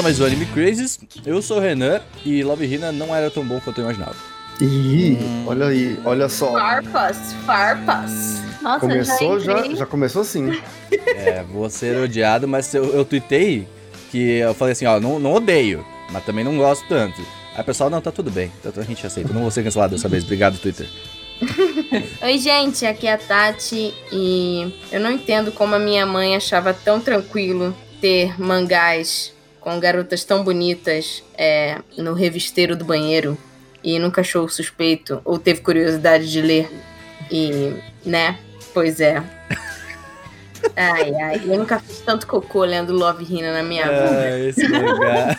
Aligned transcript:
a 0.00 0.02
mais 0.02 0.20
um 0.20 0.24
Anime 0.24 0.46
Crazes. 0.46 0.98
Eu 1.26 1.42
sou 1.42 1.58
o 1.58 1.60
Renan 1.60 2.00
e 2.24 2.42
Love 2.42 2.64
Hina 2.64 2.90
não 2.90 3.14
era 3.14 3.30
tão 3.30 3.44
bom 3.44 3.60
quanto 3.60 3.78
eu 3.78 3.84
imaginava. 3.84 4.16
Ih, 4.60 5.18
olha 5.46 5.66
aí, 5.66 5.98
olha 6.04 6.28
só. 6.28 6.52
Farpas, 6.52 7.34
farpas. 7.44 8.42
Nossa, 8.62 8.80
Começou 8.80 9.40
já, 9.40 9.62
já, 9.64 9.74
já 9.74 9.86
começou 9.86 10.22
assim. 10.22 10.58
É, 11.16 11.42
vou 11.42 11.68
ser 11.68 11.98
odiado, 11.98 12.48
mas 12.48 12.72
eu, 12.74 12.84
eu 12.94 13.04
tuitei 13.04 13.66
que 14.10 14.38
eu 14.38 14.54
falei 14.54 14.72
assim, 14.72 14.86
ó, 14.86 14.98
não, 14.98 15.18
não 15.18 15.34
odeio, 15.34 15.84
mas 16.10 16.24
também 16.24 16.44
não 16.44 16.56
gosto 16.56 16.86
tanto. 16.88 17.20
Aí 17.54 17.60
o 17.60 17.64
pessoal, 17.64 17.90
não, 17.90 18.00
tá 18.00 18.10
tudo 18.10 18.30
bem, 18.30 18.50
então 18.58 18.72
a 18.76 18.86
gente 18.86 19.06
aceita, 19.06 19.30
eu 19.30 19.34
não 19.34 19.42
vou 19.42 19.50
ser 19.50 19.62
cancelado 19.62 19.94
dessa 19.94 20.08
vez, 20.08 20.24
obrigado 20.24 20.58
Twitter. 20.58 20.88
Oi, 22.22 22.38
gente, 22.38 22.86
aqui 22.86 23.06
é 23.06 23.12
a 23.12 23.18
Tati 23.18 23.94
e 24.10 24.72
eu 24.90 25.00
não 25.00 25.10
entendo 25.10 25.52
como 25.52 25.74
a 25.74 25.78
minha 25.78 26.06
mãe 26.06 26.34
achava 26.34 26.72
tão 26.72 27.00
tranquilo 27.00 27.76
ter 28.00 28.40
mangás 28.40 29.32
com 29.60 29.78
garotas 29.78 30.24
tão 30.24 30.42
bonitas 30.42 31.22
é, 31.36 31.78
no 31.96 32.14
revisteiro 32.14 32.74
do 32.74 32.84
banheiro 32.84 33.36
e 33.82 33.98
nunca 33.98 34.20
achou 34.20 34.48
suspeito 34.48 35.20
ou 35.24 35.38
teve 35.38 35.60
curiosidade 35.60 36.30
de 36.30 36.40
ler. 36.40 36.70
E, 37.30 37.74
né? 38.04 38.38
Pois 38.72 39.00
é. 39.00 39.22
Ai, 40.76 41.14
ai, 41.14 41.40
eu 41.46 41.58
nunca 41.58 41.78
fiz 41.78 42.00
tanto 42.00 42.26
cocô 42.26 42.64
lendo 42.64 42.92
Love 42.92 43.24
Hina 43.24 43.50
na 43.50 43.62
minha 43.62 43.84
vida. 43.84 44.10
Ah, 44.10 44.38
esse 44.38 44.68
mangá. 44.68 45.36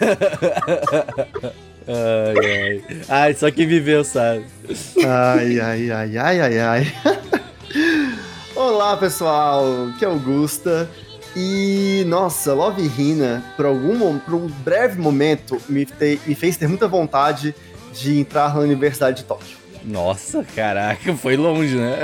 ai, 1.88 2.48
ai. 2.48 2.84
Ai, 3.08 3.34
só 3.36 3.52
quem 3.52 3.68
viveu 3.68 4.04
sabe. 4.04 4.46
Ai, 5.06 5.60
ai, 5.60 5.92
ai, 5.92 6.18
ai, 6.18 6.42
ai, 6.42 6.60
ai. 6.60 6.94
Olá, 8.56 8.98
pessoal, 8.98 9.92
que 9.98 10.06
é 10.06 10.08
Augusta. 10.08 10.90
E, 11.36 12.04
nossa, 12.08 12.54
Love 12.54 12.82
Hina, 12.98 13.44
por, 13.56 13.66
algum, 13.66 14.20
por 14.20 14.34
um 14.34 14.48
breve 14.48 15.00
momento, 15.00 15.58
me, 15.70 15.86
te- 15.86 16.20
me 16.26 16.36
fez 16.36 16.58
ter 16.58 16.68
muita 16.68 16.88
vontade 16.88 17.56
de 17.94 18.20
entrar 18.20 18.54
na 18.54 18.60
Universidade 18.62 19.18
de 19.18 19.24
Tóquio. 19.24 19.58
Nossa, 19.84 20.46
caraca, 20.56 21.16
foi 21.16 21.36
longe, 21.36 21.76
né? 21.76 21.98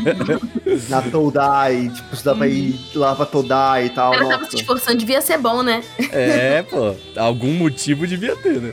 Na 0.88 1.02
Todai, 1.02 1.90
tipo, 1.94 2.22
dá 2.24 2.34
pra 2.34 2.46
ir 2.48 2.74
lá 2.94 3.14
pra 3.14 3.26
Todai 3.26 3.86
e 3.86 3.90
tal. 3.90 4.14
Ela 4.14 4.28
tava 4.28 4.48
se 4.50 4.56
esforçando, 4.56 4.96
devia 4.98 5.20
ser 5.20 5.36
bom, 5.38 5.62
né? 5.62 5.82
É, 6.10 6.62
pô, 6.62 6.94
algum 7.16 7.52
motivo 7.52 8.06
devia 8.06 8.34
ter, 8.36 8.60
né? 8.60 8.72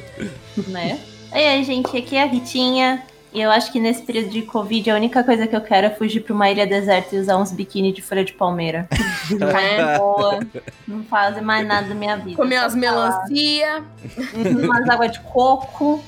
né? 0.68 1.00
Oi, 1.34 1.46
aí, 1.48 1.64
gente, 1.64 1.98
aqui 1.98 2.16
é 2.16 2.24
a 2.24 2.26
Ritinha. 2.26 3.04
E 3.34 3.42
eu 3.42 3.50
acho 3.50 3.72
que 3.72 3.80
nesse 3.80 4.04
período 4.04 4.30
de 4.30 4.44
Covid 4.44 4.92
a 4.92 4.96
única 4.96 5.24
coisa 5.24 5.48
que 5.48 5.56
eu 5.56 5.62
quero 5.62 5.88
é 5.88 5.90
fugir 5.90 6.22
pra 6.22 6.36
uma 6.36 6.50
ilha 6.52 6.68
deserta 6.68 7.16
e 7.16 7.20
usar 7.20 7.38
uns 7.38 7.52
biquíni 7.52 7.92
de 7.92 8.02
folha 8.02 8.24
de 8.24 8.34
palmeira. 8.34 8.88
Não 9.40 9.50
é? 9.50 9.98
Boa. 9.98 10.40
Não 10.88 11.04
fazer 11.04 11.42
mais 11.42 11.66
nada 11.68 11.88
da 11.88 11.96
minha 11.96 12.16
vida. 12.18 12.36
Comer 12.36 12.60
umas 12.60 12.74
ficar 12.76 12.92
lá. 12.92 13.26
melancia. 13.28 13.84
umas 14.64 14.88
água 14.88 15.08
de 15.08 15.20
coco 15.22 16.04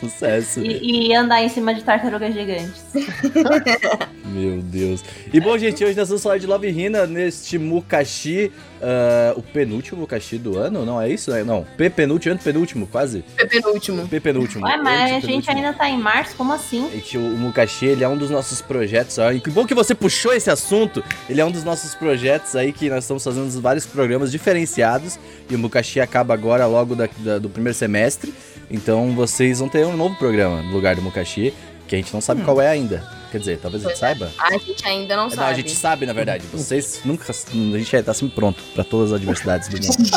Sucesso. 0.00 0.60
e, 0.60 1.08
e 1.08 1.14
andar 1.14 1.42
em 1.42 1.48
cima 1.50 1.74
de 1.74 1.82
tartarugas 1.82 2.32
gigantes. 2.32 2.82
Meu 4.24 4.62
Deus. 4.62 5.04
E 5.32 5.40
bom, 5.40 5.56
gente, 5.58 5.84
hoje 5.84 5.96
nós 5.96 6.08
vamos 6.08 6.22
falar 6.22 6.38
de 6.38 6.46
Love 6.46 6.68
Hina 6.68 7.06
neste 7.06 7.58
Mukashi, 7.58 8.52
ah, 8.80 9.32
o 9.36 9.42
penúltimo 9.42 10.00
Mukashi 10.00 10.38
do 10.38 10.58
ano, 10.58 10.84
não 10.84 11.00
é 11.00 11.08
isso? 11.08 11.32
Não, 11.44 11.64
P 11.76 11.90
penúltimo, 11.90 12.34
antepenúltimo, 12.34 12.86
quase. 12.86 13.24
Foi 13.36 13.46
penúltimo. 13.46 14.06
P 14.06 14.20
penúltimo. 14.20 14.64
Ué, 14.64 14.76
mas 14.76 15.12
a 15.12 15.20
gente 15.20 15.50
ainda 15.50 15.72
tá 15.72 15.88
em 15.88 15.98
março, 15.98 16.36
como 16.38 16.52
assim? 16.54 16.88
Gente, 16.90 17.18
o 17.18 17.20
Mukashi, 17.20 17.84
ele 17.86 18.02
é 18.04 18.08
um 18.08 18.16
dos 18.16 18.30
nossos 18.30 18.62
projetos. 18.62 19.18
ó, 19.18 19.30
E 19.32 19.40
que 19.40 19.50
bom 19.50 19.66
que 19.66 19.74
você 19.74 19.94
puxou 19.94 20.32
esse 20.32 20.48
assunto. 20.50 21.04
Ele 21.28 21.40
é 21.40 21.44
um 21.44 21.50
dos 21.50 21.64
nossos 21.64 21.94
projetos 21.94 22.56
aí 22.56 22.72
que 22.72 22.88
nós 22.88 23.04
estamos 23.04 23.22
fazendo 23.22 23.60
vários 23.60 23.84
programas 23.84 24.30
diferenciados. 24.32 25.18
E 25.50 25.54
o 25.54 25.58
Mukashi 25.58 26.00
acaba 26.00 26.32
agora 26.32 26.64
logo 26.66 26.94
da- 26.94 27.08
da- 27.18 27.38
do 27.38 27.50
primeiro 27.50 27.76
semestre. 27.76 28.32
Então 28.70 29.12
vocês 29.14 29.58
vão 29.58 29.68
ter 29.68 29.84
um 29.84 29.96
novo 29.96 30.14
programa 30.16 30.62
no 30.62 30.72
lugar 30.72 30.94
do 30.94 31.02
Mukashi, 31.02 31.52
que 31.86 31.94
a 31.94 31.98
gente 31.98 32.14
não 32.14 32.20
sabe 32.20 32.42
qual 32.42 32.60
é 32.60 32.68
ainda. 32.68 33.17
Quer 33.30 33.38
dizer, 33.38 33.58
talvez 33.58 33.84
a 33.84 33.88
gente 33.88 33.96
é. 33.96 34.00
saiba. 34.00 34.30
A 34.38 34.52
gente 34.58 34.86
ainda 34.86 35.16
não 35.16 35.24
Não, 35.24 35.30
sabe. 35.30 35.50
a 35.50 35.54
gente 35.54 35.74
sabe, 35.74 36.06
na 36.06 36.12
verdade. 36.12 36.44
Vocês 36.52 37.00
nunca. 37.04 37.30
A 37.30 37.78
gente 37.78 38.02
tá 38.02 38.14
sempre 38.14 38.34
pronto 38.34 38.62
pra 38.74 38.82
todas 38.84 39.12
as 39.12 39.16
adversidades 39.18 39.68
do 39.68 39.76
mundo. 39.76 40.10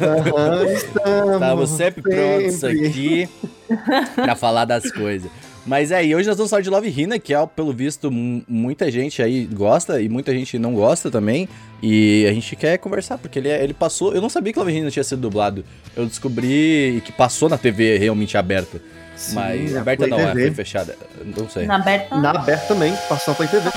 Aham, 0.00 0.66
estamos 0.72 1.34
Estamos 1.34 1.70
sempre 1.70 2.02
prontos 2.02 2.54
sempre. 2.54 2.86
aqui 2.86 3.28
pra 4.14 4.34
falar 4.36 4.64
das 4.64 4.90
coisas. 4.90 5.30
Mas 5.66 5.90
é, 5.90 6.04
e 6.04 6.14
hoje 6.14 6.28
nós 6.28 6.36
vamos 6.36 6.50
falar 6.50 6.60
de 6.60 6.68
Love 6.68 6.88
Hina, 6.94 7.18
que 7.18 7.32
é, 7.32 7.46
pelo 7.46 7.72
visto, 7.72 8.10
mu- 8.10 8.42
muita 8.46 8.90
gente 8.90 9.22
aí 9.22 9.46
gosta 9.46 9.98
e 9.98 10.10
muita 10.10 10.30
gente 10.34 10.58
não 10.58 10.74
gosta 10.74 11.10
também. 11.10 11.48
E 11.82 12.26
a 12.28 12.32
gente 12.34 12.54
quer 12.54 12.76
conversar, 12.76 13.16
porque 13.16 13.38
ele, 13.38 13.48
é- 13.48 13.64
ele 13.64 13.72
passou. 13.72 14.14
Eu 14.14 14.20
não 14.20 14.28
sabia 14.28 14.52
que 14.52 14.58
Love 14.58 14.72
Hina 14.72 14.90
tinha 14.90 15.02
sido 15.02 15.22
dublado. 15.22 15.64
Eu 15.96 16.04
descobri 16.04 17.02
que 17.06 17.12
passou 17.12 17.48
na 17.48 17.56
TV 17.56 17.96
realmente 17.96 18.36
aberta. 18.36 18.78
Sim, 19.30 19.34
mas 19.34 19.72
na 19.72 19.80
aberta 19.80 20.06
não, 20.06 20.18
é, 20.20 20.26
TV. 20.26 20.46
foi 20.46 20.54
fechada. 20.54 20.96
Não 21.36 21.48
sei. 21.48 21.66
Na 21.66 21.76
aberta. 21.76 22.16
Na 22.16 22.30
aberta 22.30 22.66
também, 22.66 22.94
passou 23.08 23.32
na 23.32 23.36
Play 23.36 23.48
TV. 23.48 23.70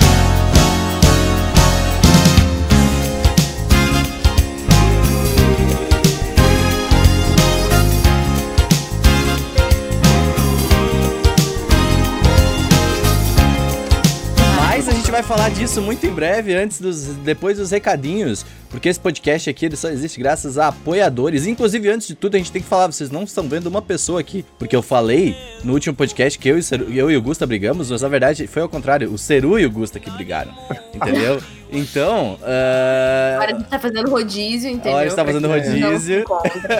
Falar 15.28 15.50
disso 15.50 15.82
muito 15.82 16.06
em 16.06 16.10
breve, 16.10 16.54
antes 16.54 16.80
dos, 16.80 17.04
depois 17.16 17.58
dos 17.58 17.70
recadinhos, 17.70 18.46
porque 18.70 18.88
esse 18.88 18.98
podcast 18.98 19.50
aqui 19.50 19.66
ele 19.66 19.76
só 19.76 19.90
existe 19.90 20.18
graças 20.18 20.56
a 20.56 20.68
apoiadores. 20.68 21.46
Inclusive, 21.46 21.86
antes 21.90 22.08
de 22.08 22.14
tudo, 22.14 22.36
a 22.36 22.38
gente 22.38 22.50
tem 22.50 22.62
que 22.62 22.68
falar, 22.68 22.86
vocês 22.86 23.10
não 23.10 23.24
estão 23.24 23.46
vendo 23.46 23.66
uma 23.66 23.82
pessoa 23.82 24.20
aqui, 24.20 24.42
porque 24.58 24.74
eu 24.74 24.80
falei 24.80 25.36
no 25.62 25.74
último 25.74 25.94
podcast 25.94 26.38
que 26.38 26.48
eu 26.48 26.58
e, 26.58 26.62
eu 26.96 27.10
e 27.10 27.16
o 27.18 27.20
Gusta 27.20 27.46
brigamos, 27.46 27.90
mas 27.90 28.00
na 28.00 28.08
verdade 28.08 28.46
foi 28.46 28.62
ao 28.62 28.70
contrário, 28.70 29.12
o 29.12 29.18
Ceru 29.18 29.58
e 29.58 29.66
o 29.66 29.70
Gusta 29.70 30.00
que 30.00 30.10
brigaram, 30.10 30.54
entendeu? 30.94 31.42
Então, 31.70 32.38
ah, 32.42 33.34
Agora 33.34 33.52
a 33.52 33.58
gente 33.58 33.68
tá 33.68 33.78
fazendo 33.78 34.10
rodízio, 34.10 34.70
entendeu? 34.70 34.92
Agora 34.92 35.04
a 35.04 35.08
gente 35.08 35.16
tá 35.16 35.24
fazendo 35.26 35.46
se 35.46 35.80
rodízio. 35.82 36.24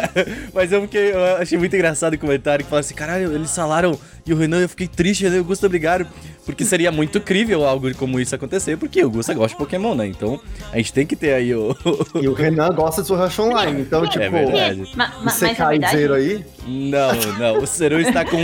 mas 0.54 0.72
eu, 0.72 0.81
fiquei, 0.82 1.12
eu 1.12 1.37
achei 1.37 1.58
muito 1.58 1.76
engraçado 1.76 2.14
o 2.14 2.19
comentário 2.19 2.64
que 2.64 2.70
fala 2.70 2.81
assim: 2.81 2.94
caralho, 2.94 3.34
eles 3.34 3.54
falaram 3.54 3.98
e 4.28 4.32
o 4.32 4.36
Renan, 4.36 4.60
eu 4.60 4.68
fiquei 4.68 4.86
triste, 4.86 5.24
Renan 5.24 5.36
e 5.36 5.40
o 5.40 5.44
Gusta 5.44 5.68
brigaram. 5.68 6.06
Porque 6.46 6.64
seria 6.64 6.90
muito 6.90 7.20
crível 7.20 7.66
algo 7.66 7.94
como 7.94 8.18
isso 8.18 8.34
acontecer, 8.34 8.76
porque 8.78 9.04
o 9.04 9.10
Gusta 9.10 9.34
gosta 9.34 9.50
de 9.50 9.56
Pokémon, 9.58 9.94
né? 9.94 10.06
Então 10.06 10.40
a 10.72 10.78
gente 10.78 10.92
tem 10.94 11.06
que 11.06 11.14
ter 11.14 11.34
aí 11.34 11.54
o. 11.54 11.76
E 12.22 12.26
o 12.26 12.32
Renan 12.32 12.70
gosta 12.70 13.02
de 13.02 13.12
Art 13.12 13.38
Online, 13.38 13.82
então, 13.82 14.06
tipo, 14.06 14.24
É 14.24 14.30
verdade. 14.30 14.80
Você 14.84 14.96
mas 15.22 15.42
é 15.42 15.54
cai 15.54 15.68
verdade. 15.78 15.96
zero 15.98 16.14
aí. 16.14 16.44
Não, 16.66 17.12
não. 17.38 17.62
O 17.62 17.66
Seru 17.66 18.00
está 18.00 18.24
com. 18.24 18.38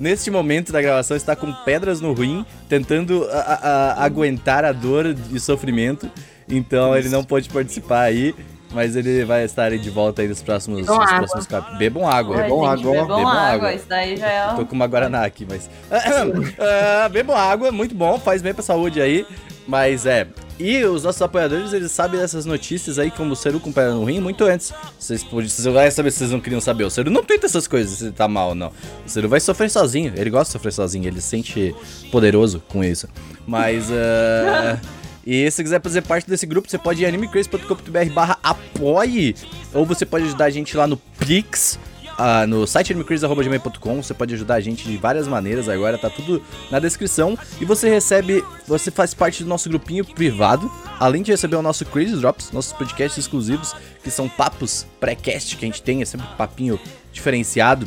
Neste 0.00 0.30
momento 0.30 0.72
da 0.72 0.82
gravação, 0.82 1.16
está 1.16 1.36
com 1.36 1.52
pedras 1.64 2.00
no 2.00 2.12
rim, 2.12 2.44
tentando 2.68 3.24
a- 3.30 3.36
a- 3.36 3.54
a- 4.02 4.04
aguentar 4.04 4.64
a 4.64 4.72
dor 4.72 5.14
e 5.32 5.38
sofrimento. 5.38 6.10
Então 6.48 6.96
ele 6.96 7.08
não 7.08 7.22
pode 7.22 7.48
participar 7.50 8.02
aí. 8.02 8.34
Mas 8.70 8.96
ele 8.96 9.24
vai 9.24 9.44
estar 9.44 9.72
aí 9.72 9.78
de 9.78 9.88
volta 9.88 10.20
aí 10.22 10.28
nos 10.28 10.42
próximos, 10.42 10.80
Bebam 10.80 10.96
nos 10.98 11.06
água. 11.06 11.18
próximos 11.18 11.46
capítulos. 11.46 11.78
Bebam 11.78 12.08
água. 12.08 12.36
Oi, 12.36 12.42
bebam 12.42 12.58
gente, 12.60 12.68
água, 12.68 12.92
bebam 12.92 13.06
bebam 13.16 13.28
água. 13.28 13.40
água. 13.40 13.74
Isso 13.74 13.86
daí 13.88 14.16
já 14.16 14.26
é. 14.28 14.54
Tô 14.54 14.66
com 14.66 14.74
uma 14.74 14.86
Guaraná 14.86 15.24
aqui, 15.24 15.46
mas. 15.48 15.70
Ah, 16.58 17.08
bebam 17.08 17.36
água, 17.36 17.72
muito 17.72 17.94
bom, 17.94 18.18
faz 18.18 18.42
bem 18.42 18.52
pra 18.52 18.62
saúde 18.62 19.00
aí. 19.00 19.26
Mas 19.66 20.06
é. 20.06 20.26
E 20.58 20.82
os 20.84 21.04
nossos 21.04 21.20
apoiadores, 21.22 21.72
eles 21.72 21.92
sabem 21.92 22.18
dessas 22.18 22.44
notícias 22.44 22.98
aí, 22.98 23.10
como 23.10 23.32
o 23.32 23.36
Ceru 23.36 23.60
com 23.60 23.70
pedra 23.70 23.92
no 23.92 24.04
rim, 24.04 24.18
muito 24.18 24.44
antes. 24.44 24.72
Vocês. 24.98 25.22
Vocês 25.22 25.64
vão 25.64 25.90
saber 25.90 26.10
se 26.10 26.18
vocês 26.18 26.30
não 26.30 26.40
queriam 26.40 26.60
saber. 26.60 26.84
O 26.84 26.90
Ceru 26.90 27.10
não 27.10 27.22
tenta 27.22 27.46
essas 27.46 27.68
coisas 27.68 27.98
se 27.98 28.04
ele 28.06 28.12
tá 28.12 28.26
mal 28.26 28.48
ou 28.50 28.54
não. 28.54 28.72
O 29.06 29.08
Ceru 29.08 29.28
vai 29.28 29.40
sofrer 29.40 29.70
sozinho. 29.70 30.12
Ele 30.16 30.30
gosta 30.30 30.46
de 30.46 30.52
sofrer 30.52 30.72
sozinho, 30.72 31.06
ele 31.06 31.20
se 31.20 31.28
sente 31.28 31.74
poderoso 32.10 32.62
com 32.68 32.82
isso. 32.82 33.08
Mas. 33.46 33.88
ah, 33.92 34.80
E 35.30 35.50
se 35.50 35.56
você 35.56 35.62
quiser 35.62 35.82
fazer 35.82 36.00
parte 36.00 36.26
desse 36.26 36.46
grupo, 36.46 36.70
você 36.70 36.78
pode 36.78 37.02
ir 37.02 37.06
animecrazy.com.br 37.06 38.12
barra 38.14 38.38
apoie. 38.42 39.36
Ou 39.74 39.84
você 39.84 40.06
pode 40.06 40.24
ajudar 40.24 40.46
a 40.46 40.50
gente 40.50 40.74
lá 40.74 40.86
no 40.86 40.96
Pix. 40.96 41.78
ah, 42.16 42.46
no 42.46 42.66
site 42.66 42.94
animecrazy.gmail.com 42.94 44.02
Você 44.02 44.14
pode 44.14 44.32
ajudar 44.32 44.54
a 44.54 44.60
gente 44.60 44.88
de 44.88 44.96
várias 44.96 45.28
maneiras 45.28 45.68
agora, 45.68 45.98
tá 45.98 46.08
tudo 46.08 46.42
na 46.70 46.78
descrição. 46.78 47.38
E 47.60 47.66
você 47.66 47.90
recebe, 47.90 48.42
você 48.66 48.90
faz 48.90 49.12
parte 49.12 49.42
do 49.42 49.50
nosso 49.50 49.68
grupinho 49.68 50.02
privado, 50.02 50.72
além 50.98 51.22
de 51.22 51.30
receber 51.30 51.56
o 51.56 51.62
nosso 51.62 51.84
Crazy 51.84 52.16
Drops, 52.16 52.50
nossos 52.50 52.72
podcasts 52.72 53.18
exclusivos, 53.18 53.76
que 54.02 54.10
são 54.10 54.30
papos 54.30 54.86
pré-cast 54.98 55.58
que 55.58 55.66
a 55.66 55.68
gente 55.68 55.82
tem, 55.82 56.00
é 56.00 56.06
sempre 56.06 56.26
um 56.26 56.36
papinho 56.36 56.80
diferenciado 57.12 57.86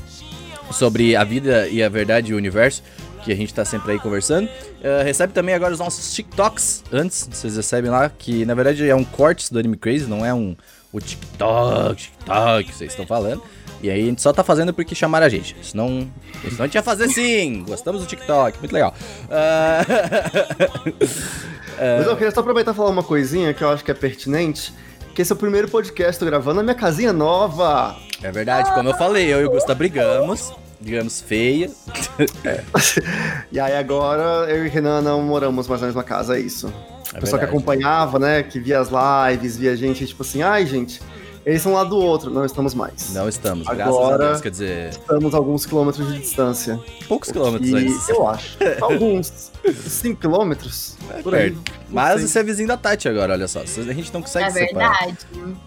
sobre 0.71 1.15
a 1.15 1.23
vida 1.23 1.67
e 1.67 1.81
a 1.81 1.89
verdade 1.89 2.31
e 2.31 2.35
o 2.35 2.37
universo, 2.37 2.83
que 3.23 3.31
a 3.31 3.35
gente 3.35 3.53
tá 3.53 3.63
sempre 3.63 3.93
aí 3.93 3.99
conversando. 3.99 4.45
Uh, 4.45 5.03
recebe 5.03 5.33
também 5.33 5.55
agora 5.55 5.73
os 5.73 5.79
nossos 5.79 6.13
TikToks 6.13 6.83
antes, 6.91 7.27
vocês 7.31 7.55
recebem 7.55 7.91
lá, 7.91 8.09
que 8.09 8.45
na 8.45 8.53
verdade 8.53 8.87
é 8.87 8.95
um 8.95 9.03
corte 9.03 9.51
do 9.51 9.59
Anime 9.59 9.77
Crazy, 9.77 10.07
não 10.07 10.25
é 10.25 10.33
um 10.33 10.55
o 10.93 10.99
TikTok, 10.99 12.01
TikTok 12.01 12.63
que 12.65 12.75
vocês 12.75 12.91
estão 12.91 13.07
falando. 13.07 13.41
E 13.81 13.89
aí 13.89 14.03
a 14.03 14.05
gente 14.05 14.21
só 14.21 14.31
tá 14.31 14.43
fazendo 14.43 14.73
porque 14.73 14.93
chamaram 14.93 15.25
a 15.25 15.29
gente. 15.29 15.55
Senão, 15.63 16.07
senão 16.43 16.59
a 16.59 16.65
gente 16.65 16.75
ia 16.75 16.83
fazer 16.83 17.09
sim. 17.09 17.63
Gostamos 17.67 18.01
do 18.01 18.07
TikTok, 18.07 18.59
muito 18.59 18.73
legal. 18.73 18.93
Uh, 19.25 19.81
Mas 21.97 22.05
eu 22.05 22.15
queria 22.15 22.31
só 22.31 22.41
aproveitar 22.41 22.73
e 22.73 22.75
falar 22.75 22.91
uma 22.91 23.01
coisinha 23.01 23.53
que 23.55 23.63
eu 23.63 23.69
acho 23.69 23.83
que 23.83 23.89
é 23.89 23.93
pertinente. 23.93 24.71
que 25.15 25.21
esse 25.21 25.31
é 25.31 25.35
o 25.35 25.37
primeiro 25.37 25.67
podcast, 25.67 26.19
tô 26.19 26.25
gravando 26.27 26.57
na 26.57 26.63
minha 26.63 26.75
casinha 26.75 27.11
nova. 27.11 27.95
É 28.21 28.31
verdade, 28.31 28.71
como 28.73 28.89
eu 28.89 28.93
falei, 28.95 29.33
eu 29.33 29.41
e 29.41 29.45
o 29.45 29.49
Gusta 29.49 29.73
brigamos, 29.73 30.53
digamos 30.81 31.21
feia. 31.21 31.69
E 33.51 33.59
aí 33.59 33.75
agora 33.75 34.49
eu 34.49 34.65
e 34.65 34.69
Renan 34.69 35.01
não 35.01 35.21
moramos 35.21 35.67
mais 35.67 35.81
na 35.81 35.87
mesma 35.87 36.03
casa, 36.03 36.37
é 36.37 36.39
isso. 36.39 36.73
É 37.13 37.17
O 37.17 37.19
pessoal 37.19 37.39
que 37.39 37.45
acompanhava, 37.45 38.17
né, 38.17 38.43
que 38.43 38.59
via 38.59 38.79
as 38.79 38.89
lives, 38.89 39.57
via 39.57 39.73
a 39.73 39.75
gente, 39.75 40.05
tipo 40.07 40.23
assim, 40.23 40.41
ai, 40.41 40.65
gente, 40.65 41.01
eles 41.45 41.61
são 41.61 41.71
um 41.71 41.75
lado 41.75 41.89
do 41.91 41.97
outro, 41.97 42.29
não 42.29 42.45
estamos 42.45 42.73
mais. 42.73 43.13
Não 43.13 43.27
estamos, 43.27 43.65
graças 43.67 43.81
a 43.95 43.97
Agora- 43.99 44.27
Deus, 44.29 44.41
quer 44.41 44.51
dizer, 44.51 44.89
Estamos 44.89 45.33
a 45.33 45.37
alguns 45.37 45.65
quilômetros 45.65 46.11
de 46.13 46.19
distância. 46.19 46.79
poucos 47.07 47.31
quilômetros 47.31 47.69
E 47.69 47.75
antes. 47.75 48.09
eu 48.09 48.27
acho, 48.27 48.57
alguns 48.81 49.51
5 49.87 50.19
quilômetros, 50.21 50.97
por 51.23 51.33
aí. 51.35 51.51
Perto. 51.51 51.71
Mas 51.89 52.19
sei. 52.19 52.27
você 52.27 52.39
é 52.39 52.43
vizinho 52.43 52.67
da 52.67 52.77
Tati 52.77 53.07
agora, 53.09 53.33
olha 53.33 53.47
só. 53.47 53.59
A 53.61 53.65
gente 53.65 54.13
não 54.13 54.21
consegue 54.21 54.45
É 54.45 54.51
se 54.51 54.59
separar. 54.59 54.99
verdade. 55.05 55.17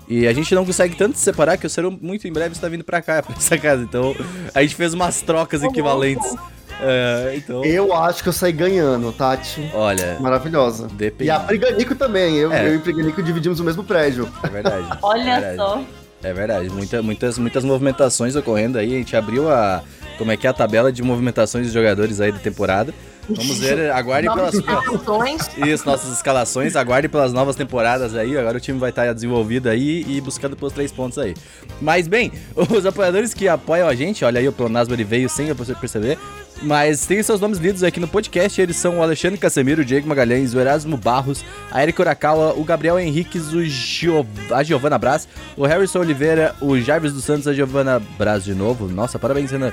E 0.09 0.27
a 0.27 0.33
gente 0.33 0.55
não 0.55 0.65
consegue 0.65 0.97
tanto 0.97 1.19
se 1.19 1.25
separar 1.25 1.57
que 1.59 1.67
o 1.67 1.71
Cero 1.71 1.91
muito 2.01 2.27
em 2.27 2.33
breve 2.33 2.55
está 2.55 2.69
vindo 2.69 2.83
pra 2.85 3.03
cá, 3.03 3.21
pra 3.25 3.35
essa 3.37 3.59
casa. 3.59 3.83
Então 3.83 4.15
a 4.55 4.63
gente 4.63 4.75
fez 4.75 4.95
umas 4.95 5.21
trocas 5.23 5.63
equivalentes. 5.63 6.35
É, 6.85 7.35
então, 7.37 7.65
Eu 7.65 7.95
acho 7.95 8.23
que 8.23 8.29
eu 8.29 8.33
saí 8.33 8.53
ganhando, 8.53 9.13
Tati. 9.13 9.71
olha, 9.75 10.17
Maravilhosa. 10.21 10.89
depende. 10.93 11.25
E 11.25 11.31
a 11.31 11.41
Priganico 11.41 11.95
também. 11.95 12.37
Eu, 12.37 12.53
É. 12.53 12.69
eu 12.69 12.75
e 12.75 12.79
Priganico 12.79 13.23
dividimos 13.23 13.59
o 13.61 13.65
mesmo 13.65 13.83
prédio. 13.85 14.29
É 14.43 14.49
verdade. 14.49 14.87
é 14.93 14.97
Olha 15.03 15.25
verdade. 15.41 15.57
só. 15.57 15.83
É 16.23 16.33
verdade, 16.33 16.71
muita, 16.71 17.03
muitas, 17.03 17.39
muitas 17.39 17.65
movimentações 17.65 18.35
ocorrendo 18.35 18.79
aí. 18.79 18.95
A 18.95 18.99
gente 18.99 19.15
abriu 19.17 19.51
a. 19.51 19.83
Como 20.17 20.31
é 20.33 20.37
que 20.37 20.47
é 20.47 20.51
a 20.51 20.55
tabela 20.55 20.91
de 20.93 21.03
movimentações 21.03 21.67
de 21.67 21.73
jogadores 21.73 22.21
aí 22.21 22.33
da 22.33 22.39
temporada. 22.39 22.95
Vamos 23.29 23.59
ver, 23.59 23.91
aguarde 23.91 24.29
pelas. 24.29 24.55
Ações. 24.55 25.51
Isso, 25.67 25.87
nossas 25.87 26.13
escalações, 26.13 26.77
aguarde 26.77 27.09
pelas 27.09 27.33
novas 27.33 27.57
temporadas 27.57 28.15
aí. 28.15 28.37
Agora 28.37 28.59
o 28.59 28.61
time 28.61 28.79
vai 28.79 28.91
estar 28.91 29.13
desenvolvido 29.13 29.69
aí 29.69 30.05
e 30.07 30.21
buscando 30.21 30.57
pelos 30.57 30.73
três 30.73 30.93
pontos 30.93 31.19
aí. 31.19 31.35
Mas 31.81 32.07
bem, 32.07 32.33
os 32.55 32.85
apoiadores 32.85 33.33
que 33.33 33.49
apoiam 33.49 33.89
a 33.89 33.95
gente, 33.95 34.25
olha 34.25 34.41
aí, 34.41 34.49
o 34.49 34.53
Plonasmo 34.53 34.95
ele 34.95 35.05
veio 35.05 35.29
sem 35.29 35.53
você 35.53 35.75
perceber. 35.75 36.19
Mas 36.63 37.05
tem 37.05 37.23
seus 37.23 37.41
nomes 37.41 37.59
lidos 37.59 37.83
aqui 37.83 37.99
no 37.99 38.07
podcast. 38.07 38.61
Eles 38.61 38.77
são 38.77 38.99
o 38.99 39.03
Alexandre 39.03 39.39
Casemiro, 39.39 39.83
o 39.83 39.85
Diego 39.85 40.09
Magalhães, 40.09 40.55
o 40.55 40.61
Erasmo 40.61 40.97
Barros, 40.97 41.45
a 41.71 41.83
Erika 41.83 42.03
Urakawa, 42.03 42.55
o 42.57 42.65
Gabriel 42.65 42.99
Henriques, 42.99 43.53
o 43.53 43.65
Gio... 43.65 44.27
a 44.51 44.63
Giovana 44.63 44.97
Braz, 44.97 45.29
o 45.57 45.67
Harrison 45.67 46.01
Oliveira, 46.01 46.55
o 46.61 46.79
Jarvis 46.79 47.13
dos 47.13 47.25
Santos, 47.25 47.49
a 47.49 47.53
Giovana 47.53 48.01
Braz 48.17 48.45
de 48.45 48.55
novo. 48.55 48.87
Nossa, 48.87 49.19
parabéns, 49.19 49.51
Renan. 49.51 49.73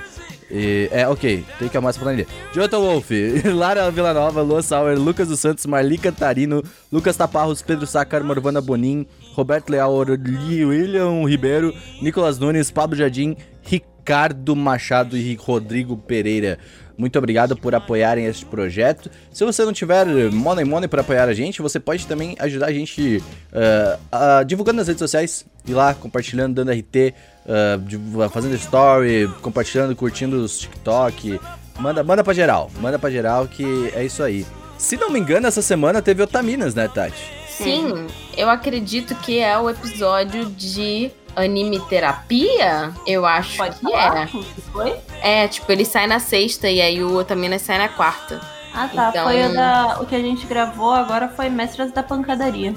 E- 0.51 0.89
é, 0.91 1.07
ok, 1.07 1.45
tem 1.57 1.69
que 1.69 1.77
amar 1.77 1.91
essa 1.91 1.99
planilha. 1.99 2.27
Jonathan 2.53 2.79
Wolf, 2.79 3.09
Lara 3.53 3.89
Villanova, 3.89 4.41
Lua 4.41 4.61
Sauer, 4.61 4.97
Lucas 4.99 5.27
dos 5.29 5.39
Santos, 5.39 5.65
Marli 5.65 5.97
Cantarino, 5.97 6.61
Lucas 6.91 7.15
Taparros, 7.15 7.61
Pedro 7.61 7.87
Sacar, 7.87 8.23
Morvana 8.23 8.59
Bonin, 8.61 9.05
Roberto 9.33 9.69
Leal, 9.71 9.91
Orli- 9.93 10.65
William 10.65 11.23
Ribeiro, 11.25 11.73
Nicolas 12.01 12.37
Nunes, 12.37 12.69
Pablo 12.69 12.97
Jardim, 12.97 13.35
Ricardo 13.63 14.55
Machado 14.55 15.15
e 15.15 15.35
Rodrigo 15.35 15.95
Pereira. 15.95 16.57
Muito 17.01 17.17
obrigado 17.17 17.57
por 17.57 17.73
apoiarem 17.73 18.25
este 18.27 18.45
projeto. 18.45 19.09
Se 19.33 19.43
você 19.43 19.65
não 19.65 19.73
tiver 19.73 20.05
money 20.31 20.63
money 20.63 20.87
para 20.87 21.01
apoiar 21.01 21.27
a 21.27 21.33
gente, 21.33 21.59
você 21.59 21.79
pode 21.79 22.05
também 22.05 22.35
ajudar 22.37 22.67
a 22.67 22.71
gente 22.71 23.23
ah, 23.51 23.97
ah, 24.11 24.43
divulgando 24.43 24.77
nas 24.77 24.87
redes 24.87 24.99
sociais, 24.99 25.43
ir 25.67 25.73
lá, 25.73 25.95
compartilhando, 25.95 26.53
dando 26.53 26.71
RT, 26.71 27.15
ah, 27.49 27.79
div- 27.81 28.29
fazendo 28.31 28.53
story, 28.53 29.27
compartilhando, 29.41 29.95
curtindo 29.95 30.37
os 30.43 30.59
TikTok. 30.59 31.39
Manda, 31.79 32.03
manda 32.03 32.23
pra 32.23 32.35
geral, 32.35 32.69
manda 32.79 32.99
pra 32.99 33.09
geral 33.09 33.47
que 33.47 33.91
é 33.95 34.05
isso 34.05 34.21
aí. 34.21 34.45
Se 34.77 34.95
não 34.95 35.09
me 35.09 35.19
engano, 35.19 35.47
essa 35.47 35.63
semana 35.63 36.03
teve 36.03 36.21
Otaminas, 36.21 36.75
né, 36.75 36.87
Tati? 36.87 37.17
Sim, 37.49 38.05
eu 38.37 38.47
acredito 38.47 39.15
que 39.15 39.39
é 39.39 39.57
o 39.57 39.67
episódio 39.71 40.45
de 40.45 41.09
anime 41.35 41.79
terapia. 41.81 42.91
Eu 43.05 43.25
acho 43.25 43.57
Pode 43.57 43.75
que 43.75 43.81
falar? 43.81 44.27
Que 44.27 44.61
foi? 44.71 44.89
é. 45.21 45.43
É, 45.43 45.47
tipo, 45.47 45.71
ele 45.71 45.85
sai 45.85 46.07
na 46.07 46.19
sexta 46.19 46.69
e 46.69 46.81
aí 46.81 47.03
o 47.03 47.15
Otaminas 47.15 47.61
sai 47.61 47.77
na 47.77 47.87
quarta. 47.87 48.41
Ah, 48.73 48.87
tá. 48.87 49.09
Então- 49.09 49.25
Foi 49.25 49.45
o, 49.45 49.53
da, 49.53 49.97
o 50.01 50.05
que 50.05 50.15
a 50.15 50.19
gente 50.21 50.45
gravou 50.45 50.91
agora 50.91 51.27
foi 51.27 51.49
Mestras 51.49 51.91
da 51.91 52.01
Pancadaria. 52.01 52.73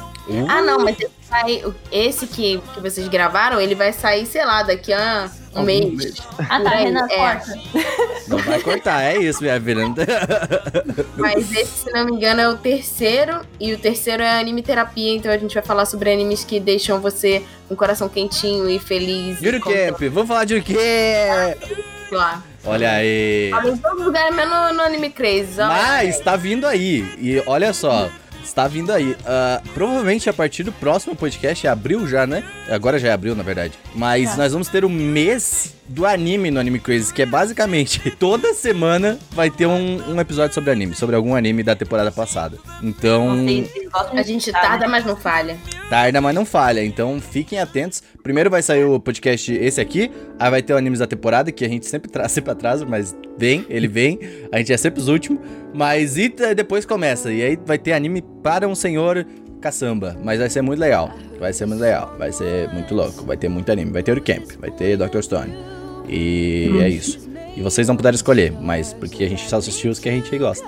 Ah, 0.48 0.60
não, 0.60 0.78
mas 0.80 0.98
esse, 0.98 1.10
sai, 1.22 1.62
esse 1.92 2.26
que, 2.26 2.60
que 2.74 2.80
vocês 2.80 3.06
gravaram, 3.08 3.60
ele 3.60 3.74
vai 3.74 3.92
sair, 3.92 4.26
sei 4.26 4.44
lá, 4.44 4.62
daqui 4.64 4.92
a 4.92 5.30
um 5.60 5.62
mês. 5.64 5.92
mês. 5.92 6.14
Ah, 6.38 6.60
tá. 6.60 6.70
Renan, 6.70 7.06
é. 7.10 7.16
corta. 7.16 7.58
Não 8.28 8.38
vai 8.38 8.60
cortar, 8.60 9.02
é 9.02 9.18
isso, 9.18 9.42
minha 9.42 9.60
filha. 9.60 9.84
Mas 11.16 11.52
esse, 11.52 11.84
se 11.84 11.92
não 11.92 12.04
me 12.06 12.12
engano, 12.12 12.40
é 12.40 12.48
o 12.48 12.56
terceiro. 12.56 13.40
E 13.60 13.72
o 13.72 13.78
terceiro 13.78 14.22
é 14.22 14.40
anime 14.40 14.62
terapia. 14.62 15.14
Então 15.14 15.30
a 15.30 15.38
gente 15.38 15.54
vai 15.54 15.62
falar 15.62 15.86
sobre 15.86 16.12
animes 16.12 16.44
que 16.44 16.58
deixam 16.58 17.00
você 17.00 17.42
com 17.68 17.74
o 17.74 17.76
coração 17.76 18.08
quentinho 18.08 18.68
e 18.68 18.78
feliz. 18.78 19.40
Yuri 19.40 19.60
Camp, 19.60 20.00
vamos 20.10 20.28
falar 20.28 20.44
de 20.44 20.54
Yuri 20.54 20.74
lá. 22.10 22.42
Olha 22.64 22.92
aí. 22.92 23.50
Fala 23.50 23.70
em 23.70 23.76
todos 23.76 23.98
os 23.98 24.06
lugares, 24.06 24.34
menos 24.34 24.74
no, 24.74 24.82
Anime 24.82 25.10
Crazy. 25.10 25.58
Mas 25.58 26.18
tá 26.20 26.34
vindo 26.34 26.66
aí. 26.66 27.04
E 27.18 27.42
olha 27.46 27.72
só, 27.74 28.10
está 28.44 28.66
vindo 28.68 28.92
aí. 28.92 29.16
Ah, 29.24 29.60
provavelmente 29.74 30.28
a 30.28 30.32
partir 30.32 30.62
do 30.62 30.72
próximo 30.72 31.14
podcast, 31.16 31.66
é 31.66 31.70
abril 31.70 32.06
já, 32.06 32.26
né? 32.26 32.44
Agora 32.68 32.98
já 32.98 33.08
é 33.08 33.12
abril, 33.12 33.34
na 33.34 33.42
verdade. 33.42 33.74
Mas 33.94 34.30
Tá. 34.30 34.36
nós 34.38 34.52
vamos 34.52 34.68
ter 34.68 34.84
o 34.84 34.90
mês 34.90 35.74
do 35.86 36.06
anime 36.06 36.50
no 36.50 36.60
Anime 36.60 36.78
Crazy, 36.78 37.12
que 37.12 37.22
é 37.22 37.26
basicamente 37.26 38.10
toda 38.18 38.54
semana 38.54 39.18
vai 39.30 39.50
ter 39.50 39.66
um, 39.66 40.12
um 40.12 40.20
episódio 40.20 40.54
sobre 40.54 40.70
anime, 40.70 40.94
sobre 40.94 41.14
algum 41.14 41.34
anime 41.34 41.62
da 41.62 41.74
temporada 41.74 42.10
passada. 42.10 42.58
Então. 42.82 43.32
A 44.12 44.22
gente 44.22 44.44
citar, 44.44 44.62
tarda, 44.62 44.86
né? 44.86 44.90
mas 44.90 45.04
não 45.04 45.16
falha. 45.16 45.58
Tarda, 45.88 46.20
mas 46.20 46.34
não 46.34 46.44
falha. 46.44 46.84
Então 46.84 47.20
fiquem 47.20 47.60
atentos. 47.60 48.02
Primeiro 48.22 48.50
vai 48.50 48.62
sair 48.62 48.84
o 48.84 48.98
podcast 48.98 49.52
esse 49.52 49.80
aqui. 49.80 50.10
Aí 50.38 50.50
vai 50.50 50.62
ter 50.62 50.72
o 50.72 50.76
animes 50.76 50.98
da 50.98 51.06
temporada, 51.06 51.52
que 51.52 51.64
a 51.64 51.68
gente 51.68 51.86
sempre 51.86 52.10
traz, 52.10 52.32
sempre 52.32 52.50
atrasa, 52.50 52.84
mas 52.86 53.14
vem, 53.36 53.66
ele 53.68 53.86
vem. 53.86 54.18
A 54.50 54.58
gente 54.58 54.72
é 54.72 54.76
sempre 54.76 55.00
os 55.00 55.08
últimos. 55.08 55.40
Mas 55.74 56.16
e 56.16 56.28
depois 56.54 56.86
começa. 56.86 57.32
E 57.32 57.42
aí 57.42 57.58
vai 57.64 57.78
ter 57.78 57.92
anime 57.92 58.22
para 58.42 58.66
um 58.66 58.74
senhor 58.74 59.26
caçamba. 59.64 60.16
Mas 60.22 60.38
vai 60.38 60.50
ser 60.50 60.60
muito 60.60 60.78
legal. 60.78 61.10
Vai 61.40 61.52
ser 61.52 61.64
muito 61.66 61.80
legal. 61.80 62.14
Vai 62.18 62.30
ser 62.32 62.68
muito 62.68 62.94
louco. 62.94 63.24
Vai 63.24 63.36
ter 63.36 63.48
muito 63.48 63.72
anime. 63.72 63.90
Vai 63.90 64.02
ter 64.02 64.16
o 64.16 64.22
Camp, 64.22 64.44
vai 64.60 64.70
ter 64.70 64.96
Dr. 64.98 65.22
Stone. 65.22 65.54
E 66.08 66.70
é 66.80 66.88
isso. 66.88 67.24
E 67.56 67.62
vocês 67.62 67.86
não 67.86 67.94
puderam 67.96 68.16
escolher, 68.16 68.52
mas 68.60 68.92
porque 68.92 69.22
a 69.22 69.28
gente 69.28 69.48
só 69.48 69.58
assistiu 69.58 69.92
os 69.92 70.00
que 70.00 70.08
a 70.08 70.12
gente 70.12 70.36
gosta. 70.36 70.66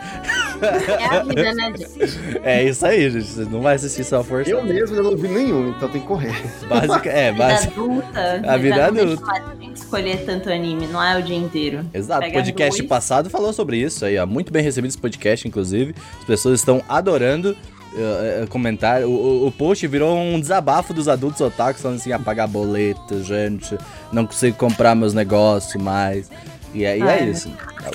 É 0.62 1.16
a 1.16 1.22
vida, 1.24 1.52
né, 1.52 1.72
gente? 1.76 2.40
É 2.44 2.64
isso 2.64 2.86
aí, 2.86 3.10
gente. 3.10 3.26
Você 3.26 3.44
não 3.44 3.60
vai 3.60 3.74
assistir 3.74 4.04
só 4.04 4.22
força. 4.22 4.48
Eu 4.50 4.64
mesmo 4.64 5.02
não 5.02 5.16
vi 5.16 5.26
nenhum, 5.28 5.70
então 5.70 5.88
tem 5.88 6.00
que 6.00 6.06
correr. 6.06 6.32
Básica, 6.68 7.10
é, 7.10 7.32
Vida 7.32 7.44
básica. 7.44 7.72
adulta. 7.80 8.42
A 8.46 8.56
vida 8.56 8.86
adulta. 8.86 9.24
a 9.32 9.54
gente 9.60 9.76
escolher 9.76 10.24
tanto 10.24 10.48
anime, 10.48 10.86
não 10.86 11.02
é 11.02 11.18
o 11.18 11.22
dia 11.22 11.36
inteiro. 11.36 11.84
Exato, 11.92 12.20
o 12.20 12.24
Pega 12.24 12.38
podcast 12.38 12.78
dois. 12.80 12.88
passado 12.88 13.28
falou 13.28 13.52
sobre 13.52 13.78
isso 13.78 14.04
aí, 14.04 14.16
ó. 14.16 14.24
Muito 14.24 14.52
bem 14.52 14.62
recebido 14.62 14.90
esse 14.90 14.98
podcast, 14.98 15.46
inclusive. 15.46 15.92
As 16.20 16.24
pessoas 16.24 16.60
estão 16.60 16.80
adorando 16.88 17.56
eh, 17.96 18.40
eh, 18.42 18.46
comentar. 18.48 19.02
O, 19.04 19.46
o- 19.46 19.52
post 19.52 19.86
virou 19.86 20.16
um 20.16 20.38
desabafo 20.40 20.92
dos 20.92 21.08
adultos 21.08 21.40
otakus, 21.40 21.82
falando 21.82 21.98
assim, 21.98 22.12
apagar 22.12 22.46
boleto, 22.46 23.22
gente, 23.24 23.76
não 24.12 24.26
consigo 24.26 24.56
comprar 24.56 24.94
meus 24.94 25.14
negócios 25.14 25.82
mais. 25.82 26.30
E 26.74 26.84
aí 26.84 27.00
é 27.00 27.04
Ai, 27.04 27.30
isso. 27.30 27.50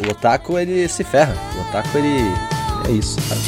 O 0.05 0.12
otaku, 0.12 0.58
ele 0.58 0.88
se 0.88 1.03
ferra. 1.03 1.36
O 1.58 1.70
otaku, 1.70 1.98
ele... 1.98 2.24
É 2.88 2.91
isso. 2.91 3.20
sabe? 3.22 3.41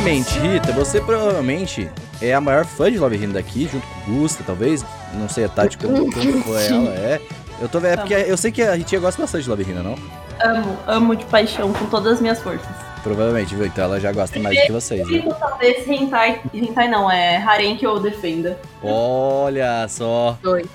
Primeiramente, 0.00 0.38
Rita, 0.38 0.72
você 0.72 0.98
provavelmente 0.98 1.90
é 2.22 2.32
a 2.32 2.40
maior 2.40 2.64
fã 2.64 2.90
de 2.90 2.98
Love 2.98 3.16
Hina 3.16 3.34
daqui, 3.34 3.68
junto 3.70 3.86
com 3.86 4.10
o 4.10 4.14
Gusta, 4.14 4.42
talvez. 4.42 4.82
Não 5.12 5.28
sei 5.28 5.44
a 5.44 5.48
Tati 5.48 5.76
como, 5.76 6.10
como 6.10 6.56
ela, 6.56 6.94
é. 6.94 7.20
Eu 7.60 7.68
tô 7.68 7.78
vendo, 7.80 7.92
é 7.92 7.96
porque 7.98 8.14
eu 8.14 8.36
sei 8.38 8.50
que 8.50 8.62
a 8.62 8.74
Ritinha 8.74 8.98
gosta 8.98 9.20
bastante 9.20 9.44
de 9.44 9.50
Love 9.50 9.62
Hina, 9.62 9.82
não? 9.82 9.98
Amo, 10.42 10.78
amo 10.86 11.16
de 11.16 11.26
paixão 11.26 11.70
com 11.74 11.84
todas 11.84 12.14
as 12.14 12.20
minhas 12.20 12.40
forças. 12.40 12.66
Provavelmente, 13.02 13.54
viu? 13.54 13.66
Então 13.66 13.84
ela 13.84 14.00
já 14.00 14.10
gosta 14.10 14.40
mais 14.40 14.58
do 14.58 14.66
que 14.66 14.72
vocês, 14.72 15.06
né? 15.06 15.22
Talvez 15.38 15.86
hentai, 15.86 16.40
hentai 16.54 16.88
não, 16.88 17.10
é 17.10 17.36
harem 17.36 17.76
que 17.76 17.86
eu 17.86 18.00
defenda. 18.00 18.58
Olha 18.82 19.86
só, 19.86 20.38
Dois. 20.42 20.66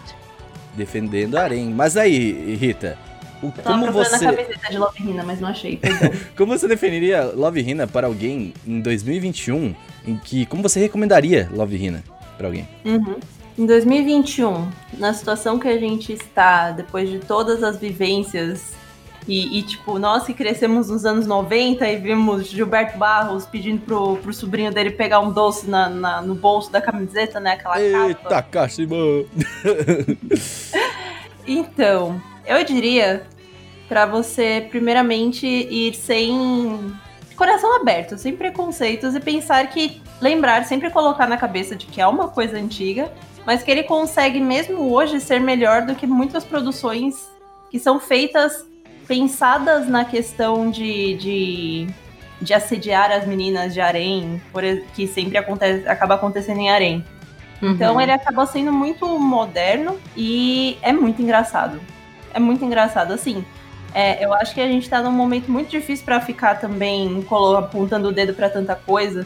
defendendo 0.76 1.36
a 1.36 1.42
Arém. 1.42 1.72
Mas 1.72 1.98
aí, 1.98 2.56
Rita, 2.56 2.96
o- 3.42 3.48
Eu 3.48 3.52
tava 3.64 3.80
como 3.80 3.92
você, 3.92 4.16
a 4.16 4.20
camiseta 4.34 4.70
de 4.72 4.78
Love 4.78 5.04
Hina, 5.04 5.24
mas 5.24 5.40
não 5.42 5.50
achei, 5.50 5.80
como 6.38 6.58
você 6.58 6.68
definiria 6.68 7.24
Love 7.36 7.62
Hina 7.62 7.88
para 7.88 8.08
alguém 8.08 8.54
em 8.66 8.80
2021? 8.82 9.74
Em 10.08 10.18
que, 10.18 10.46
como 10.46 10.62
você 10.64 10.80
recomendaria 10.80 11.50
Love 11.52 11.76
Hina 11.76 12.04
para 12.38 12.48
alguém? 12.48 12.68
Uhum. 12.86 13.16
Em 13.58 13.66
2021, 13.66 14.68
na 14.98 15.14
situação 15.14 15.58
que 15.58 15.68
a 15.68 15.78
gente 15.78 16.12
está, 16.12 16.72
depois 16.72 17.10
de 17.10 17.20
todas 17.20 17.64
as 17.64 17.78
vivências 17.80 18.74
E, 19.28 19.58
e, 19.58 19.64
tipo, 19.64 19.98
nós 19.98 20.24
que 20.24 20.36
crescemos 20.36 20.88
nos 20.92 21.04
anos 21.04 21.26
90 21.26 21.88
e 21.88 21.98
vimos 21.98 22.48
Gilberto 22.48 22.96
Barros 23.00 23.44
pedindo 23.48 23.82
pro, 23.82 24.18
pro 24.18 24.32
sobrinho 24.32 24.72
dele 24.72 24.92
pegar 24.92 25.20
um 25.20 25.32
doce 25.32 25.68
na, 25.68 25.90
na- 25.90 26.22
no 26.22 26.36
bolso 26.36 26.72
da 26.72 26.80
camiseta, 26.80 27.40
né? 27.40 27.54
Aquela 27.54 27.74
capa. 27.74 28.08
Eita, 28.08 28.42
Kashima! 28.44 28.96
Então, 31.48 32.22
eu 32.46 32.64
diria 32.64 33.24
pra 33.88 34.06
você, 34.06 34.68
primeiramente, 34.70 35.46
ir 35.46 35.94
sem 35.96 36.94
coração 37.36 37.76
aberto, 37.80 38.18
sem 38.18 38.36
preconceitos 38.36 39.14
e 39.14 39.20
pensar 39.20 39.68
que, 39.68 40.02
lembrar, 40.22 40.66
sempre 40.66 40.90
colocar 40.90 41.28
na 41.28 41.38
cabeça 41.38 41.76
de 41.76 41.86
que 41.86 42.02
é 42.02 42.08
uma 42.08 42.30
coisa 42.30 42.58
antiga, 42.58 43.12
mas 43.46 43.62
que 43.62 43.70
ele 43.70 43.84
consegue, 43.84 44.40
mesmo 44.40 44.92
hoje, 44.92 45.20
ser 45.20 45.40
melhor 45.40 45.84
do 45.84 45.94
que 45.94 46.08
muitas 46.08 46.44
produções 46.44 47.30
que 47.70 47.78
são 47.78 48.00
feitas 48.00 48.66
pensadas 49.08 49.88
na 49.88 50.04
questão 50.06 50.72
de, 50.72 51.16
de, 51.16 51.88
de 52.42 52.54
assediar 52.54 53.12
as 53.12 53.28
meninas 53.28 53.74
de 53.74 53.82
harém, 53.82 54.42
por 54.52 54.64
que 54.96 55.06
sempre 55.06 55.38
acontece, 55.38 55.88
acaba 55.88 56.16
acontecendo 56.16 56.60
em 56.60 56.72
harém. 56.72 57.06
Então 57.62 57.96
Uhum. 57.96 58.02
ele 58.02 58.12
acaba 58.12 58.46
sendo 58.46 58.72
muito 58.72 59.08
moderno 59.20 59.98
e 60.16 60.78
é 60.82 60.92
muito 60.92 61.22
engraçado. 61.22 61.80
É 62.36 62.40
muito 62.40 62.66
engraçado. 62.66 63.14
Assim, 63.14 63.46
é, 63.94 64.24
eu 64.24 64.34
acho 64.34 64.54
que 64.54 64.60
a 64.60 64.68
gente 64.68 64.90
tá 64.90 65.02
num 65.02 65.12
momento 65.12 65.50
muito 65.50 65.70
difícil 65.70 66.04
pra 66.04 66.20
ficar 66.20 66.56
também 66.56 67.26
apontando 67.58 68.10
o 68.10 68.12
dedo 68.12 68.34
pra 68.34 68.50
tanta 68.50 68.76
coisa. 68.76 69.26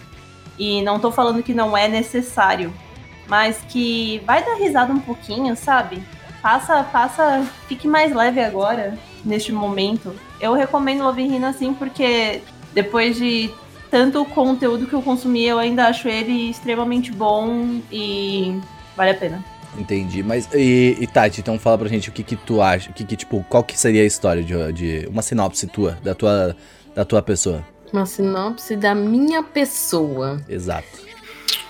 E 0.60 0.84
não 0.84 1.00
tô 1.00 1.12
falando 1.12 1.42
que 1.42 1.54
não 1.54 1.76
é 1.76 1.88
necessário, 1.88 2.72
mas 3.28 3.64
que 3.68 4.22
vai 4.28 4.46
dar 4.46 4.56
risada 4.56 4.94
um 4.94 5.00
pouquinho, 5.00 5.56
sabe? 5.56 6.04
Passa, 6.40 6.84
passa, 6.84 7.44
fique 7.68 7.88
mais 7.88 8.14
leve 8.14 8.42
agora, 8.42 8.96
neste 9.26 9.52
momento. 9.52 10.16
Eu 10.40 10.54
recomendo 10.54 11.04
Love 11.04 11.24
Hina 11.24 11.50
assim, 11.50 11.74
porque 11.74 12.44
depois 12.74 13.16
de 13.18 13.50
tanto 13.90 14.24
conteúdo 14.26 14.86
que 14.86 14.94
eu 14.94 15.02
consumi, 15.02 15.46
eu 15.46 15.58
ainda 15.58 15.88
acho 15.88 16.08
ele 16.08 16.52
extremamente 16.52 17.12
bom 17.12 17.82
e 17.92 18.60
vale 18.96 19.12
a 19.12 19.16
pena. 19.16 19.44
Entendi, 19.78 20.24
mas 20.24 20.50
e, 20.54 20.98
e 21.00 21.08
Tati, 21.08 21.42
então 21.42 21.60
fala 21.60 21.78
pra 21.78 21.88
gente 21.88 22.10
o 22.10 22.12
que 22.12 22.24
que 22.24 22.36
tu 22.36 22.62
acha, 22.62 22.90
o 22.90 22.94
que 22.94 23.04
que, 23.04 23.16
tipo, 23.16 23.46
qual 23.48 23.64
que 23.64 23.78
seria 23.80 24.02
a 24.02 24.06
história 24.06 24.44
de, 24.44 24.74
de 24.74 25.08
uma 25.08 25.22
sinopse 25.22 25.68
tua, 25.68 25.98
da 26.04 26.16
tua, 26.16 26.56
da 26.96 27.06
tua 27.06 27.22
pessoa. 27.22 27.66
Uma 27.94 28.06
sinopse 28.06 28.76
da 28.76 28.94
minha 28.94 29.42
pessoa. 29.44 30.42
Exato. 30.48 31.10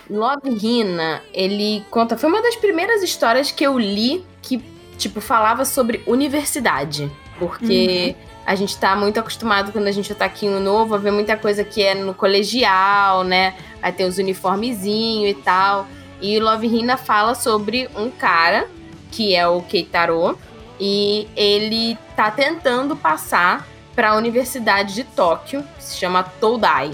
Love 0.10 0.50
Hina, 0.50 1.22
ele 1.34 1.86
conta. 1.89 2.18
Foi 2.18 2.29
uma 2.29 2.41
das 2.41 2.56
primeiras 2.56 3.03
histórias 3.03 3.51
que 3.51 3.63
eu 3.63 3.77
li 3.77 4.25
que, 4.41 4.58
tipo, 4.98 5.22
falava 5.22 5.63
sobre 5.65 6.01
universidade. 6.08 7.10
Porque 7.38 8.15
a 8.46 8.56
gente 8.56 8.75
tá 8.77 8.96
muito 8.96 9.20
acostumado 9.20 9.72
quando 9.72 9.88
a 9.88 9.91
gente 9.91 10.12
é 10.12 10.15
taquinho 10.15 10.60
novo 10.60 10.96
a 10.96 10.98
ver 10.98 11.12
muita 11.12 11.38
coisa 11.38 11.63
que 11.63 11.84
é 11.84 11.94
no 11.94 12.13
colegial, 12.13 13.24
né? 13.24 13.56
Aí 13.82 13.94
tem 13.94 14.08
os 14.08 14.18
uniformezinhos 14.18 15.29
e 15.29 15.36
tal. 15.36 15.88
E 16.21 16.39
Love 16.39 16.67
Hina 16.67 16.97
fala 16.97 17.35
sobre 17.35 17.89
um 17.95 18.09
cara, 18.09 18.67
que 19.11 19.35
é 19.35 19.47
o 19.47 19.61
Keitaro, 19.61 20.38
e 20.79 21.27
ele 21.35 21.97
tá 22.15 22.29
tentando 22.31 22.95
passar 22.95 23.67
pra 23.95 24.15
Universidade 24.15 24.95
de 24.95 25.03
Tóquio, 25.03 25.63
que 25.77 25.83
se 25.83 25.97
chama 25.97 26.23
Todai. 26.23 26.91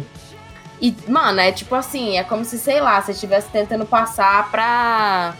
E, 0.81 0.93
mano, 1.07 1.39
é 1.39 1.51
tipo 1.51 1.73
assim, 1.75 2.17
é 2.17 2.23
como 2.23 2.43
se, 2.43 2.59
sei 2.59 2.81
lá, 2.81 3.01
você 3.01 3.11
estivesse 3.11 3.49
tentando 3.49 3.85
passar 3.85 4.49
pra. 4.51 5.35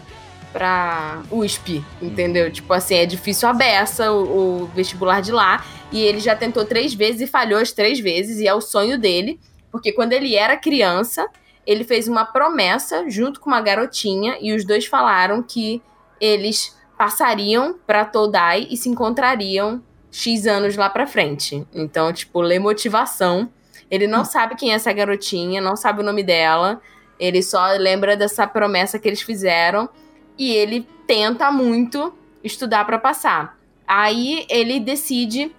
pra 0.53 1.23
USP, 1.29 1.83
entendeu? 2.01 2.51
Tipo 2.51 2.73
assim, 2.73 2.95
é 2.95 3.05
difícil 3.05 3.49
a 3.49 3.53
beça 3.53 4.11
o, 4.11 4.63
o 4.63 4.65
vestibular 4.67 5.21
de 5.21 5.31
lá. 5.31 5.65
E 5.91 6.01
ele 6.01 6.19
já 6.19 6.35
tentou 6.35 6.65
três 6.65 6.93
vezes 6.93 7.21
e 7.21 7.27
falhou 7.27 7.59
as 7.59 7.71
três 7.71 7.99
vezes, 7.99 8.39
e 8.39 8.47
é 8.47 8.53
o 8.53 8.61
sonho 8.61 8.97
dele. 8.97 9.39
Porque 9.71 9.91
quando 9.91 10.13
ele 10.13 10.35
era 10.35 10.55
criança, 10.55 11.27
ele 11.65 11.83
fez 11.83 12.07
uma 12.07 12.25
promessa 12.25 13.09
junto 13.09 13.39
com 13.39 13.49
uma 13.49 13.61
garotinha, 13.61 14.37
e 14.39 14.53
os 14.53 14.65
dois 14.65 14.85
falaram 14.85 15.41
que 15.41 15.81
eles 16.19 16.75
passariam 16.97 17.77
pra 17.85 18.05
Todai 18.05 18.67
e 18.69 18.77
se 18.77 18.87
encontrariam 18.89 19.83
X 20.11 20.47
anos 20.47 20.77
lá 20.77 20.89
pra 20.89 21.05
frente. 21.05 21.67
Então, 21.73 22.13
tipo, 22.13 22.39
lê 22.39 22.57
motivação. 22.57 23.49
Ele 23.91 24.07
não 24.07 24.23
sabe 24.23 24.55
quem 24.55 24.71
é 24.71 24.75
essa 24.75 24.93
garotinha, 24.93 25.61
não 25.61 25.75
sabe 25.75 25.99
o 25.99 26.03
nome 26.03 26.23
dela. 26.23 26.81
Ele 27.19 27.43
só 27.43 27.67
lembra 27.73 28.15
dessa 28.15 28.47
promessa 28.47 28.97
que 28.97 29.07
eles 29.07 29.21
fizeram. 29.21 29.89
E 30.37 30.51
ele 30.53 30.87
tenta 31.05 31.51
muito 31.51 32.13
estudar 32.43 32.85
pra 32.85 32.97
passar. 32.97 33.57
Aí 33.87 34.45
ele 34.49 34.79
decide 34.79 35.53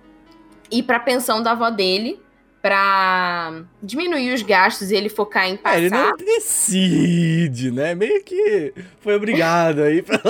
ir 0.71 0.83
pra 0.83 0.99
pensão 0.99 1.43
da 1.43 1.53
avó 1.53 1.71
dele 1.71 2.21
pra 2.67 3.63
diminuir 3.81 4.35
os 4.35 4.43
gastos 4.43 4.91
e 4.91 4.97
ele 4.97 5.09
focar 5.09 5.47
em 5.49 5.55
Ah, 5.55 5.59
passar. 5.59 5.79
ele 5.79 5.91
não 5.91 6.17
decide, 6.17 7.71
né? 7.71 7.95
Meio 7.95 8.23
que 8.25 8.75
foi 9.01 9.15
obrigado 9.15 9.83
aí 9.83 10.03
pra... 10.03 10.21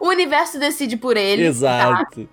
O 0.00 0.08
universo 0.08 0.58
decide 0.58 0.96
por 0.96 1.16
ele. 1.16 1.42
tá? 1.42 1.48
Exato. 1.48 2.28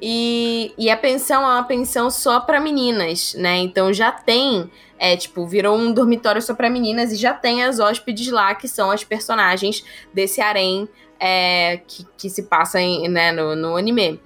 E, 0.00 0.72
e 0.76 0.90
a 0.90 0.96
pensão 0.96 1.42
é 1.42 1.54
uma 1.54 1.64
pensão 1.64 2.10
só 2.10 2.40
pra 2.40 2.60
meninas, 2.60 3.34
né? 3.34 3.56
Então 3.58 3.92
já 3.92 4.12
tem, 4.12 4.70
é 4.98 5.16
tipo, 5.16 5.46
virou 5.46 5.76
um 5.78 5.92
dormitório 5.92 6.42
só 6.42 6.54
pra 6.54 6.68
meninas 6.70 7.12
e 7.12 7.16
já 7.16 7.32
tem 7.32 7.62
as 7.64 7.78
hóspedes 7.78 8.28
lá, 8.30 8.54
que 8.54 8.68
são 8.68 8.90
as 8.90 9.02
personagens 9.02 9.84
desse 10.12 10.40
harém 10.40 10.88
é, 11.18 11.80
que, 11.86 12.04
que 12.18 12.28
se 12.28 12.42
passa 12.44 12.80
em, 12.80 13.08
né, 13.08 13.32
no, 13.32 13.54
no 13.56 13.76
anime. 13.76 14.20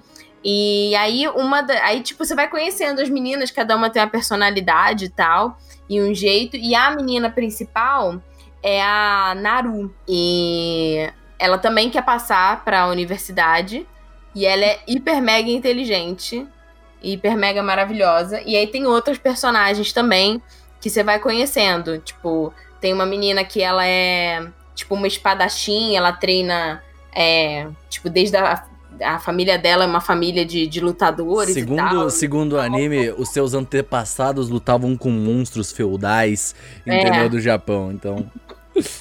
E 0.44 0.94
aí, 0.96 1.26
uma 1.28 1.62
da, 1.62 1.74
aí, 1.84 2.00
tipo, 2.00 2.24
você 2.24 2.34
vai 2.34 2.48
conhecendo 2.48 3.00
as 3.00 3.08
meninas, 3.08 3.50
cada 3.50 3.76
uma 3.76 3.90
tem 3.90 4.00
uma 4.00 4.08
personalidade 4.08 5.06
e 5.06 5.08
tal, 5.08 5.58
e 5.88 6.00
um 6.00 6.14
jeito. 6.14 6.56
E 6.56 6.74
a 6.74 6.90
menina 6.90 7.30
principal 7.30 8.20
é 8.62 8.82
a 8.82 9.34
Naru. 9.36 9.94
E 10.06 11.10
ela 11.38 11.58
também 11.58 11.90
quer 11.90 12.04
passar 12.04 12.64
pra 12.64 12.86
universidade. 12.86 13.86
E 14.34 14.46
ela 14.46 14.64
é 14.64 14.80
hiper 14.86 15.20
mega 15.20 15.50
inteligente. 15.50 16.46
Hiper 17.02 17.36
mega 17.36 17.62
maravilhosa. 17.62 18.40
E 18.42 18.56
aí 18.56 18.66
tem 18.66 18.86
outros 18.86 19.18
personagens 19.18 19.92
também 19.92 20.42
que 20.80 20.90
você 20.90 21.02
vai 21.02 21.18
conhecendo. 21.18 21.98
Tipo, 21.98 22.52
tem 22.80 22.92
uma 22.92 23.06
menina 23.06 23.44
que 23.44 23.60
ela 23.60 23.86
é 23.86 24.46
tipo 24.74 24.94
uma 24.94 25.08
espadachim, 25.08 25.96
ela 25.96 26.12
treina. 26.12 26.82
É, 27.12 27.66
tipo, 27.88 28.08
desde 28.08 28.36
a, 28.36 28.64
a 29.02 29.18
família 29.18 29.58
dela 29.58 29.84
é 29.84 29.86
uma 29.86 30.00
família 30.00 30.44
de, 30.44 30.66
de 30.66 30.80
lutadores 30.80 31.56
e 31.56 31.64
tal. 31.66 31.88
Segundo, 31.88 32.10
segundo 32.10 32.52
o 32.54 32.60
anime, 32.60 33.10
os 33.10 33.28
seus 33.30 33.54
antepassados 33.54 34.48
lutavam 34.48 34.96
com 34.96 35.10
monstros 35.10 35.72
feudais, 35.72 36.54
É. 36.86 37.00
entendeu? 37.00 37.28
Do 37.28 37.40
Japão, 37.40 37.90
então... 37.92 38.30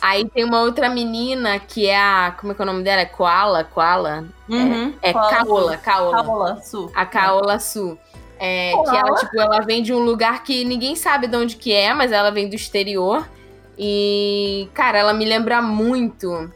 Aí 0.02 0.28
tem 0.30 0.44
uma 0.44 0.62
outra 0.62 0.90
menina 0.90 1.60
que 1.60 1.86
é 1.86 1.96
a. 1.96 2.36
Como 2.40 2.52
é 2.52 2.56
que 2.56 2.62
é 2.62 2.64
o 2.64 2.66
nome 2.66 2.84
dela? 2.84 3.02
É 3.02 3.06
Koala? 3.06 3.64
Koala? 3.64 4.26
Uhum. 4.50 4.92
É 5.04 5.14
Kaola, 5.14 5.78
Kaola. 5.78 6.24
Kaola, 6.24 6.62
Su. 6.64 6.92
A 6.96 7.06
Kaola 7.06 7.60
Su. 7.60 7.96
É, 8.40 8.72
Koala? 8.72 8.90
que 8.90 8.98
ela, 8.98 9.16
tipo, 9.18 9.40
ela 9.40 9.60
vem 9.62 9.84
de 9.84 9.94
um 9.94 10.00
lugar 10.00 10.44
que 10.44 10.66
ninguém 10.66 10.96
sabe 10.96 11.28
de 11.28 11.36
onde 11.38 11.56
que 11.58 11.72
é, 11.74 11.94
mas 11.94 12.12
ela 12.12 12.32
vem 12.32 12.50
do 12.50 12.56
exterior. 12.56 13.30
E, 13.78 14.68
cara, 14.74 14.98
ela 14.98 15.14
me 15.14 15.26
lembra 15.26 15.62
muito 15.62 16.52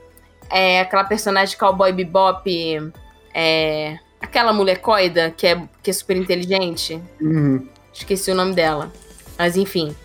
é, 0.50 0.82
aquela 0.82 1.04
personagem 1.04 1.56
Cowboy 1.58 1.94
Bebop, 1.94 2.92
é, 3.34 3.98
aquela 4.20 4.54
molecoida 4.54 5.32
que 5.36 5.48
é, 5.48 5.62
que 5.82 5.90
é 5.90 5.94
super 5.94 6.16
inteligente. 6.18 7.02
Uhum. 7.20 7.68
Esqueci 7.94 8.32
o 8.32 8.36
nome 8.36 8.54
dela. 8.54 8.92
Mas 9.38 9.58
enfim, 9.58 9.96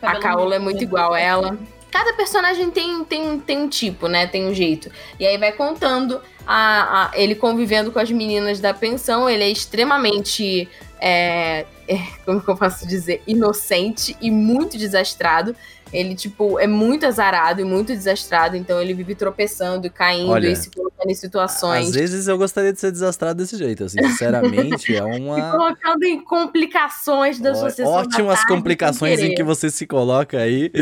a 0.00 0.06
Cabelo 0.12 0.22
Kaola 0.22 0.54
é 0.54 0.58
muito 0.58 0.74
muito 0.76 0.84
igual 0.84 1.12
a 1.14 1.20
ela. 1.20 1.58
Cada 1.90 2.12
personagem 2.12 2.70
tem, 2.70 3.04
tem, 3.04 3.38
tem 3.40 3.58
um 3.58 3.68
tipo, 3.68 4.06
né? 4.08 4.26
Tem 4.26 4.46
um 4.46 4.52
jeito. 4.52 4.90
E 5.18 5.26
aí 5.26 5.38
vai 5.38 5.52
contando 5.52 6.20
a, 6.46 7.06
a- 7.06 7.10
ele 7.14 7.34
convivendo 7.34 7.90
com 7.90 7.98
as 7.98 8.10
meninas 8.10 8.60
da 8.60 8.74
pensão. 8.74 9.30
Ele 9.30 9.44
é 9.44 9.48
extremamente. 9.48 10.68
é, 11.00 11.64
é, 11.88 11.98
como 12.24 12.40
que 12.42 12.48
eu 12.50 12.56
posso 12.56 12.86
dizer? 12.86 13.22
Inocente 13.26 14.16
e 14.20 14.30
muito 14.30 14.76
desastrado. 14.76 15.54
Ele, 15.92 16.14
tipo, 16.14 16.58
é 16.58 16.66
muito 16.66 17.06
azarado 17.06 17.60
e 17.60 17.64
muito 17.64 17.88
desastrado. 17.94 18.56
Então 18.56 18.80
ele 18.82 18.92
vive 18.92 19.14
tropeçando 19.14 19.86
e 19.86 19.90
caindo 19.90 20.32
Olha, 20.32 20.48
e 20.48 20.56
se 20.56 20.70
colocando 20.70 20.85
em 21.10 21.14
situações. 21.14 21.88
Às 21.88 21.94
vezes 21.94 22.28
eu 22.28 22.36
gostaria 22.38 22.72
de 22.72 22.80
ser 22.80 22.90
desastrado 22.90 23.42
desse 23.42 23.56
jeito, 23.56 23.84
assim, 23.84 24.02
sinceramente, 24.02 24.94
é 24.94 25.02
Se 25.02 25.02
uma... 25.20 25.50
colocando 25.52 26.04
em 26.04 26.20
complicações 26.20 27.38
da 27.38 27.54
sucessão 27.54 27.92
da 27.92 27.98
Ótimas 28.00 28.44
complicações 28.44 29.20
em 29.20 29.34
que 29.34 29.42
você 29.42 29.70
se 29.70 29.86
coloca 29.86 30.38
aí. 30.38 30.70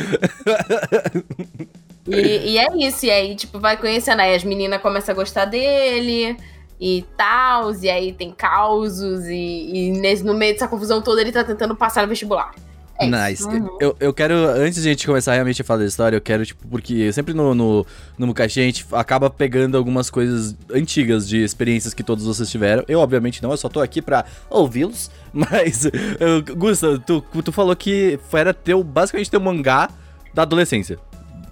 E, 2.07 2.53
e 2.53 2.59
é 2.59 2.67
isso, 2.77 3.07
e 3.07 3.11
aí, 3.11 3.35
tipo, 3.35 3.59
vai 3.59 3.79
conhecendo, 3.79 4.21
aí 4.21 4.35
as 4.35 4.45
meninas 4.45 4.83
começam 4.83 5.15
a 5.15 5.17
gostar 5.17 5.47
dele 5.47 6.37
e 6.79 7.03
tal, 7.17 7.75
e 7.77 7.89
aí 7.89 8.13
tem 8.13 8.31
causos, 8.31 9.25
e, 9.25 9.71
e 9.73 9.91
nesse, 9.93 10.23
no 10.23 10.35
meio 10.35 10.53
dessa 10.53 10.69
confusão 10.69 11.01
toda 11.01 11.23
ele 11.23 11.33
tá 11.33 11.43
tentando 11.43 11.75
passar 11.75 12.03
no 12.03 12.09
vestibular. 12.09 12.55
É 12.99 13.07
isso. 13.33 13.49
Nice. 13.49 13.61
Uhum. 13.61 13.79
Eu, 13.81 13.97
eu 13.99 14.15
quero, 14.15 14.35
antes 14.35 14.83
de 14.83 14.89
a 14.89 14.93
gente 14.93 15.07
começar 15.07 15.33
realmente 15.35 15.61
a 15.61 15.65
falar 15.65 15.81
da 15.81 15.87
história, 15.87 16.17
eu 16.17 16.21
quero, 16.21 16.47
tipo, 16.47 16.67
porque 16.69 17.13
sempre 17.13 17.35
no, 17.35 17.55
no, 17.55 17.87
no 18.17 18.27
Mukashi 18.27 18.61
a 18.61 18.65
gente 18.65 18.87
acaba 18.93 19.29
pegando 19.29 19.77
algumas 19.77 20.11
coisas 20.11 20.55
antigas 20.73 21.29
de 21.29 21.43
experiências 21.43 21.93
que 21.93 22.03
todos 22.03 22.25
vocês 22.25 22.49
tiveram. 22.49 22.85
Eu, 22.87 23.01
obviamente, 23.01 23.43
não, 23.43 23.51
eu 23.51 23.57
só 23.57 23.69
tô 23.69 23.81
aqui 23.81 24.01
pra 24.01 24.25
ouvi-los. 24.49 25.11
Mas, 25.33 25.85
eu, 25.85 26.57
Gusta, 26.57 26.99
tu, 26.99 27.21
tu 27.21 27.51
falou 27.51 27.75
que 27.75 28.19
era 28.33 28.55
teu, 28.55 28.85
basicamente 28.85 29.31
teu 29.31 29.41
mangá 29.41 29.91
da 30.33 30.43
adolescência. 30.43 30.99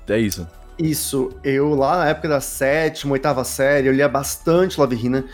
É 0.09 0.19
isso. 0.19 0.47
Isso, 0.79 1.31
eu 1.45 1.75
lá 1.75 1.99
na 1.99 2.09
época 2.09 2.29
da 2.29 2.41
sétima, 2.41 3.13
oitava 3.13 3.45
série, 3.45 3.89
eu 3.89 3.93
lia 3.93 4.09
bastante 4.09 4.81
Love 4.81 4.97
Hina. 4.97 5.25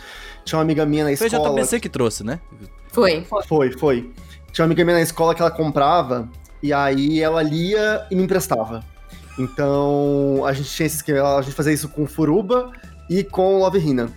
Tinha 0.43 0.57
uma 0.57 0.63
amiga 0.63 0.85
minha 0.85 1.03
na 1.05 1.15
Foi 1.15 1.25
a 1.25 1.27
escola. 1.27 1.61
JBC 1.61 1.79
que 1.79 1.89
trouxe, 1.89 2.23
né? 2.23 2.39
Foi. 2.91 3.25
Foi, 3.47 3.71
foi. 3.71 4.11
Tinha 4.51 4.63
uma 4.63 4.67
amiga 4.67 4.83
minha 4.83 4.97
na 4.97 5.01
escola 5.01 5.33
que 5.35 5.41
ela 5.41 5.51
comprava, 5.51 6.27
e 6.61 6.73
aí 6.73 7.21
ela 7.21 7.41
lia 7.41 8.05
e 8.09 8.15
me 8.15 8.23
emprestava. 8.23 8.83
Então, 9.37 10.43
a 10.45 10.53
gente 10.53 10.69
tinha 10.69 10.85
esse 10.85 10.97
esquema, 10.97 11.37
a 11.37 11.41
gente 11.41 11.53
fazia 11.55 11.71
isso 11.71 11.87
com 11.87 12.05
Furuba 12.05 12.71
e 13.09 13.23
com 13.23 13.59
Love 13.59 13.79
Hina. 13.79 14.09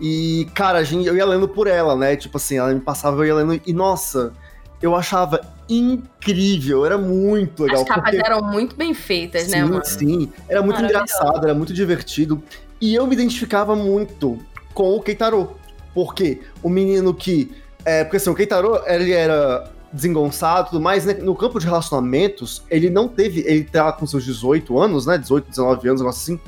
E, 0.00 0.48
cara, 0.54 0.78
a 0.78 0.84
gente, 0.84 1.06
eu 1.06 1.16
ia 1.16 1.24
lendo 1.26 1.48
por 1.48 1.66
ela, 1.66 1.94
né? 1.96 2.16
Tipo 2.16 2.36
assim, 2.36 2.56
ela 2.58 2.72
me 2.72 2.80
passava, 2.80 3.16
eu 3.18 3.26
ia 3.26 3.34
lendo, 3.34 3.60
e 3.66 3.72
nossa, 3.72 4.32
eu 4.80 4.94
achava 4.94 5.40
incrível, 5.68 6.86
era 6.86 6.96
muito 6.96 7.64
legal. 7.64 7.82
As 7.82 7.88
capas 7.88 8.04
porque- 8.04 8.26
eram 8.26 8.42
muito 8.42 8.76
bem 8.76 8.94
feitas, 8.94 9.42
sim, 9.42 9.50
né, 9.50 9.64
mano? 9.64 9.84
Sim, 9.84 10.32
era 10.48 10.62
muito 10.62 10.80
engraçado, 10.82 11.44
era 11.44 11.54
muito 11.54 11.72
divertido. 11.72 12.42
E 12.80 12.94
eu 12.94 13.06
me 13.06 13.14
identificava 13.14 13.74
muito 13.74 14.38
com 14.74 14.96
o 14.96 15.00
Keitaro. 15.02 15.56
Porque 15.94 16.42
o 16.62 16.68
menino 16.68 17.14
que. 17.14 17.50
É, 17.86 18.02
porque 18.02 18.16
assim, 18.16 18.28
o 18.28 18.34
Keitaro, 18.34 18.82
ele 18.84 19.12
era 19.12 19.70
desengonçado 19.92 20.66
e 20.66 20.70
tudo 20.70 20.82
mais, 20.82 21.04
né? 21.04 21.14
No 21.14 21.36
campo 21.36 21.60
de 21.60 21.66
relacionamentos, 21.66 22.64
ele 22.68 22.90
não 22.90 23.06
teve. 23.06 23.44
Ele 23.46 23.62
tá 23.62 23.92
com 23.92 24.04
seus 24.04 24.24
18 24.24 24.76
anos, 24.76 25.06
né? 25.06 25.16
18, 25.16 25.48
19 25.48 25.88
anos, 25.88 26.00
um 26.00 26.04
negócio 26.04 26.34
assim. 26.34 26.40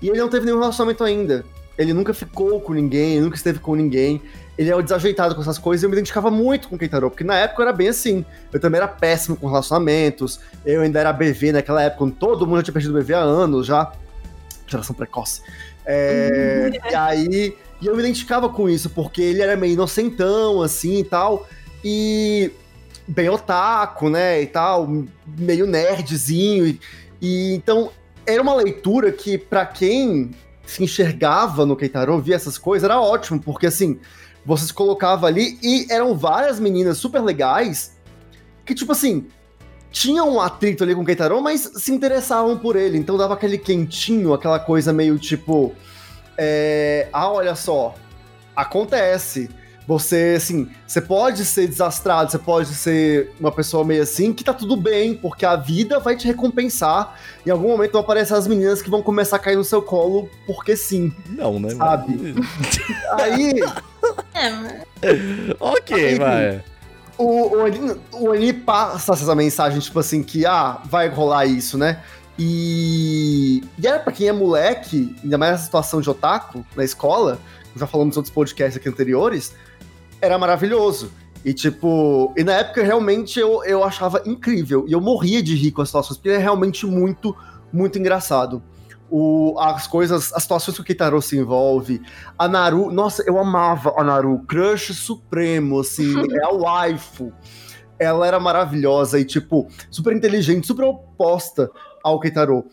E 0.00 0.08
ele 0.08 0.18
não 0.18 0.30
teve 0.30 0.46
nenhum 0.46 0.58
relacionamento 0.58 1.04
ainda. 1.04 1.44
Ele 1.76 1.92
nunca 1.92 2.14
ficou 2.14 2.62
com 2.62 2.72
ninguém, 2.72 3.20
nunca 3.20 3.36
esteve 3.36 3.58
com 3.58 3.74
ninguém. 3.74 4.22
Ele 4.56 4.70
é 4.70 4.76
o 4.76 4.80
desajeitado 4.80 5.34
com 5.34 5.42
essas 5.42 5.58
coisas 5.58 5.82
e 5.82 5.86
eu 5.86 5.90
me 5.90 5.96
identificava 5.96 6.30
muito 6.30 6.68
com 6.68 6.76
o 6.76 6.78
Keitaro, 6.78 7.10
porque 7.10 7.24
na 7.24 7.36
época 7.36 7.62
eu 7.62 7.68
era 7.68 7.76
bem 7.76 7.88
assim. 7.88 8.24
Eu 8.50 8.58
também 8.58 8.78
era 8.78 8.88
péssimo 8.88 9.36
com 9.36 9.48
relacionamentos, 9.48 10.40
eu 10.64 10.80
ainda 10.80 10.98
era 10.98 11.12
BV 11.12 11.52
naquela 11.52 11.82
época, 11.82 11.98
quando 11.98 12.14
todo 12.14 12.46
mundo 12.46 12.56
já 12.58 12.64
tinha 12.64 12.74
perdido 12.74 12.94
BV 12.94 13.14
há 13.14 13.20
anos 13.20 13.66
já. 13.66 13.92
Geração 14.66 14.94
precoce. 14.94 15.42
É, 15.86 16.70
e 16.90 16.94
aí, 16.94 17.56
e 17.80 17.86
eu 17.86 17.94
me 17.94 18.00
identificava 18.00 18.48
com 18.48 18.68
isso, 18.68 18.90
porque 18.90 19.22
ele 19.22 19.40
era 19.40 19.56
meio 19.56 19.74
inocentão, 19.74 20.62
assim 20.62 20.98
e 20.98 21.04
tal. 21.04 21.48
E 21.84 22.50
bem 23.06 23.28
otaku, 23.28 24.08
né? 24.08 24.42
E 24.42 24.46
tal, 24.46 24.88
meio 25.26 25.66
nerdzinho. 25.66 26.66
E, 26.66 26.80
e 27.20 27.54
então, 27.54 27.90
era 28.26 28.42
uma 28.42 28.54
leitura 28.54 29.10
que, 29.10 29.38
pra 29.38 29.64
quem 29.64 30.30
se 30.64 30.84
enxergava 30.84 31.66
no 31.66 31.76
Keitaro, 31.76 32.20
via 32.20 32.36
essas 32.36 32.56
coisas, 32.56 32.84
era 32.84 33.00
ótimo, 33.00 33.40
porque 33.40 33.66
assim, 33.66 33.98
você 34.44 34.66
se 34.66 34.72
colocava 34.72 35.26
ali 35.26 35.58
e 35.62 35.86
eram 35.90 36.16
várias 36.16 36.60
meninas 36.60 36.98
super 36.98 37.20
legais 37.20 37.96
que, 38.64 38.74
tipo 38.74 38.92
assim, 38.92 39.26
tinham 39.90 40.34
um 40.34 40.40
atrito 40.40 40.84
ali 40.84 40.94
com 40.94 41.02
o 41.02 41.04
Keitaro, 41.04 41.40
mas 41.42 41.72
se 41.76 41.92
interessavam 41.92 42.56
por 42.56 42.76
ele. 42.76 42.96
Então 42.96 43.16
dava 43.16 43.34
aquele 43.34 43.58
quentinho, 43.58 44.32
aquela 44.32 44.58
coisa 44.58 44.92
meio 44.92 45.18
tipo. 45.18 45.74
É, 46.42 47.08
ah, 47.12 47.30
olha 47.30 47.54
só, 47.54 47.94
acontece. 48.56 49.50
Você, 49.86 50.34
assim, 50.36 50.68
você 50.86 51.00
pode 51.00 51.44
ser 51.44 51.66
desastrado, 51.66 52.30
você 52.30 52.38
pode 52.38 52.68
ser 52.74 53.32
uma 53.40 53.50
pessoa 53.50 53.84
meio 53.84 54.02
assim, 54.04 54.32
que 54.32 54.44
tá 54.44 54.54
tudo 54.54 54.76
bem, 54.76 55.14
porque 55.14 55.44
a 55.44 55.56
vida 55.56 55.98
vai 55.98 56.14
te 56.16 56.28
recompensar. 56.28 57.16
Em 57.44 57.50
algum 57.50 57.68
momento 57.70 57.92
vão 57.92 58.00
aparecer 58.02 58.34
as 58.34 58.46
meninas 58.46 58.80
que 58.80 58.88
vão 58.88 59.02
começar 59.02 59.34
a 59.36 59.38
cair 59.40 59.56
no 59.56 59.64
seu 59.64 59.82
colo, 59.82 60.30
porque 60.46 60.76
sim. 60.76 61.12
Não, 61.30 61.58
né? 61.58 61.70
Sabe? 61.74 62.34
Aí, 63.18 63.52
É, 64.32 65.56
ok, 65.58 65.96
Aí- 65.96 66.18
vai. 66.18 66.64
o, 67.18 67.56
o, 67.56 68.30
o 68.32 68.54
passa 68.64 69.12
essa 69.14 69.34
mensagem, 69.34 69.80
tipo 69.80 69.98
assim, 69.98 70.22
que, 70.22 70.46
ah, 70.46 70.78
vai 70.84 71.08
rolar 71.08 71.46
isso, 71.46 71.76
né? 71.76 72.00
E, 72.42 73.62
e 73.78 73.86
era 73.86 73.98
pra 73.98 74.10
quem 74.10 74.26
é 74.26 74.32
moleque, 74.32 75.14
ainda 75.22 75.36
mais 75.36 75.52
nessa 75.52 75.64
situação 75.64 76.00
de 76.00 76.08
otaku 76.08 76.64
na 76.74 76.82
escola, 76.82 77.38
já 77.76 77.86
falamos 77.86 78.16
em 78.16 78.18
outros 78.18 78.32
podcasts 78.32 78.78
aqui 78.78 78.88
anteriores, 78.88 79.54
era 80.22 80.38
maravilhoso. 80.38 81.12
E 81.44 81.52
tipo, 81.52 82.32
e 82.38 82.42
na 82.42 82.54
época 82.54 82.82
realmente 82.82 83.38
eu, 83.38 83.62
eu 83.64 83.84
achava 83.84 84.22
incrível. 84.24 84.86
E 84.88 84.92
eu 84.92 85.02
morria 85.02 85.42
de 85.42 85.54
rir 85.54 85.70
com 85.70 85.82
as 85.82 85.88
situações, 85.88 86.16
porque 86.16 86.30
é 86.30 86.38
realmente 86.38 86.86
muito, 86.86 87.36
muito 87.70 87.98
engraçado. 87.98 88.62
O, 89.10 89.54
as 89.58 89.86
coisas, 89.86 90.32
as 90.32 90.42
situações 90.42 90.76
que 90.76 90.80
o 90.80 90.84
Keitaro 90.84 91.20
se 91.20 91.36
envolve, 91.36 92.00
a 92.38 92.48
Naru, 92.48 92.90
nossa, 92.90 93.22
eu 93.26 93.38
amava 93.38 93.92
a 93.98 94.02
Naru, 94.02 94.38
crush 94.48 94.94
supremo, 94.94 95.80
assim, 95.80 96.14
é 96.32 96.44
a 96.46 96.54
waifu. 96.54 97.34
Ela 97.98 98.26
era 98.26 98.40
maravilhosa 98.40 99.20
e, 99.20 99.26
tipo, 99.26 99.68
super 99.90 100.16
inteligente, 100.16 100.66
super 100.66 100.84
oposta 100.84 101.70
ao 102.02 102.20
Keitaro. 102.20 102.64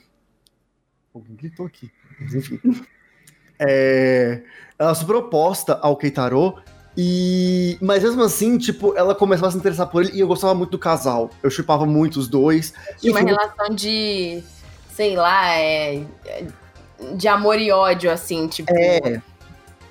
Alguém 1.14 1.36
gritou 1.36 1.66
aqui, 1.66 1.92
mas 2.20 2.34
enfim. 2.34 2.60
É, 3.60 4.44
ela 4.78 4.92
é 4.92 4.96
super 4.96 5.16
oposta 5.16 5.80
ao 5.82 5.98
Keitaro, 5.98 6.62
e... 6.96 7.78
mas 7.82 8.04
mesmo 8.04 8.24
assim, 8.24 8.58
tipo, 8.58 8.96
ela 8.96 9.16
começava 9.16 9.48
a 9.48 9.52
se 9.52 9.58
interessar 9.58 9.88
por 9.88 10.04
ele 10.04 10.16
e 10.16 10.20
eu 10.20 10.28
gostava 10.28 10.54
muito 10.54 10.72
do 10.72 10.80
casal. 10.80 11.30
Eu 11.42 11.50
chipava 11.50 11.86
muito 11.86 12.20
os 12.20 12.28
dois. 12.28 12.74
Tinha 13.00 13.14
uma 13.14 13.22
Enfim, 13.22 13.32
relação 13.32 13.70
de, 13.74 14.44
sei 14.92 15.16
lá, 15.16 15.56
é, 15.56 16.04
de 17.16 17.28
amor 17.28 17.60
e 17.60 17.72
ódio, 17.72 18.12
assim, 18.12 18.48
tipo. 18.48 18.72
É, 18.74 19.22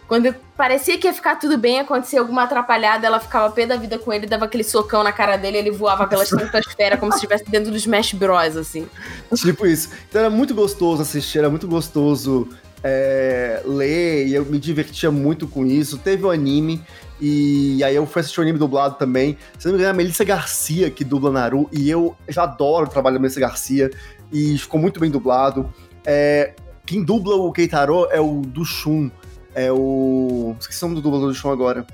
Quando 0.08 0.32
parecia 0.56 0.96
que 0.98 1.06
ia 1.06 1.12
ficar 1.12 1.36
tudo 1.36 1.58
bem, 1.58 1.80
acontecia 1.80 2.20
alguma 2.20 2.44
atrapalhada, 2.44 3.06
ela 3.06 3.18
ficava 3.18 3.52
pé 3.52 3.66
da 3.66 3.76
vida 3.76 3.98
com 3.98 4.12
ele, 4.12 4.26
dava 4.26 4.44
aquele 4.44 4.62
socão 4.62 5.02
na 5.02 5.12
cara 5.12 5.36
dele, 5.36 5.58
ele 5.58 5.70
voava 5.72 6.06
pela 6.06 6.22
estratosfera 6.24 6.96
como 6.96 7.10
se 7.12 7.18
estivesse 7.18 7.44
dentro 7.50 7.70
do 7.70 7.76
Smash 7.76 8.12
Bros, 8.12 8.56
assim. 8.56 8.86
Tipo 9.34 9.66
isso. 9.66 9.90
Então 10.08 10.20
era 10.20 10.30
muito 10.30 10.54
gostoso 10.54 11.02
assistir, 11.02 11.38
era 11.38 11.50
muito 11.50 11.66
gostoso 11.66 12.48
é, 12.84 13.62
ler, 13.64 14.28
e 14.28 14.34
eu 14.34 14.44
me 14.44 14.58
divertia 14.58 15.10
muito 15.10 15.48
com 15.48 15.66
isso. 15.66 15.98
Teve 15.98 16.24
o 16.24 16.30
anime, 16.30 16.80
e 17.20 17.82
aí 17.82 17.96
eu 17.96 18.06
fui 18.06 18.20
assistir 18.20 18.38
o 18.38 18.42
anime 18.42 18.60
dublado 18.60 18.94
também. 18.94 19.36
Se 19.58 19.66
não 19.66 19.72
me 19.72 19.78
engano, 19.80 19.90
é 19.90 19.90
a 19.90 19.96
Melissa 19.96 20.24
Garcia 20.24 20.88
que 20.88 21.02
dubla 21.02 21.32
Naru, 21.32 21.68
e 21.72 21.90
eu 21.90 22.16
já 22.28 22.44
adoro 22.44 22.86
o 22.86 22.90
trabalho 22.90 23.16
da 23.16 23.20
Melissa 23.20 23.40
Garcia, 23.40 23.90
e 24.32 24.56
ficou 24.56 24.78
muito 24.80 25.00
bem 25.00 25.10
dublado. 25.10 25.72
É, 26.04 26.54
quem 26.84 27.02
dubla 27.02 27.34
o 27.34 27.50
Keitaro 27.50 28.06
é 28.12 28.20
o 28.20 28.42
Dushun, 28.42 29.10
é 29.56 29.72
o... 29.72 30.54
Esqueci 30.60 30.84
o 30.84 30.88
nome 30.88 31.00
do 31.00 31.02
dublador 31.02 31.28
do 31.28 31.34
Shun 31.34 31.50
agora. 31.50 31.84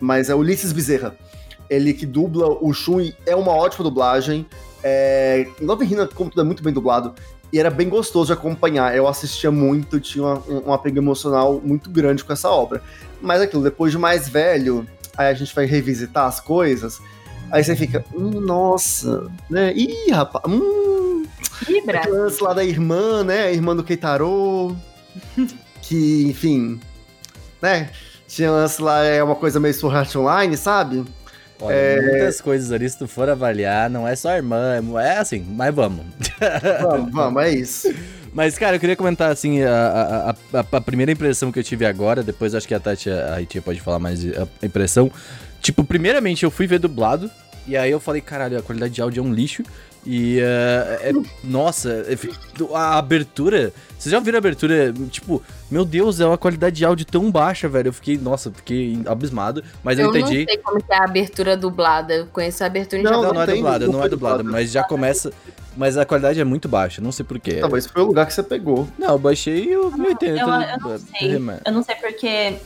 Mas 0.00 0.28
é 0.30 0.34
o 0.34 0.38
Ulisses 0.38 0.72
Bezerra. 0.72 1.14
Ele 1.70 1.92
que 1.92 2.06
dubla 2.06 2.48
o 2.60 2.72
Shun 2.72 3.00
e 3.02 3.14
é 3.26 3.36
uma 3.36 3.52
ótima 3.52 3.84
dublagem. 3.84 4.46
É, 4.82 5.46
Love 5.60 5.84
Hina, 5.84 6.06
como 6.08 6.30
tudo, 6.30 6.40
é 6.40 6.44
muito 6.44 6.62
bem 6.62 6.72
dublado. 6.72 7.14
E 7.52 7.58
era 7.60 7.70
bem 7.70 7.88
gostoso 7.88 8.26
de 8.28 8.32
acompanhar. 8.32 8.94
Eu 8.96 9.06
assistia 9.06 9.50
muito, 9.50 10.00
tinha 10.00 10.24
uma- 10.24 10.42
um, 10.48 10.68
um 10.68 10.72
apego 10.72 10.98
emocional 10.98 11.60
muito 11.62 11.90
grande 11.90 12.24
com 12.24 12.32
essa 12.32 12.48
obra. 12.50 12.82
Mas 13.20 13.40
aquilo, 13.42 13.62
depois 13.62 13.92
de 13.92 13.98
mais 13.98 14.28
velho, 14.28 14.86
aí 15.16 15.28
a 15.28 15.34
gente 15.34 15.54
vai 15.54 15.66
revisitar 15.66 16.26
as 16.26 16.40
coisas. 16.40 17.00
Aí 17.50 17.64
você 17.64 17.74
fica, 17.74 18.04
hum, 18.14 18.40
nossa, 18.40 19.30
né? 19.50 19.72
Ih, 19.74 20.10
rapaz, 20.10 20.44
hum, 20.46 21.24
Ih, 21.68 21.80
Bra. 21.84 22.00
aquele 22.00 22.16
lance 22.18 22.42
lá 22.42 22.52
da 22.52 22.62
irmã, 22.64 23.24
né? 23.24 23.44
A 23.44 23.52
irmã 23.52 23.74
do 23.74 23.82
Keitaro. 23.84 24.76
que, 25.88 26.26
enfim, 26.28 26.78
né? 27.62 27.90
Tinha 28.26 28.50
lance 28.50 28.80
lá, 28.82 29.02
é 29.04 29.22
uma 29.22 29.34
coisa 29.34 29.58
meio 29.58 29.72
Sword 29.72 30.16
Online, 30.18 30.56
sabe? 30.56 31.04
Olha, 31.60 31.74
É. 31.74 32.00
muitas 32.00 32.40
coisas 32.40 32.70
ali, 32.70 32.88
se 32.88 32.98
tu 32.98 33.08
for 33.08 33.28
avaliar, 33.28 33.88
não 33.90 34.06
é 34.06 34.14
só 34.14 34.28
a 34.30 34.36
irmã, 34.36 34.74
é 35.02 35.16
assim, 35.18 35.44
mas 35.48 35.74
vamos. 35.74 36.04
Vamos, 36.82 37.12
vamos, 37.12 37.42
é 37.42 37.50
isso. 37.50 37.92
Mas, 38.30 38.58
cara, 38.58 38.76
eu 38.76 38.80
queria 38.80 38.94
comentar, 38.94 39.30
assim, 39.32 39.62
a, 39.62 40.34
a, 40.52 40.58
a, 40.60 40.66
a 40.76 40.80
primeira 40.82 41.10
impressão 41.10 41.50
que 41.50 41.58
eu 41.58 41.64
tive 41.64 41.86
agora, 41.86 42.22
depois 42.22 42.54
acho 42.54 42.68
que 42.68 42.74
a 42.74 42.78
Tati, 42.78 43.10
a 43.10 43.36
Ritinha 43.36 43.62
pode 43.62 43.80
falar 43.80 43.98
mais 43.98 44.20
a 44.22 44.46
impressão. 44.64 45.10
Tipo, 45.62 45.82
primeiramente 45.82 46.44
eu 46.44 46.50
fui 46.50 46.66
ver 46.66 46.78
dublado, 46.78 47.28
e 47.66 47.74
aí 47.76 47.90
eu 47.90 47.98
falei, 47.98 48.20
caralho, 48.20 48.58
a 48.58 48.62
qualidade 48.62 48.92
de 48.92 49.00
áudio 49.00 49.22
é 49.24 49.26
um 49.26 49.32
lixo. 49.32 49.62
E, 50.06 50.38
eh, 50.40 51.10
é, 51.10 51.12
nossa, 51.44 51.90
é, 51.90 52.16
a 52.74 52.98
abertura, 52.98 53.72
vocês 53.98 54.12
já 54.12 54.20
viram 54.20 54.36
a 54.36 54.38
abertura? 54.38 54.92
Tipo, 55.10 55.42
meu 55.70 55.84
Deus, 55.84 56.20
é 56.20 56.26
uma 56.26 56.38
qualidade 56.38 56.76
de 56.76 56.84
áudio 56.84 57.04
tão 57.04 57.30
baixa, 57.30 57.68
velho. 57.68 57.88
Eu 57.88 57.92
fiquei, 57.92 58.16
nossa, 58.16 58.50
fiquei 58.50 59.00
abismado, 59.06 59.62
mas 59.82 59.98
eu, 59.98 60.06
Eu 60.06 60.12
não 60.12 60.18
entendi. 60.18 60.44
sei 60.48 60.58
como 60.58 60.82
que 60.82 60.92
é 60.92 60.96
a 60.96 61.04
abertura 61.04 61.56
dublada. 61.56 62.14
Eu 62.14 62.26
conheço 62.26 62.62
a 62.62 62.66
abertura 62.66 63.02
em 63.02 63.04
Não, 63.04 63.22
Não, 63.22 63.32
não, 63.34 63.42
é 63.42 63.46
dublada, 63.46 63.86
não 63.86 63.92
não 63.94 64.04
é 64.04 64.08
dublada, 64.08 64.42
mas 64.42 64.70
já 64.70 64.82
começa. 64.82 65.32
Mas 65.76 65.96
a 65.96 66.04
qualidade 66.04 66.40
é 66.40 66.44
muito 66.44 66.68
baixa, 66.68 67.00
não 67.00 67.12
sei 67.12 67.24
porquê. 67.24 67.56
Talvez 67.60 67.86
foi 67.86 68.02
o 68.02 68.06
lugar 68.06 68.26
que 68.26 68.34
você 68.34 68.42
pegou. 68.42 68.88
Não, 68.98 69.10
eu 69.10 69.18
baixei 69.18 69.76
o 69.76 69.90
1080. 69.90 70.26
eu, 70.26 70.38
eu 70.38 70.46
não 70.46 70.60
é, 70.92 70.98
sei. 70.98 71.36
é, 71.36 71.60
Eu 71.66 71.72
não 71.72 71.82
sei 71.82 71.94
porque 71.96 72.56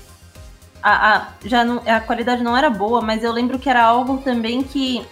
a, 0.82 1.16
a, 1.16 1.28
já 1.44 1.64
não, 1.64 1.82
a 1.86 2.00
qualidade 2.00 2.42
não 2.42 2.56
era 2.56 2.70
boa, 2.70 3.00
mas 3.00 3.22
eu 3.22 3.32
lembro 3.32 3.58
que 3.58 3.68
era 3.68 3.82
algo 3.82 4.18
também 4.18 4.62
que 4.62 5.04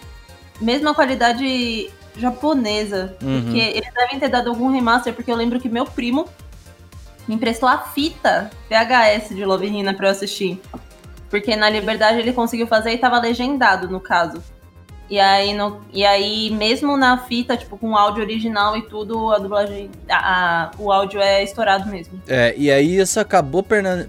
mesma 0.59 0.93
qualidade 0.93 1.91
japonesa. 2.17 3.15
Uhum. 3.21 3.41
Porque 3.43 3.59
eles 3.59 3.93
devem 3.93 4.19
ter 4.19 4.29
dado 4.29 4.49
algum 4.49 4.69
remaster, 4.71 5.13
porque 5.13 5.31
eu 5.31 5.35
lembro 5.35 5.59
que 5.59 5.69
meu 5.69 5.85
primo 5.85 6.27
me 7.27 7.35
emprestou 7.35 7.69
a 7.69 7.77
fita 7.77 8.49
VHS 8.69 9.35
de 9.35 9.45
Love 9.45 9.67
Hina 9.67 9.93
pra 9.93 10.07
eu 10.07 10.11
assistir. 10.11 10.59
Porque 11.29 11.55
na 11.55 11.69
Liberdade 11.69 12.19
ele 12.19 12.33
conseguiu 12.33 12.67
fazer 12.67 12.91
e 12.91 12.97
tava 12.97 13.19
legendado, 13.19 13.87
no 13.89 13.99
caso. 13.99 14.43
E 15.09 15.19
aí, 15.19 15.53
no, 15.53 15.81
e 15.93 16.05
aí, 16.05 16.49
mesmo 16.51 16.95
na 16.95 17.17
fita, 17.17 17.57
tipo, 17.57 17.77
com 17.77 17.91
o 17.91 17.97
áudio 17.97 18.23
original 18.23 18.77
e 18.77 18.81
tudo, 18.83 19.29
a 19.31 19.37
dublagem. 19.39 19.89
a- 20.09 20.69
a- 20.69 20.71
o 20.79 20.89
áudio 20.89 21.19
é 21.19 21.43
estourado 21.43 21.89
mesmo. 21.89 22.21
É, 22.27 22.53
e 22.57 22.71
aí 22.71 22.97
isso 22.97 23.19
acabou 23.19 23.61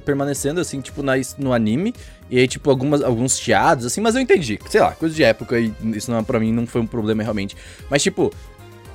permanecendo, 0.04 0.60
assim, 0.60 0.80
tipo, 0.80 1.02
na, 1.02 1.14
no 1.38 1.52
anime. 1.52 1.92
E 2.32 2.38
aí, 2.38 2.48
tipo, 2.48 2.70
algumas, 2.70 3.02
alguns 3.02 3.38
chiados, 3.38 3.84
assim, 3.84 4.00
mas 4.00 4.14
eu 4.14 4.22
entendi. 4.22 4.58
Sei 4.70 4.80
lá, 4.80 4.92
coisa 4.92 5.14
de 5.14 5.22
época, 5.22 5.60
e 5.60 5.70
isso 5.94 6.10
não, 6.10 6.24
pra 6.24 6.40
mim 6.40 6.50
não 6.50 6.66
foi 6.66 6.80
um 6.80 6.86
problema 6.86 7.22
realmente. 7.22 7.54
Mas, 7.90 8.02
tipo, 8.02 8.32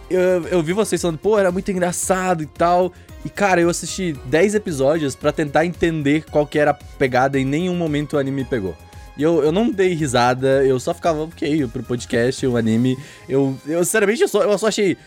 eu, 0.10 0.47
eu 0.47 0.63
vi 0.63 0.73
vocês 0.73 1.00
falando, 1.00 1.19
pô, 1.19 1.38
era 1.38 1.52
muito 1.52 1.69
engraçado 1.69 2.41
e 2.41 2.47
tal. 2.47 2.91
E, 3.23 3.30
cara, 3.30 3.62
eu 3.62 3.69
assisti 3.69 4.13
10 4.26 4.56
episódios 4.56 5.13
pra 5.15 5.32
tentar 5.32 5.67
entender 5.67 6.23
qual 6.32 6.47
que 6.47 6.58
era 6.58 6.71
a 6.71 6.73
pegada 6.73 7.38
e 7.38 7.43
em 7.43 7.45
nenhum 7.45 7.76
momento 7.76 8.13
o 8.13 8.17
anime 8.17 8.41
me 8.41 8.50
pegou. 8.50 8.76
E 9.15 9.21
eu, 9.21 9.43
eu 9.43 9.52
não 9.52 9.69
dei 9.69 9.93
risada, 9.93 10.65
eu 10.65 10.80
só 10.80 10.91
ficava, 10.91 11.21
ok, 11.21 11.67
pro 11.67 11.84
podcast, 11.84 12.43
o 12.47 12.58
anime. 12.58 12.97
Eu, 13.30 13.56
eu 13.67 13.86
sinceramente, 13.86 14.23
eu 14.23 14.28
só, 14.28 14.41
eu 14.41 14.58
só 14.58 14.65
achei 14.65 14.97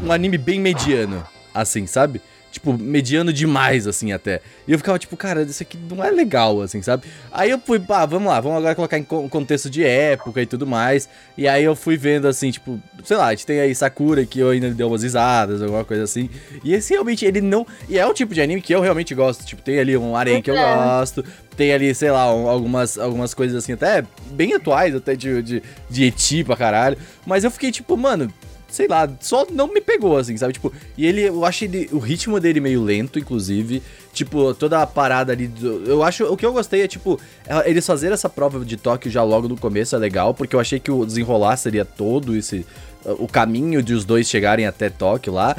um 0.00 0.12
anime 0.12 0.38
bem 0.38 0.60
mediano, 0.60 1.20
assim, 1.52 1.84
sabe? 1.88 2.22
Tipo, 2.52 2.74
mediano 2.76 3.32
demais, 3.32 3.86
assim, 3.86 4.12
até. 4.12 4.42
E 4.68 4.72
eu 4.72 4.78
ficava, 4.78 4.98
tipo, 4.98 5.16
cara, 5.16 5.40
isso 5.42 5.62
aqui 5.62 5.78
não 5.90 6.04
é 6.04 6.10
legal, 6.10 6.60
assim, 6.60 6.82
sabe? 6.82 7.04
Aí 7.32 7.48
eu 7.50 7.58
fui, 7.58 7.80
pá, 7.80 8.04
vamos 8.04 8.28
lá, 8.30 8.38
vamos 8.40 8.58
agora 8.58 8.74
colocar 8.74 8.98
em 8.98 9.02
con- 9.02 9.26
contexto 9.26 9.70
de 9.70 9.82
época 9.82 10.42
e 10.42 10.44
tudo 10.46 10.66
mais. 10.66 11.08
E 11.36 11.48
aí 11.48 11.64
eu 11.64 11.74
fui 11.74 11.96
vendo, 11.96 12.28
assim, 12.28 12.50
tipo, 12.50 12.78
sei 13.04 13.16
lá, 13.16 13.28
a 13.28 13.30
gente 13.30 13.46
tem 13.46 13.58
aí 13.58 13.74
Sakura, 13.74 14.26
que 14.26 14.38
eu 14.38 14.50
ainda 14.50 14.70
dei 14.70 14.84
umas 14.84 15.02
risadas, 15.02 15.62
alguma 15.62 15.82
coisa 15.82 16.02
assim. 16.04 16.28
E 16.62 16.74
esse 16.74 16.92
realmente, 16.92 17.24
ele 17.24 17.40
não. 17.40 17.66
E 17.88 17.98
é 17.98 18.06
o 18.06 18.12
tipo 18.12 18.34
de 18.34 18.42
anime 18.42 18.60
que 18.60 18.74
eu 18.74 18.82
realmente 18.82 19.14
gosto. 19.14 19.46
Tipo, 19.46 19.62
tem 19.62 19.78
ali 19.80 19.96
um 19.96 20.14
arém 20.14 20.42
que 20.42 20.50
eu 20.50 20.56
É. 20.56 20.74
gosto. 20.74 21.24
Tem 21.56 21.72
ali, 21.72 21.94
sei 21.94 22.10
lá, 22.10 22.34
um- 22.34 22.48
algumas, 22.48 22.98
algumas 22.98 23.32
coisas 23.32 23.56
assim, 23.56 23.72
até 23.72 24.04
bem 24.30 24.52
atuais, 24.52 24.94
até 24.94 25.16
de, 25.16 25.40
de, 25.42 25.62
de 25.88 26.04
eti 26.04 26.44
pra 26.44 26.54
caralho. 26.54 26.98
Mas 27.26 27.44
eu 27.44 27.50
fiquei, 27.50 27.72
tipo, 27.72 27.96
mano, 27.96 28.30
sei 28.72 28.88
lá, 28.88 29.08
só 29.20 29.46
não 29.52 29.68
me 29.72 29.80
pegou, 29.80 30.16
assim, 30.16 30.36
sabe? 30.36 30.54
Tipo, 30.54 30.72
e 30.96 31.06
ele, 31.06 31.20
eu 31.22 31.44
achei 31.44 31.68
ele- 31.68 31.88
o 31.92 31.98
ritmo 31.98 32.40
dele 32.40 32.58
meio 32.58 32.82
lento, 32.82 33.18
inclusive. 33.18 33.82
Tipo, 34.12 34.52
toda 34.54 34.80
a 34.82 34.86
parada 34.86 35.32
ali. 35.32 35.46
do- 35.46 35.84
eu 35.86 36.02
acho. 36.02 36.24
O 36.24 36.36
que 36.36 36.44
eu 36.44 36.52
gostei 36.52 36.82
é, 36.82 36.88
tipo, 36.88 37.20
é- 37.46 37.68
eles 37.70 37.86
fazerem 37.86 38.14
essa 38.14 38.28
prova 38.28 38.64
de 38.64 38.76
Tóquio 38.76 39.10
já 39.10 39.22
logo 39.22 39.46
no 39.48 39.56
começo 39.56 39.94
é 39.94 39.98
legal, 39.98 40.32
porque 40.34 40.56
eu 40.56 40.60
achei 40.60 40.80
que 40.80 40.90
o 40.90 41.04
desenrolar 41.06 41.56
seria 41.56 41.84
todo 41.84 42.34
esse. 42.34 42.66
O 43.04 43.28
caminho 43.28 43.82
de 43.82 43.94
os 43.94 44.04
dois 44.04 44.28
chegarem 44.28 44.66
até 44.66 44.88
Tóquio 44.88 45.32
lá. 45.32 45.54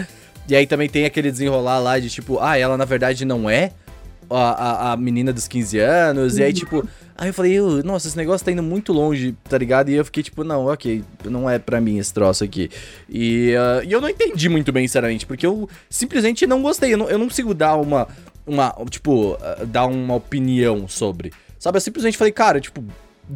E 0.49 0.55
aí 0.55 0.65
também 0.67 0.89
tem 0.89 1.05
aquele 1.05 1.31
desenrolar 1.31 1.79
lá 1.79 1.99
de 1.99 2.09
tipo, 2.09 2.39
ah, 2.39 2.57
ela 2.57 2.75
na 2.77 2.85
verdade 2.85 3.23
não 3.25 3.49
é 3.49 3.71
a, 4.29 4.89
a, 4.89 4.91
a 4.93 4.97
menina 4.97 5.31
dos 5.33 5.47
15 5.47 5.77
anos. 5.79 6.37
E 6.37 6.43
aí, 6.43 6.53
tipo, 6.53 6.87
aí 7.17 7.29
eu 7.29 7.33
falei, 7.33 7.53
"Eu- 7.53 7.83
nossa, 7.83 8.07
esse 8.07 8.17
negócio 8.17 8.43
tá 8.45 8.51
indo 8.51 8.63
muito 8.63 8.91
longe, 8.93 9.35
tá 9.49 9.57
ligado? 9.57 9.89
E 9.89 9.93
eu 9.95 10.05
fiquei 10.05 10.23
tipo, 10.23 10.43
não, 10.43 10.65
ok, 10.65 11.03
não 11.25 11.49
é 11.49 11.59
pra 11.59 11.79
mim 11.81 11.97
esse 11.97 12.13
troço 12.13 12.43
aqui. 12.43 12.69
E, 13.09 13.53
ah, 13.55 13.81
e 13.85 13.91
eu 13.91 13.99
não 14.01 14.09
entendi 14.09 14.49
muito 14.49 14.71
bem, 14.71 14.87
sinceramente, 14.87 15.25
porque 15.25 15.45
eu 15.45 15.69
simplesmente 15.89 16.45
não 16.47 16.61
gostei. 16.61 16.93
Eu 16.93 16.97
não, 16.97 17.09
eu 17.09 17.17
não 17.17 17.27
consigo 17.27 17.53
dar 17.53 17.75
uma, 17.75 18.07
uma, 18.45 18.75
tipo, 18.89 19.37
ah, 19.41 19.63
dar 19.65 19.85
uma 19.85 20.15
opinião 20.15 20.87
sobre. 20.87 21.31
Sabe, 21.59 21.77
eu 21.77 21.81
simplesmente 21.81 22.17
falei, 22.17 22.33
cara, 22.33 22.59
tipo, 22.59 22.83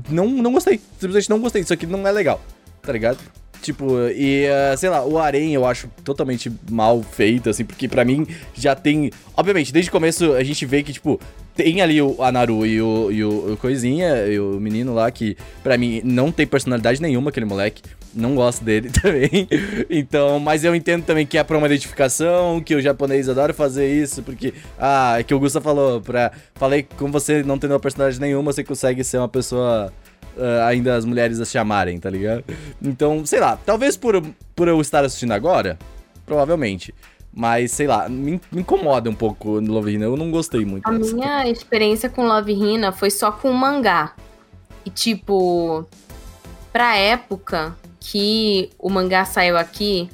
não, 0.09 0.27
não 0.27 0.51
gostei. 0.51 0.79
Simplesmente 0.99 1.29
não 1.29 1.39
gostei. 1.39 1.61
Isso 1.61 1.73
aqui 1.73 1.85
não 1.85 2.05
é 2.07 2.11
legal, 2.11 2.41
tá 2.81 2.91
ligado? 2.91 3.17
Tipo, 3.62 4.08
e 4.10 4.48
ah, 4.48 4.78
sei 4.78 4.89
lá, 4.89 5.06
o 5.06 5.17
Arém 5.17 5.54
eu 5.54 5.65
acho 5.65 5.89
totalmente 6.04 6.52
mal 6.70 7.02
feito, 7.04 7.50
assim, 7.50 7.65
porque 7.65 7.88
pra 7.88 8.06
mim 8.06 8.26
já 8.54 8.76
tem. 8.76 9.12
Obviamente, 9.36 9.74
desde 9.74 9.89
o 9.89 9.91
começo 9.91 10.34
a 10.34 10.43
gente 10.43 10.65
vê 10.65 10.84
que, 10.84 10.93
tipo, 10.93 11.20
tem 11.58 11.82
ali 11.82 12.02
o 12.02 12.22
a 12.22 12.32
Naru 12.32 12.65
e 12.65 12.82
o, 12.82 13.12
e 13.12 13.24
o, 13.24 13.54
o 13.54 13.58
Coisinha, 13.58 14.28
e 14.28 14.39
o 14.39 14.60
menino 14.60 14.93
lá, 14.93 15.10
que 15.10 15.36
pra 15.63 15.78
mim 15.78 16.02
não 16.04 16.32
tem 16.32 16.46
personalidade 16.46 17.02
nenhuma, 17.02 17.30
aquele 17.30 17.46
moleque. 17.46 17.82
Não 18.13 18.36
gosto 18.36 18.63
dele 18.63 18.89
também. 19.02 19.48
Então, 19.89 20.39
mas 20.39 20.63
eu 20.63 20.74
entendo 20.74 21.04
também 21.04 21.26
que 21.26 21.38
é 21.38 21.43
pra 21.43 21.58
uma 21.58 21.67
identificação, 21.67 22.62
que 22.62 22.74
o 22.76 22.82
japonês 22.82 23.28
adora 23.28 23.54
fazer 23.54 23.91
isso, 23.91 24.24
porque. 24.24 24.54
Ah, 24.80 25.15
é 25.20 25.24
que 25.24 25.34
o 25.34 25.39
Gusta 25.39 25.60
falou, 25.60 26.00
pra. 26.00 26.32
Falei 26.56 26.88
com 26.98 27.12
você 27.12 27.43
não 27.43 27.58
tendo 27.58 27.80
personalidade 27.80 28.22
nenhuma, 28.22 28.54
você 28.54 28.63
consegue 28.63 29.04
ser 29.04 29.17
uma 29.17 29.28
pessoa 29.28 29.91
ah, 30.39 30.67
ainda 30.67 30.95
as 30.95 31.06
mulheres 31.06 31.39
a 31.39 31.45
chamarem, 31.45 32.00
tá 32.00 32.10
ligado? 32.10 32.43
Então, 32.82 33.26
sei 33.26 33.39
lá, 33.39 33.58
talvez 33.65 33.95
por, 33.97 34.21
por 34.56 34.67
eu 34.67 34.80
estar 34.82 35.04
assistindo 35.04 35.32
agora, 35.34 35.78
provavelmente. 36.26 36.93
Mas, 37.34 37.71
sei 37.71 37.86
lá, 37.86 38.10
me, 38.10 38.41
me 38.52 38.62
incomoda 38.62 39.10
um 39.10 39.13
pouco 39.13 39.62
no 39.62 39.73
Love 39.73 39.93
Hina, 39.93 40.06
eu 40.06 40.17
não 40.17 40.32
gostei 40.32 40.65
muito. 40.65 40.88
A 40.88 40.91
minha 40.91 41.47
experiência 41.47 42.10
com 42.10 42.26
Love 42.26 42.52
Hina 42.52 42.91
foi 42.91 43.12
só 43.12 43.32
com 43.32 43.52
mangá. 43.54 44.13
E, 44.84 44.89
tipo, 44.89 45.86
pra 46.73 46.95
época 46.95 47.76
que 48.00 48.69
o 48.80 48.89
mangá 48.89 49.23
saiu 49.26 49.56
aqui, 49.58 50.10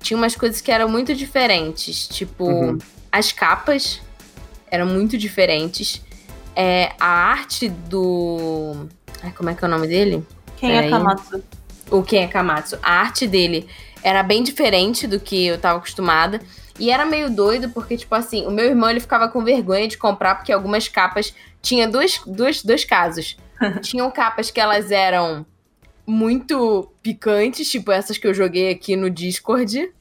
tinha 0.00 0.16
umas 0.16 0.34
coisas 0.34 0.60
que 0.62 0.70
eram 0.72 0.88
muito 0.88 1.14
diferentes. 1.14 2.08
Tipo, 2.08 2.44
Uhum. 2.44 2.78
as 3.12 3.32
capas 3.32 4.00
eram 4.70 4.86
muito 4.86 5.18
diferentes. 5.18 6.00
É, 6.56 6.92
a 6.98 7.06
arte 7.06 7.68
do. 7.68 8.86
Ai, 9.22 9.32
como 9.32 9.50
é 9.50 9.54
que 9.54 9.64
é 9.64 9.68
o 9.68 9.70
nome 9.70 9.86
dele? 9.86 10.26
Quem 10.56 10.70
é 10.70 10.82
Peraí. 10.82 10.90
Kamatsu? 10.90 11.42
o 11.90 12.02
Ken 12.02 12.24
Akamatsu, 12.24 12.78
a 12.82 12.92
arte 13.00 13.26
dele 13.26 13.66
era 14.02 14.22
bem 14.22 14.42
diferente 14.42 15.06
do 15.06 15.20
que 15.20 15.46
eu 15.46 15.58
tava 15.58 15.78
acostumada. 15.78 16.40
E 16.78 16.90
era 16.90 17.04
meio 17.04 17.28
doido, 17.28 17.68
porque, 17.70 17.96
tipo 17.96 18.14
assim, 18.14 18.46
o 18.46 18.50
meu 18.50 18.64
irmão 18.64 18.88
ele 18.88 19.00
ficava 19.00 19.28
com 19.28 19.44
vergonha 19.44 19.86
de 19.86 19.98
comprar, 19.98 20.36
porque 20.36 20.52
algumas 20.52 20.88
capas. 20.88 21.34
Tinha 21.60 21.86
dois, 21.86 22.22
dois, 22.26 22.62
dois 22.62 22.86
casos. 22.86 23.36
Tinham 23.82 24.10
capas 24.10 24.50
que 24.50 24.58
elas 24.58 24.90
eram 24.90 25.44
muito 26.06 26.90
picantes, 27.02 27.70
tipo 27.70 27.92
essas 27.92 28.16
que 28.16 28.26
eu 28.26 28.32
joguei 28.32 28.70
aqui 28.70 28.96
no 28.96 29.10
Discord, 29.10 29.92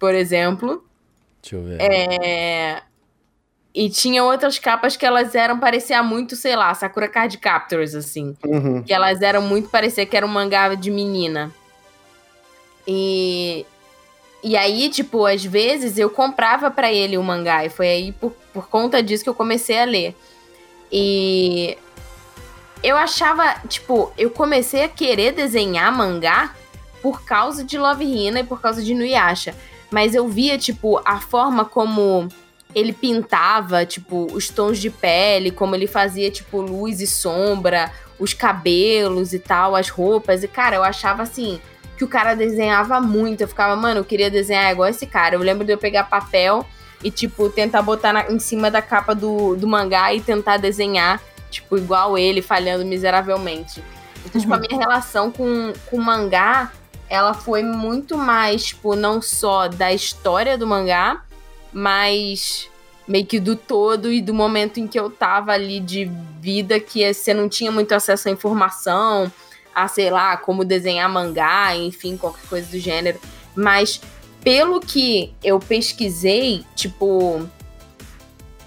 por 0.00 0.14
exemplo. 0.14 0.84
Deixa 1.40 1.54
eu 1.54 1.62
ver. 1.62 1.80
É... 1.80 2.82
E 3.76 3.90
tinha 3.90 4.24
outras 4.24 4.58
capas 4.58 4.96
que 4.96 5.04
elas 5.04 5.34
eram 5.34 5.58
parecia 5.58 6.02
muito, 6.02 6.34
sei 6.34 6.56
lá, 6.56 6.72
Sakura 6.72 7.06
Card 7.08 7.36
Captors, 7.36 7.94
assim. 7.94 8.34
Uhum. 8.42 8.82
Que 8.82 8.90
elas 8.90 9.20
eram 9.20 9.42
muito 9.42 9.68
parecer 9.68 10.06
que 10.06 10.16
era 10.16 10.24
um 10.24 10.30
mangá 10.30 10.74
de 10.74 10.90
menina. 10.90 11.52
E. 12.88 13.66
E 14.42 14.56
aí, 14.56 14.88
tipo, 14.88 15.26
às 15.26 15.44
vezes 15.44 15.98
eu 15.98 16.08
comprava 16.08 16.70
pra 16.70 16.90
ele 16.90 17.18
o 17.18 17.22
mangá. 17.22 17.66
E 17.66 17.68
foi 17.68 17.88
aí 17.88 18.12
por, 18.12 18.32
por 18.50 18.66
conta 18.66 19.02
disso 19.02 19.22
que 19.22 19.28
eu 19.28 19.34
comecei 19.34 19.78
a 19.78 19.84
ler. 19.84 20.16
E. 20.90 21.76
Eu 22.82 22.96
achava, 22.96 23.56
tipo, 23.68 24.10
eu 24.16 24.30
comecei 24.30 24.84
a 24.84 24.88
querer 24.88 25.32
desenhar 25.32 25.94
mangá 25.94 26.54
por 27.02 27.26
causa 27.26 27.62
de 27.62 27.76
Love 27.76 28.04
Hina 28.04 28.40
e 28.40 28.44
por 28.44 28.58
causa 28.58 28.82
de 28.82 28.94
Nuyasha. 28.94 29.54
Mas 29.90 30.14
eu 30.14 30.26
via, 30.26 30.56
tipo, 30.56 30.98
a 31.04 31.20
forma 31.20 31.66
como 31.66 32.26
ele 32.76 32.92
pintava, 32.92 33.86
tipo, 33.86 34.26
os 34.34 34.50
tons 34.50 34.76
de 34.78 34.90
pele, 34.90 35.50
como 35.50 35.74
ele 35.74 35.86
fazia, 35.86 36.30
tipo, 36.30 36.60
luz 36.60 37.00
e 37.00 37.06
sombra, 37.06 37.90
os 38.18 38.34
cabelos 38.34 39.32
e 39.32 39.38
tal, 39.38 39.74
as 39.74 39.88
roupas. 39.88 40.42
E, 40.42 40.48
cara, 40.48 40.76
eu 40.76 40.84
achava 40.84 41.22
assim 41.22 41.58
que 41.96 42.04
o 42.04 42.08
cara 42.08 42.34
desenhava 42.36 43.00
muito. 43.00 43.40
Eu 43.40 43.48
ficava, 43.48 43.74
mano, 43.74 44.00
eu 44.00 44.04
queria 44.04 44.30
desenhar 44.30 44.70
igual 44.70 44.90
esse 44.90 45.06
cara. 45.06 45.36
Eu 45.36 45.40
lembro 45.40 45.64
de 45.64 45.72
eu 45.72 45.78
pegar 45.78 46.04
papel 46.04 46.66
e, 47.02 47.10
tipo, 47.10 47.48
tentar 47.48 47.80
botar 47.80 48.12
na- 48.12 48.30
em 48.30 48.38
cima 48.38 48.70
da 48.70 48.82
capa 48.82 49.14
do, 49.14 49.56
do 49.56 49.66
mangá 49.66 50.12
e 50.12 50.20
tentar 50.20 50.58
desenhar, 50.58 51.18
tipo, 51.50 51.78
igual 51.78 52.18
ele, 52.18 52.42
falhando 52.42 52.84
miseravelmente. 52.84 53.82
Então, 54.26 54.38
tipo, 54.38 54.52
a 54.52 54.58
minha 54.58 54.78
relação 54.78 55.30
com, 55.32 55.72
com 55.86 55.96
o 55.96 56.02
mangá, 56.04 56.70
ela 57.08 57.32
foi 57.32 57.62
muito 57.62 58.18
mais, 58.18 58.66
tipo, 58.66 58.94
não 58.94 59.22
só 59.22 59.66
da 59.66 59.94
história 59.94 60.58
do 60.58 60.66
mangá, 60.66 61.22
mas 61.78 62.70
meio 63.06 63.26
que 63.26 63.38
do 63.38 63.54
todo 63.54 64.10
e 64.10 64.22
do 64.22 64.32
momento 64.32 64.80
em 64.80 64.88
que 64.88 64.98
eu 64.98 65.10
tava 65.10 65.52
ali 65.52 65.78
de 65.78 66.10
vida, 66.40 66.80
que 66.80 67.12
você 67.12 67.34
não 67.34 67.50
tinha 67.50 67.70
muito 67.70 67.92
acesso 67.92 68.28
à 68.28 68.30
informação, 68.30 69.30
a 69.74 69.86
sei 69.86 70.08
lá, 70.08 70.38
como 70.38 70.64
desenhar 70.64 71.06
mangá, 71.06 71.76
enfim, 71.76 72.16
qualquer 72.16 72.48
coisa 72.48 72.66
do 72.70 72.78
gênero. 72.78 73.20
Mas 73.54 74.00
pelo 74.42 74.80
que 74.80 75.34
eu 75.44 75.60
pesquisei, 75.60 76.64
tipo. 76.74 77.46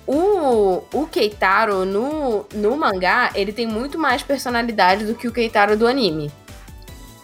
O, 0.05 0.83
o 0.93 1.07
Keitaro 1.07 1.85
no, 1.85 2.45
no 2.53 2.77
mangá, 2.77 3.31
ele 3.33 3.51
tem 3.51 3.65
muito 3.65 3.97
mais 3.97 4.21
personalidade 4.21 5.05
do 5.05 5.15
que 5.15 5.27
o 5.27 5.31
Keitaro 5.31 5.75
do 5.75 5.87
anime. 5.87 6.31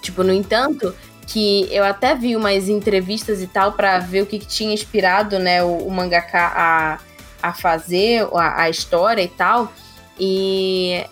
Tipo, 0.02 0.24
no 0.24 0.34
entanto, 0.34 0.96
que 1.28 1.68
eu 1.72 1.84
até 1.84 2.16
vi 2.16 2.36
umas 2.36 2.70
entrevistas 2.70 3.42
e 3.42 3.48
tal 3.48 3.74
pra 3.74 4.00
ver 4.00 4.22
o 4.22 4.26
que, 4.26 4.40
que 4.40 4.48
tinha 4.48 4.74
inspirado, 4.74 5.40
né, 5.40 5.64
o, 5.64 5.78
o 5.78 5.92
mangaka 5.92 6.52
a, 6.56 7.00
a 7.42 7.54
fazer 7.54 8.28
a, 8.34 8.64
a 8.64 8.70
história 8.70 9.22
e 9.22 9.28
tal. 9.28 9.72
E 10.20 11.04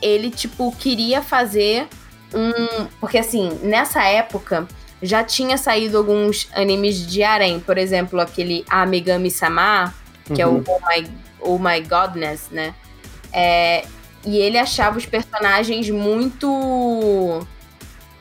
ele, 0.00 0.30
tipo, 0.30 0.74
queria 0.76 1.22
fazer 1.22 1.88
um. 2.34 2.86
Porque 3.00 3.18
assim, 3.18 3.58
nessa 3.62 4.04
época 4.04 4.66
já 5.02 5.24
tinha 5.24 5.58
saído 5.58 5.98
alguns 5.98 6.48
animes 6.54 7.06
de 7.06 7.22
harem. 7.22 7.60
Por 7.60 7.78
exemplo, 7.78 8.20
aquele 8.20 8.64
Amigami 8.68 9.30
Sama, 9.30 9.94
que 10.34 10.40
é 10.40 10.46
o 10.46 10.52
Uhum. 10.52 10.64
Oh 10.66 10.80
My, 10.88 11.10
oh 11.40 11.58
My 11.58 11.80
Godness, 11.80 12.48
né? 12.50 12.74
É, 13.32 13.84
e 14.24 14.38
ele 14.38 14.58
achava 14.58 14.98
os 14.98 15.06
personagens 15.06 15.88
muito. 15.90 17.46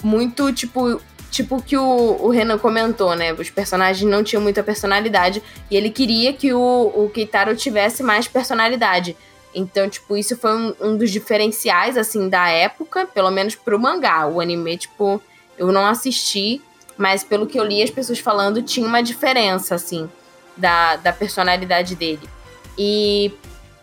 Muito, 0.04 0.52
tipo. 0.54 1.00
Tipo 1.32 1.62
que 1.62 1.78
o, 1.78 2.18
o 2.20 2.30
Renan 2.30 2.58
comentou, 2.58 3.16
né? 3.16 3.34
Os 3.34 3.50
personagens 3.50 4.10
não 4.10 4.24
tinham 4.24 4.44
muita 4.44 4.62
personalidade. 4.62 5.42
E 5.72 5.78
ele 5.78 5.90
queria 5.90 6.34
que 6.34 6.54
o, 6.54 6.92
o 6.94 7.10
Keitaro 7.10 7.56
tivesse 7.56 8.04
mais 8.04 8.28
personalidade. 8.28 9.16
Então, 9.56 9.90
tipo, 9.90 10.16
isso 10.16 10.36
foi 10.38 10.56
um, 10.56 10.76
um 10.82 10.98
dos 10.98 11.10
diferenciais, 11.10 11.98
assim, 11.98 12.30
da 12.30 12.50
época, 12.50 13.06
pelo 13.06 13.32
menos 13.32 13.56
pro 13.56 13.80
mangá. 13.80 14.28
O 14.28 14.40
anime, 14.40 14.78
tipo, 14.78 15.22
eu 15.58 15.72
não 15.72 15.86
assisti, 15.86 16.62
mas 16.98 17.24
pelo 17.24 17.48
que 17.48 17.60
eu 17.60 17.64
li 17.64 17.82
as 17.82 17.90
pessoas 17.90 18.20
falando, 18.20 18.62
tinha 18.62 18.88
uma 18.88 19.02
diferença, 19.02 19.76
assim, 19.76 20.10
da, 20.56 20.98
da 20.98 21.14
personalidade 21.14 21.96
dele. 21.96 22.30
E 22.78 23.32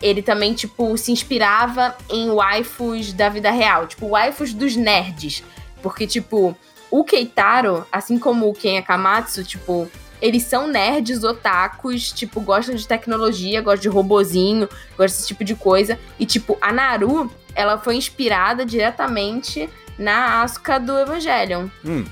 ele 0.01 0.23
também, 0.23 0.55
tipo, 0.55 0.97
se 0.97 1.13
inspirava 1.13 1.97
em 2.11 2.31
waifus 2.31 3.13
da 3.13 3.29
vida 3.29 3.51
real, 3.51 3.87
tipo, 3.87 4.09
waifus 4.09 4.53
dos 4.53 4.77
nerds. 4.77 5.43
Porque, 5.83 6.07
tipo, 6.07 6.57
o 6.91 7.05
Keitaro, 7.05 7.87
assim 7.93 8.19
como 8.19 8.49
o 8.49 8.55
Ken 8.55 8.79
Akamatsu, 8.79 9.45
tipo, 9.45 9.89
eles 10.21 10.43
são 10.45 10.67
nerds, 10.67 11.23
otakus, 11.23 12.11
tipo, 12.13 12.41
gostam 12.41 12.75
de 12.75 12.87
tecnologia, 12.87 13.61
gostam 13.63 13.83
de 13.83 13.89
robozinho, 13.89 14.69
gostam 14.97 15.07
desse 15.07 15.27
tipo 15.29 15.45
de 15.45 15.55
coisa. 15.55 15.99
E, 16.19 16.27
tipo, 16.27 16.57
a 16.61 16.73
Naru, 16.73 17.31
ela 17.55 17.79
foi 17.79 17.97
inspirada 17.97 18.65
diretamente 18.67 19.69
na 19.99 20.43
Asuka 20.43 20.79
do 20.81 20.97
Evangelion. 20.99 21.69
Hum, 21.85 22.05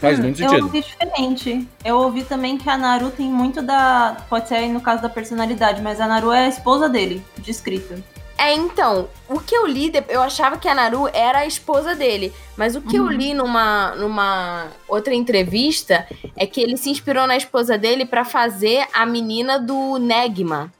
faz 0.00 0.18
Hum, 0.18 0.22
muito 0.22 0.42
Eu 0.42 0.48
sentido. 0.48 0.64
ouvi 0.66 0.80
diferente. 0.82 1.68
Eu 1.84 1.96
ouvi 1.96 2.22
também 2.24 2.56
que 2.58 2.68
a 2.70 2.76
Naru 2.76 3.10
tem 3.10 3.26
muito 3.28 3.62
da. 3.62 4.16
Pode 4.28 4.48
ser 4.48 4.56
aí 4.56 4.72
no 4.72 4.80
caso 4.80 5.02
da 5.02 5.08
personalidade, 5.08 5.80
mas 5.82 6.00
a 6.00 6.06
Naru 6.06 6.30
é 6.32 6.46
a 6.46 6.48
esposa 6.48 6.88
dele, 6.88 7.24
de 7.38 7.50
escrita. 7.50 7.98
É, 8.36 8.52
então, 8.52 9.08
o 9.28 9.38
que 9.38 9.54
eu 9.54 9.64
li, 9.66 9.92
eu 10.08 10.20
achava 10.20 10.56
que 10.56 10.68
a 10.68 10.74
Naru 10.74 11.08
era 11.12 11.38
a 11.40 11.46
esposa 11.46 11.94
dele. 11.94 12.32
Mas 12.56 12.74
o 12.74 12.80
que 12.82 12.96
eu 12.96 13.04
Uhum. 13.04 13.10
li 13.10 13.32
numa, 13.34 13.94
numa 13.94 14.66
outra 14.88 15.14
entrevista 15.14 16.06
é 16.36 16.44
que 16.46 16.60
ele 16.60 16.76
se 16.76 16.90
inspirou 16.90 17.26
na 17.26 17.36
esposa 17.36 17.78
dele 17.78 18.04
pra 18.04 18.24
fazer 18.24 18.86
a 18.92 19.06
menina 19.06 19.58
do 19.58 19.98
Negma. 19.98 20.72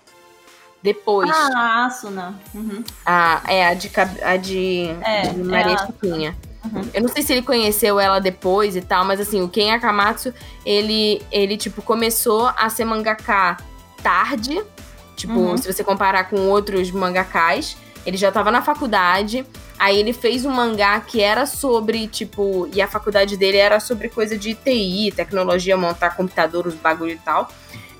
Depois. 0.82 1.30
Ah, 1.30 1.48
a 1.54 1.86
Asuna. 1.86 2.38
Uhum. 2.54 2.84
A, 3.06 3.40
é, 3.48 3.66
a 3.68 3.74
de, 3.74 3.90
a 4.22 4.36
de, 4.36 4.94
É, 5.00 5.22
de 5.22 5.40
é 5.40 5.42
Maria 5.44 5.74
a- 5.76 5.86
Chiquinha. 5.86 6.36
Uhum. 6.64 6.82
Eu 6.92 7.02
não 7.02 7.08
sei 7.08 7.22
se 7.22 7.32
ele 7.32 7.42
conheceu 7.42 7.98
ela 8.00 8.18
depois 8.20 8.74
e 8.76 8.80
tal, 8.82 9.04
mas 9.04 9.20
assim, 9.20 9.40
o 9.42 9.48
Ken 9.48 9.70
Akamatsu, 9.72 10.32
ele, 10.64 11.22
ele 11.30 11.56
tipo, 11.56 11.80
começou 11.82 12.46
a 12.56 12.68
ser 12.68 12.84
mangaka 12.84 13.56
tarde. 14.02 14.62
Tipo, 15.16 15.34
Uhum. 15.34 15.56
se 15.56 15.72
você 15.72 15.82
comparar 15.84 16.28
com 16.30 16.48
outros 16.48 16.90
mangakás. 16.90 17.76
Ele 18.06 18.16
já 18.18 18.30
tava 18.30 18.50
na 18.50 18.60
faculdade. 18.60 19.46
Aí 19.78 19.98
ele 19.98 20.12
fez 20.12 20.44
um 20.44 20.50
mangá 20.50 21.00
que 21.00 21.20
era 21.22 21.46
sobre, 21.46 22.06
tipo... 22.06 22.68
E 22.72 22.82
a 22.82 22.86
faculdade 22.86 23.36
dele 23.36 23.56
era 23.56 23.80
sobre 23.80 24.08
coisa 24.10 24.36
de 24.36 24.54
TI, 24.54 25.10
tecnologia, 25.16 25.76
montar 25.76 26.14
computador, 26.14 26.66
os 26.66 26.74
bagulho 26.74 27.12
e 27.12 27.18
tal. 27.18 27.48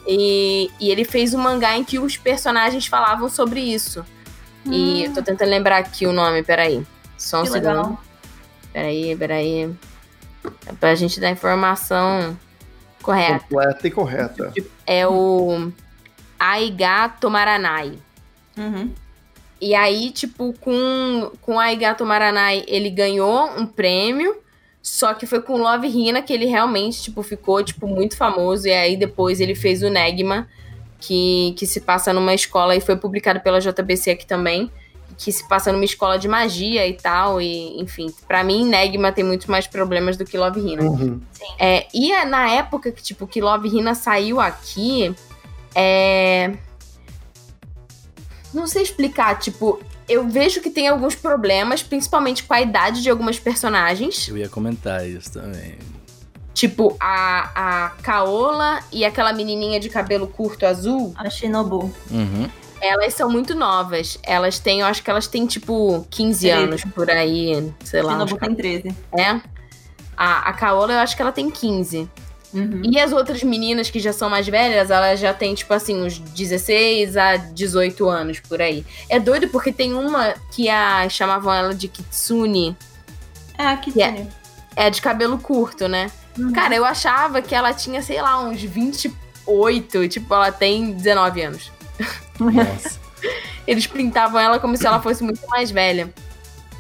E, 0.07 0.71
e 0.79 0.91
ele 0.91 1.05
fez 1.05 1.33
um 1.33 1.39
mangá 1.39 1.75
em 1.77 1.83
que 1.85 1.99
os 1.99 2.17
personagens 2.19 2.87
falavam 2.87 3.29
sobre 3.31 3.61
isso. 3.61 4.05
E 4.67 5.05
eu 5.05 5.15
tô 5.15 5.23
tentando 5.23 5.49
lembrar 5.49 5.79
aqui 5.79 6.07
o 6.07 6.13
nome, 6.13 6.43
peraí. 6.43 6.87
Só 7.17 7.39
um 7.39 7.41
Hum. 7.41 7.45
Que 7.45 7.51
segundo. 7.53 7.69
legal. 7.69 8.01
Peraí, 8.73 9.17
peraí. 9.17 9.75
É 10.67 10.73
pra 10.79 10.95
gente 10.95 11.19
dar 11.21 11.29
a 11.29 11.31
informação 11.31 12.37
correta. 13.03 13.41
Completa 13.49 13.87
e 13.87 13.91
correta. 13.91 14.53
É 14.87 15.07
o 15.07 15.71
Aiga 16.39 17.09
Tomaranai. 17.09 17.99
Uhum. 18.57 18.91
E 19.61 19.75
aí, 19.75 20.11
tipo, 20.11 20.53
com, 20.61 21.31
com 21.41 21.59
Aiga 21.59 21.95
Tomaranai, 21.95 22.65
ele 22.67 22.91
ganhou 22.91 23.47
um 23.59 23.67
prêmio. 23.67 24.37
Só 24.83 25.15
que 25.15 25.25
foi 25.25 25.41
com 25.41 25.57
Love 25.57 25.87
Hina 25.89 26.21
que 26.21 26.33
ele 26.33 26.45
realmente, 26.45 27.03
tipo, 27.03 27.23
ficou, 27.23 27.63
tipo, 27.65 27.87
muito 27.87 28.17
famoso. 28.17 28.69
E 28.69 28.73
aí, 28.73 28.97
depois, 28.97 29.41
ele 29.41 29.55
fez 29.55 29.83
o 29.83 29.89
Negma, 29.89 30.47
que, 31.01 31.55
que 31.57 31.67
se 31.67 31.81
passa 31.81 32.13
numa 32.13 32.35
escola... 32.35 32.77
E 32.77 32.81
foi 32.81 32.95
publicado 32.97 33.41
pela 33.41 33.61
JBC 33.61 34.11
aqui 34.11 34.27
também. 34.27 34.71
Que 35.17 35.33
se 35.33 35.49
passa 35.49 35.73
numa 35.73 35.87
escola 35.87 36.19
de 36.19 36.29
magia 36.29 36.87
e 36.87 36.93
tal. 36.93 37.41
E, 37.41 37.81
enfim, 37.81 38.13
pra 38.29 38.45
mim, 38.45 38.67
Negma 38.67 39.11
tem 39.11 39.25
muito 39.25 39.51
mais 39.51 39.67
problemas 39.67 40.19
do 40.19 40.27
que 40.27 40.37
Love 40.37 40.61
Hina. 40.61 40.83
Uhum. 40.83 41.21
É, 41.59 41.87
e 41.95 42.13
é 42.13 42.27
na 42.27 42.51
época 42.51 42.93
que, 42.93 43.03
tipo, 43.03 43.27
que 43.27 43.41
Love 43.41 43.69
Hina 43.69 43.95
saiu 43.95 44.39
aqui, 44.39 45.15
é... 45.75 46.53
Não 48.53 48.67
sei 48.67 48.83
explicar, 48.83 49.39
tipo, 49.39 49.81
eu 50.09 50.29
vejo 50.29 50.61
que 50.61 50.71
tem 50.71 50.89
alguns 50.89 51.15
problemas, 51.15 51.83
principalmente 51.83 52.45
com 52.45 52.55
a 52.55 52.61
idade 52.61 53.03
de 53.03 53.11
algumas 53.11 53.39
personagens. 53.39 54.29
Eu 54.29 54.37
ia 54.37 54.49
comentar 54.49 55.09
isso 55.09 55.33
também. 55.33 55.77
Tipo, 56.53 56.97
a, 57.01 57.87
a 57.87 57.89
Kaola 58.03 58.79
e 58.93 59.05
aquela 59.05 59.33
menininha 59.33 59.81
de 59.81 59.89
cabelo 59.89 60.29
curto 60.29 60.65
azul, 60.65 61.13
A 61.17 61.29
Shinobu. 61.29 61.93
Uhum. 62.11 62.49
elas 62.81 63.15
são 63.15 63.29
muito 63.29 63.57
novas. 63.57 64.19
Elas 64.23 64.61
têm, 64.61 64.81
eu 64.81 64.87
acho 64.87 65.03
que 65.03 65.11
elas 65.11 65.27
têm, 65.27 65.47
tipo, 65.47 66.07
15 66.11 66.39
Treze. 66.39 66.51
anos 66.51 66.85
por 66.95 67.11
aí, 67.11 67.73
sei 67.83 68.03
lá. 68.03 68.13
Shinobu 68.13 68.35
uns 68.35 68.41
tem 68.41 68.55
13. 68.55 68.97
É. 69.19 69.41
A, 70.17 70.51
a 70.51 70.53
Kaola, 70.53 70.93
eu 70.93 70.99
acho 71.01 71.17
que 71.17 71.23
ela 71.23 71.33
tem 71.33 71.51
15. 71.51 72.09
Uhum. 72.55 72.83
E 72.85 73.01
as 73.01 73.13
outras 73.13 73.43
meninas 73.43 73.91
que 73.91 73.99
já 73.99 74.13
são 74.13 74.31
mais 74.31 74.47
velhas, 74.47 74.89
elas 74.89 75.19
já 75.19 75.35
têm, 75.35 75.55
tipo 75.55 75.75
assim, 75.75 76.01
uns 76.03 76.19
16 76.21 77.17
a 77.17 77.37
18 77.37 78.09
anos 78.09 78.39
por 78.39 78.63
aí. 78.63 78.87
É 79.09 79.19
doido 79.19 79.49
porque 79.49 79.73
tem 79.73 79.93
uma 79.93 80.35
que 80.53 80.69
a, 80.71 81.09
chamavam 81.09 81.53
ela 81.53 81.75
de 81.75 81.89
Kitsune, 81.89 82.77
É, 83.59 83.67
a 83.67 83.77
Kitsune. 83.77 84.29
é 84.77 84.89
de 84.89 85.03
cabelo 85.03 85.37
curto, 85.39 85.89
né? 85.89 86.11
Uhum. 86.39 86.53
Cara, 86.53 86.75
eu 86.77 86.85
achava 86.85 87.43
que 87.43 87.55
ela 87.55 87.73
tinha, 87.73 88.01
sei 88.01 88.23
lá, 88.23 88.41
uns 88.41 88.63
28, 88.63 90.09
tipo, 90.09 90.33
ela 90.33 90.53
tem 90.53 90.93
19 90.93 91.43
anos. 91.43 91.73
Nossa. 92.39 93.03
Eles 93.67 93.87
pintavam 93.87 94.39
ela 94.41 94.59
como 94.59 94.77
se 94.77 94.87
ela 94.87 95.01
fosse 95.01 95.25
muito 95.25 95.47
mais 95.49 95.71
velha. 95.71 96.13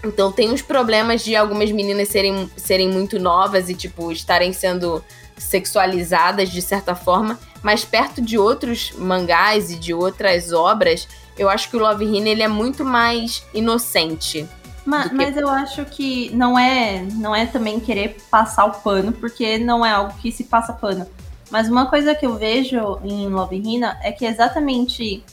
Então 0.04 0.30
tem 0.30 0.50
uns 0.50 0.60
problemas 0.60 1.24
de 1.24 1.34
algumas 1.34 1.70
meninas 1.72 2.08
serem, 2.08 2.50
serem 2.56 2.90
muito 2.90 3.18
novas 3.18 3.70
e, 3.70 3.74
tipo, 3.74 4.12
estarem 4.12 4.52
sendo 4.52 5.02
sexualizadas 5.36 6.50
de 6.50 6.60
certa 6.62 6.94
forma. 6.94 7.38
Mas 7.62 7.84
perto 7.84 8.20
de 8.20 8.38
outros 8.38 8.92
mangás 8.96 9.70
e 9.70 9.76
de 9.76 9.94
outras 9.94 10.52
obras, 10.52 11.08
eu 11.38 11.48
acho 11.48 11.70
que 11.70 11.76
o 11.76 11.80
Love 11.80 12.04
Hina 12.04 12.28
ele 12.28 12.42
é 12.42 12.48
muito 12.48 12.84
mais 12.84 13.42
inocente. 13.54 14.46
Ma- 14.84 15.04
do 15.04 15.10
que- 15.10 15.14
Mas 15.16 15.36
eu 15.36 15.48
acho 15.48 15.84
que 15.86 16.30
não 16.34 16.58
é, 16.58 17.02
não 17.14 17.34
é 17.34 17.46
também 17.46 17.80
querer 17.80 18.16
passar 18.30 18.66
o 18.66 18.72
pano, 18.72 19.12
porque 19.12 19.56
não 19.58 19.84
é 19.84 19.90
algo 19.90 20.12
que 20.20 20.30
se 20.30 20.44
passa 20.44 20.72
pano. 20.74 21.06
Mas 21.50 21.68
uma 21.68 21.86
coisa 21.86 22.14
que 22.14 22.26
eu 22.26 22.36
vejo 22.36 22.98
em 23.02 23.28
Love 23.28 23.56
Hina 23.56 23.98
é 24.02 24.12
que 24.12 24.26
é 24.26 24.28
exatamente 24.28 25.24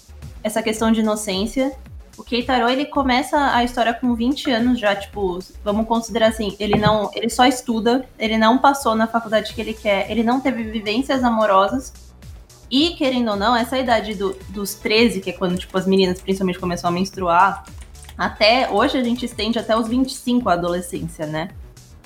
essa 0.44 0.62
questão 0.64 0.92
de 0.92 1.02
inocência. 1.02 1.74
O 2.18 2.24
Keitaro, 2.24 2.70
ele 2.70 2.86
começa 2.86 3.38
a 3.56 3.64
história 3.64 3.94
com 3.94 4.14
20 4.14 4.52
anos 4.52 4.80
já, 4.80 4.96
tipo, 4.96 5.40
vamos 5.64 5.88
considerar 5.88 6.28
assim, 6.28 6.56
ele 6.60 6.78
não, 6.78 7.10
ele 7.14 7.30
só 7.30 7.46
estuda, 7.46 8.06
ele 8.20 8.38
não 8.38 8.58
passou 8.58 8.94
na 8.96 9.08
faculdade 9.08 9.54
que 9.54 9.62
ele 9.62 9.74
quer, 9.74 10.10
ele 10.12 10.22
não 10.22 10.40
teve 10.40 10.64
vivências 10.64 11.24
amorosas. 11.24 11.94
E, 12.70 12.92
querendo 12.92 13.32
ou 13.32 13.36
não, 13.38 13.56
essa 13.56 13.78
idade 13.78 14.14
do- 14.16 14.38
dos 14.50 14.76
13, 14.76 15.20
que 15.20 15.30
é 15.30 15.34
quando, 15.34 15.58
tipo, 15.58 15.78
as 15.78 15.86
meninas 15.88 16.22
principalmente 16.22 16.60
começam 16.60 16.90
a 16.90 16.94
menstruar, 16.94 17.66
até 18.18 18.70
hoje 18.70 18.98
a 18.98 19.04
gente 19.04 19.26
estende 19.26 19.58
até 19.58 19.76
os 19.76 19.88
25 19.88 20.48
a 20.48 20.54
adolescência, 20.54 21.26
né? 21.26 21.50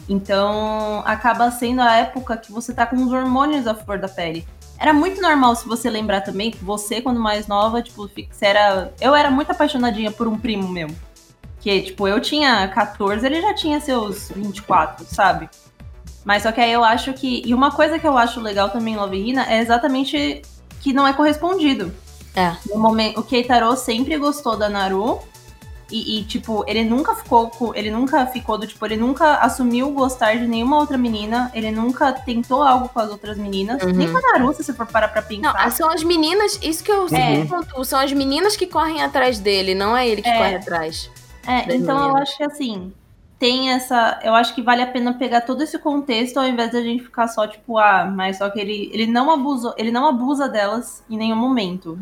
Então 0.08 1.02
acaba 1.06 1.50
sendo 1.52 1.82
a 1.82 1.96
época 1.98 2.38
que 2.38 2.52
você 2.52 2.74
tá 2.74 2.86
com 2.86 2.96
os 2.96 3.12
hormônios 3.12 3.68
à 3.68 3.74
flor 3.76 3.98
da 4.00 4.08
pele. 4.08 4.48
Era 4.78 4.94
muito 4.94 5.22
normal, 5.22 5.56
se 5.56 5.68
você 5.68 5.90
lembrar 5.90 6.22
também, 6.22 6.52
que 6.52 6.64
você, 6.64 7.02
quando 7.02 7.20
mais 7.20 7.48
nova, 7.48 7.82
tipo, 7.82 8.08
você 8.08 8.46
era. 8.46 8.94
Eu 9.00 9.16
era 9.16 9.32
muito 9.32 9.52
apaixonadinha 9.52 10.12
por 10.12 10.28
um 10.28 10.38
primo 10.38 10.68
meu. 10.68 10.90
Que, 11.60 11.82
tipo, 11.82 12.08
eu 12.08 12.20
tinha 12.20 12.68
14, 12.68 13.26
ele 13.26 13.42
já 13.42 13.54
tinha 13.54 13.80
seus 13.80 14.30
24, 14.30 15.06
sabe? 15.06 15.50
Mas 16.24 16.44
só 16.44 16.52
que 16.52 16.60
aí 16.60 16.72
eu 16.72 16.84
acho 16.84 17.14
que. 17.14 17.42
E 17.46 17.54
uma 17.54 17.72
coisa 17.72 17.98
que 17.98 18.08
eu 18.08 18.18
acho 18.18 18.40
legal 18.42 18.70
também 18.70 18.96
em 18.96 18.98
Love 18.98 19.18
Hina 19.18 19.46
é 19.52 19.60
exatamente 19.60 20.42
que 20.82 20.92
não 20.92 21.08
é 21.08 21.14
correspondido. 21.14 21.94
É. 22.36 22.56
No 22.68 22.78
momento, 22.80 23.20
o 23.20 23.24
Keitaro 23.24 23.76
sempre 23.78 24.18
gostou 24.18 24.58
da 24.58 24.68
Naru. 24.68 25.20
E, 25.92 26.20
e, 26.20 26.24
tipo, 26.24 26.64
ele 26.68 26.84
nunca 26.84 27.14
ficou 27.16 27.48
com. 27.50 27.74
Ele 27.76 27.92
nunca 27.92 28.26
ficou 28.26 28.58
do 28.58 28.66
tipo, 28.66 28.84
ele 28.86 28.98
nunca 28.98 29.36
assumiu 29.36 29.92
gostar 29.92 30.34
de 30.36 30.48
nenhuma 30.48 30.78
outra 30.80 30.98
menina. 30.98 31.52
Ele 31.54 31.70
nunca 31.70 32.12
tentou 32.12 32.64
algo 32.64 32.90
com 32.90 33.00
as 33.00 33.12
outras 33.12 33.38
meninas. 33.38 33.84
Uhum. 33.84 33.92
Nem 33.92 34.12
com 34.12 34.18
a 34.18 34.22
Naru, 34.22 34.52
se 34.54 34.64
você 34.64 34.74
for 34.74 34.88
parar 34.88 35.10
pra 35.10 35.22
Não, 35.22 35.28
pensar. 35.28 35.72
são 35.72 35.90
as 35.92 36.04
meninas, 36.04 36.60
isso 36.64 36.84
que 36.84 36.92
eu 36.92 37.08
sempre 37.08 37.42
É. 37.42 37.46
pontuo, 37.46 37.86
são 37.86 38.00
as 38.00 38.12
meninas 38.12 38.58
que 38.58 38.66
correm 38.66 39.04
atrás 39.04 39.38
dele, 39.40 39.76
não 39.76 39.96
é 39.96 40.08
ele 40.10 40.24
que 40.24 40.30
É. 40.30 40.38
corre 40.38 40.56
atrás. 40.56 41.12
É, 41.46 41.76
então 41.76 41.96
eu 42.00 42.04
meninas. 42.08 42.22
acho 42.30 42.38
que 42.38 42.44
assim. 42.44 42.92
tem 43.38 43.70
essa. 43.72 44.20
Eu 44.24 44.34
acho 44.34 44.56
que 44.56 44.64
vale 44.64 44.82
a 44.82 44.88
pena 44.88 45.14
pegar 45.14 45.42
todo 45.42 45.62
esse 45.62 45.78
contexto 45.78 46.38
ao 46.38 46.48
invés 46.48 46.72
da 46.72 46.82
gente 46.82 47.04
ficar 47.04 47.28
só, 47.28 47.46
tipo, 47.46 47.78
ah, 47.78 48.12
mas 48.12 48.40
só 48.40 48.50
que 48.50 48.60
ele, 48.60 48.90
ele 48.92 49.06
não 49.06 49.30
abusa, 49.30 49.76
ele 49.78 49.92
não 49.92 50.08
abusa 50.08 50.50
delas 50.50 51.04
em 51.08 51.16
nenhum 51.18 51.36
momento. 51.36 52.00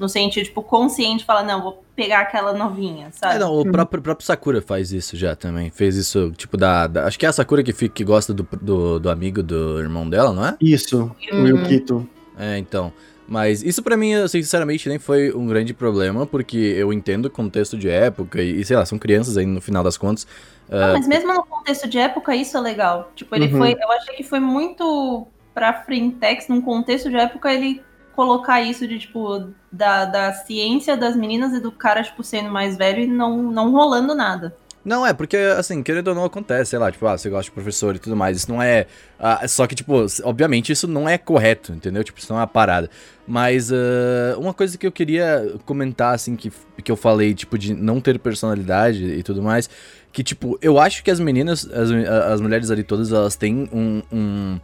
No 0.00 0.08
sentido, 0.08 0.46
tipo, 0.46 0.62
consciente, 0.62 1.24
fala, 1.24 1.42
não, 1.42 1.62
vou 1.62 1.84
pegar 1.94 2.20
aquela 2.20 2.54
novinha, 2.54 3.10
sabe? 3.12 3.36
É, 3.36 3.38
não, 3.38 3.54
o 3.54 3.70
próprio, 3.70 4.00
o 4.00 4.02
próprio 4.02 4.26
Sakura 4.26 4.62
faz 4.62 4.90
isso 4.92 5.14
já 5.16 5.36
também. 5.36 5.70
Fez 5.70 5.94
isso, 5.94 6.32
tipo, 6.36 6.56
da. 6.56 6.86
da- 6.86 7.04
acho 7.04 7.18
que 7.18 7.26
é 7.26 7.28
a 7.28 7.32
Sakura 7.32 7.62
que, 7.62 7.72
fica, 7.74 7.94
que 7.94 8.02
gosta 8.02 8.32
do, 8.32 8.48
do, 8.62 8.98
do 8.98 9.10
amigo 9.10 9.42
do 9.42 9.78
irmão 9.78 10.08
dela, 10.08 10.32
não 10.32 10.44
é? 10.46 10.56
Isso, 10.60 11.14
o 11.30 11.36
Uhum. 11.36 11.46
Yukito. 11.48 12.08
É, 12.38 12.56
então. 12.56 12.90
Mas 13.28 13.62
isso 13.62 13.80
pra 13.82 13.96
mim, 13.96 14.14
assim, 14.14 14.42
sinceramente, 14.42 14.88
nem 14.88 14.98
foi 14.98 15.32
um 15.32 15.46
grande 15.46 15.72
problema, 15.72 16.26
porque 16.26 16.56
eu 16.56 16.92
entendo 16.92 17.26
o 17.26 17.30
contexto 17.30 17.76
de 17.78 17.88
época 17.88 18.42
e, 18.42 18.64
sei 18.64 18.76
lá, 18.76 18.84
são 18.84 18.98
crianças 18.98 19.36
aí 19.36 19.46
no 19.46 19.60
final 19.60 19.84
das 19.84 19.96
contas. 19.98 20.26
Ah, 20.68 20.94
mas 20.94 21.06
mesmo 21.06 21.32
no 21.32 21.44
contexto 21.44 21.86
de 21.88 21.98
época, 21.98 22.34
isso 22.34 22.56
é 22.56 22.60
legal. 22.60 23.12
Tipo, 23.14 23.36
ele 23.36 23.46
Uhum. 23.52 23.58
foi. 23.58 23.72
Eu 23.74 23.92
achei 23.92 24.16
que 24.16 24.24
foi 24.24 24.40
muito 24.40 25.26
pra 25.54 25.72
Frentex, 25.74 26.48
num 26.48 26.60
contexto 26.60 27.08
de 27.10 27.16
época, 27.16 27.52
ele 27.52 27.82
colocar 28.20 28.60
isso 28.60 28.86
de, 28.86 28.98
tipo, 28.98 29.48
da, 29.72 30.04
da 30.04 30.32
ciência 30.34 30.94
das 30.94 31.16
meninas 31.16 31.54
e 31.54 31.58
do 31.58 31.72
cara, 31.72 32.02
tipo, 32.02 32.22
sendo 32.22 32.50
mais 32.50 32.76
velho 32.76 33.04
e 33.04 33.06
não, 33.06 33.50
não 33.50 33.72
rolando 33.72 34.14
nada. 34.14 34.54
Não, 34.84 35.06
é, 35.06 35.14
porque, 35.14 35.38
assim, 35.38 35.82
querendo 35.82 36.08
ou 36.08 36.14
não 36.14 36.24
acontece, 36.24 36.70
sei 36.70 36.78
lá, 36.78 36.92
tipo, 36.92 37.06
ah, 37.06 37.16
você 37.16 37.30
gosta 37.30 37.44
de 37.44 37.50
professor 37.50 37.96
e 37.96 37.98
tudo 37.98 38.14
mais, 38.14 38.36
isso 38.36 38.50
não 38.50 38.60
é... 38.60 38.86
ah, 39.18 39.48
só 39.48 39.66
que, 39.66 39.74
tipo, 39.74 40.04
obviamente 40.22 40.70
isso 40.70 40.86
não 40.86 41.08
é 41.08 41.16
correto, 41.16 41.72
entendeu? 41.72 42.04
Tipo, 42.04 42.18
isso 42.18 42.30
não 42.30 42.38
é 42.38 42.42
uma 42.42 42.46
parada. 42.46 42.90
Mas 43.26 43.72
ah, 43.72 44.36
uma 44.36 44.52
coisa 44.52 44.76
que 44.76 44.86
eu 44.86 44.92
queria 44.92 45.54
comentar, 45.64 46.14
assim, 46.14 46.36
que, 46.36 46.52
que 46.84 46.92
eu 46.92 46.96
falei, 46.96 47.32
tipo, 47.32 47.56
de 47.56 47.72
não 47.72 48.02
ter 48.02 48.18
personalidade 48.18 49.02
e 49.02 49.22
tudo 49.22 49.40
mais, 49.40 49.70
que, 50.12 50.22
tipo, 50.22 50.58
eu 50.60 50.78
acho 50.78 51.02
que 51.02 51.10
as 51.10 51.20
meninas, 51.20 51.66
as, 51.72 51.90
as 51.90 52.40
mulheres 52.42 52.70
ali 52.70 52.82
todas, 52.82 53.12
elas 53.12 53.34
têm 53.34 53.66
um... 53.72 54.02
um 54.12 54.60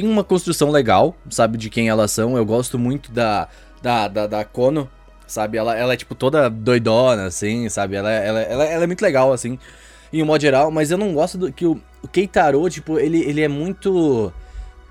tem 0.00 0.08
uma 0.08 0.22
construção 0.22 0.70
legal, 0.70 1.16
sabe, 1.28 1.58
de 1.58 1.68
quem 1.68 1.88
elas 1.88 2.12
são. 2.12 2.36
Eu 2.36 2.46
gosto 2.46 2.78
muito 2.78 3.10
da, 3.10 3.48
da, 3.82 4.06
da, 4.06 4.26
da 4.28 4.44
Kono, 4.44 4.88
sabe? 5.26 5.58
Ela, 5.58 5.76
ela 5.76 5.92
é, 5.92 5.96
tipo, 5.96 6.14
toda 6.14 6.48
doidona, 6.48 7.26
assim, 7.26 7.68
sabe? 7.68 7.96
Ela, 7.96 8.12
ela, 8.12 8.40
ela, 8.40 8.64
ela 8.64 8.84
é 8.84 8.86
muito 8.86 9.02
legal, 9.02 9.32
assim, 9.32 9.58
em 10.12 10.22
um 10.22 10.26
modo 10.26 10.40
geral. 10.40 10.70
Mas 10.70 10.92
eu 10.92 10.98
não 10.98 11.12
gosto 11.12 11.36
do 11.36 11.52
que 11.52 11.66
o, 11.66 11.80
o 12.00 12.06
Keitaro, 12.06 12.68
tipo, 12.70 12.96
ele, 12.96 13.18
ele 13.18 13.40
é 13.42 13.48
muito... 13.48 14.32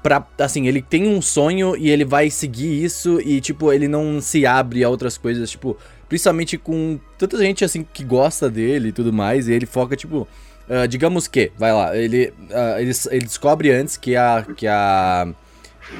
Pra, 0.03 0.25
assim, 0.39 0.67
ele 0.67 0.81
tem 0.81 1.07
um 1.07 1.21
sonho 1.21 1.77
e 1.77 1.89
ele 1.89 2.03
vai 2.03 2.29
seguir 2.29 2.83
isso 2.83 3.21
e, 3.21 3.39
tipo, 3.39 3.71
ele 3.71 3.87
não 3.87 4.19
se 4.19 4.45
abre 4.45 4.83
a 4.83 4.89
outras 4.89 5.17
coisas, 5.17 5.49
tipo... 5.49 5.77
Principalmente 6.09 6.57
com 6.57 6.99
tanta 7.17 7.37
gente, 7.37 7.63
assim, 7.63 7.85
que 7.93 8.03
gosta 8.03 8.49
dele 8.49 8.89
e 8.89 8.91
tudo 8.91 9.13
mais. 9.13 9.47
E 9.47 9.53
ele 9.53 9.65
foca, 9.65 9.95
tipo... 9.95 10.27
ah, 10.69 10.85
digamos 10.85 11.27
que, 11.27 11.51
vai 11.57 11.73
lá, 11.73 11.95
ele, 11.95 12.33
ah, 12.51 12.81
ele, 12.81 12.91
ele 13.11 13.25
descobre 13.25 13.71
antes 13.71 13.97
que 13.97 14.15
a... 14.15 14.45
Que 14.55 14.67
a 14.67 15.27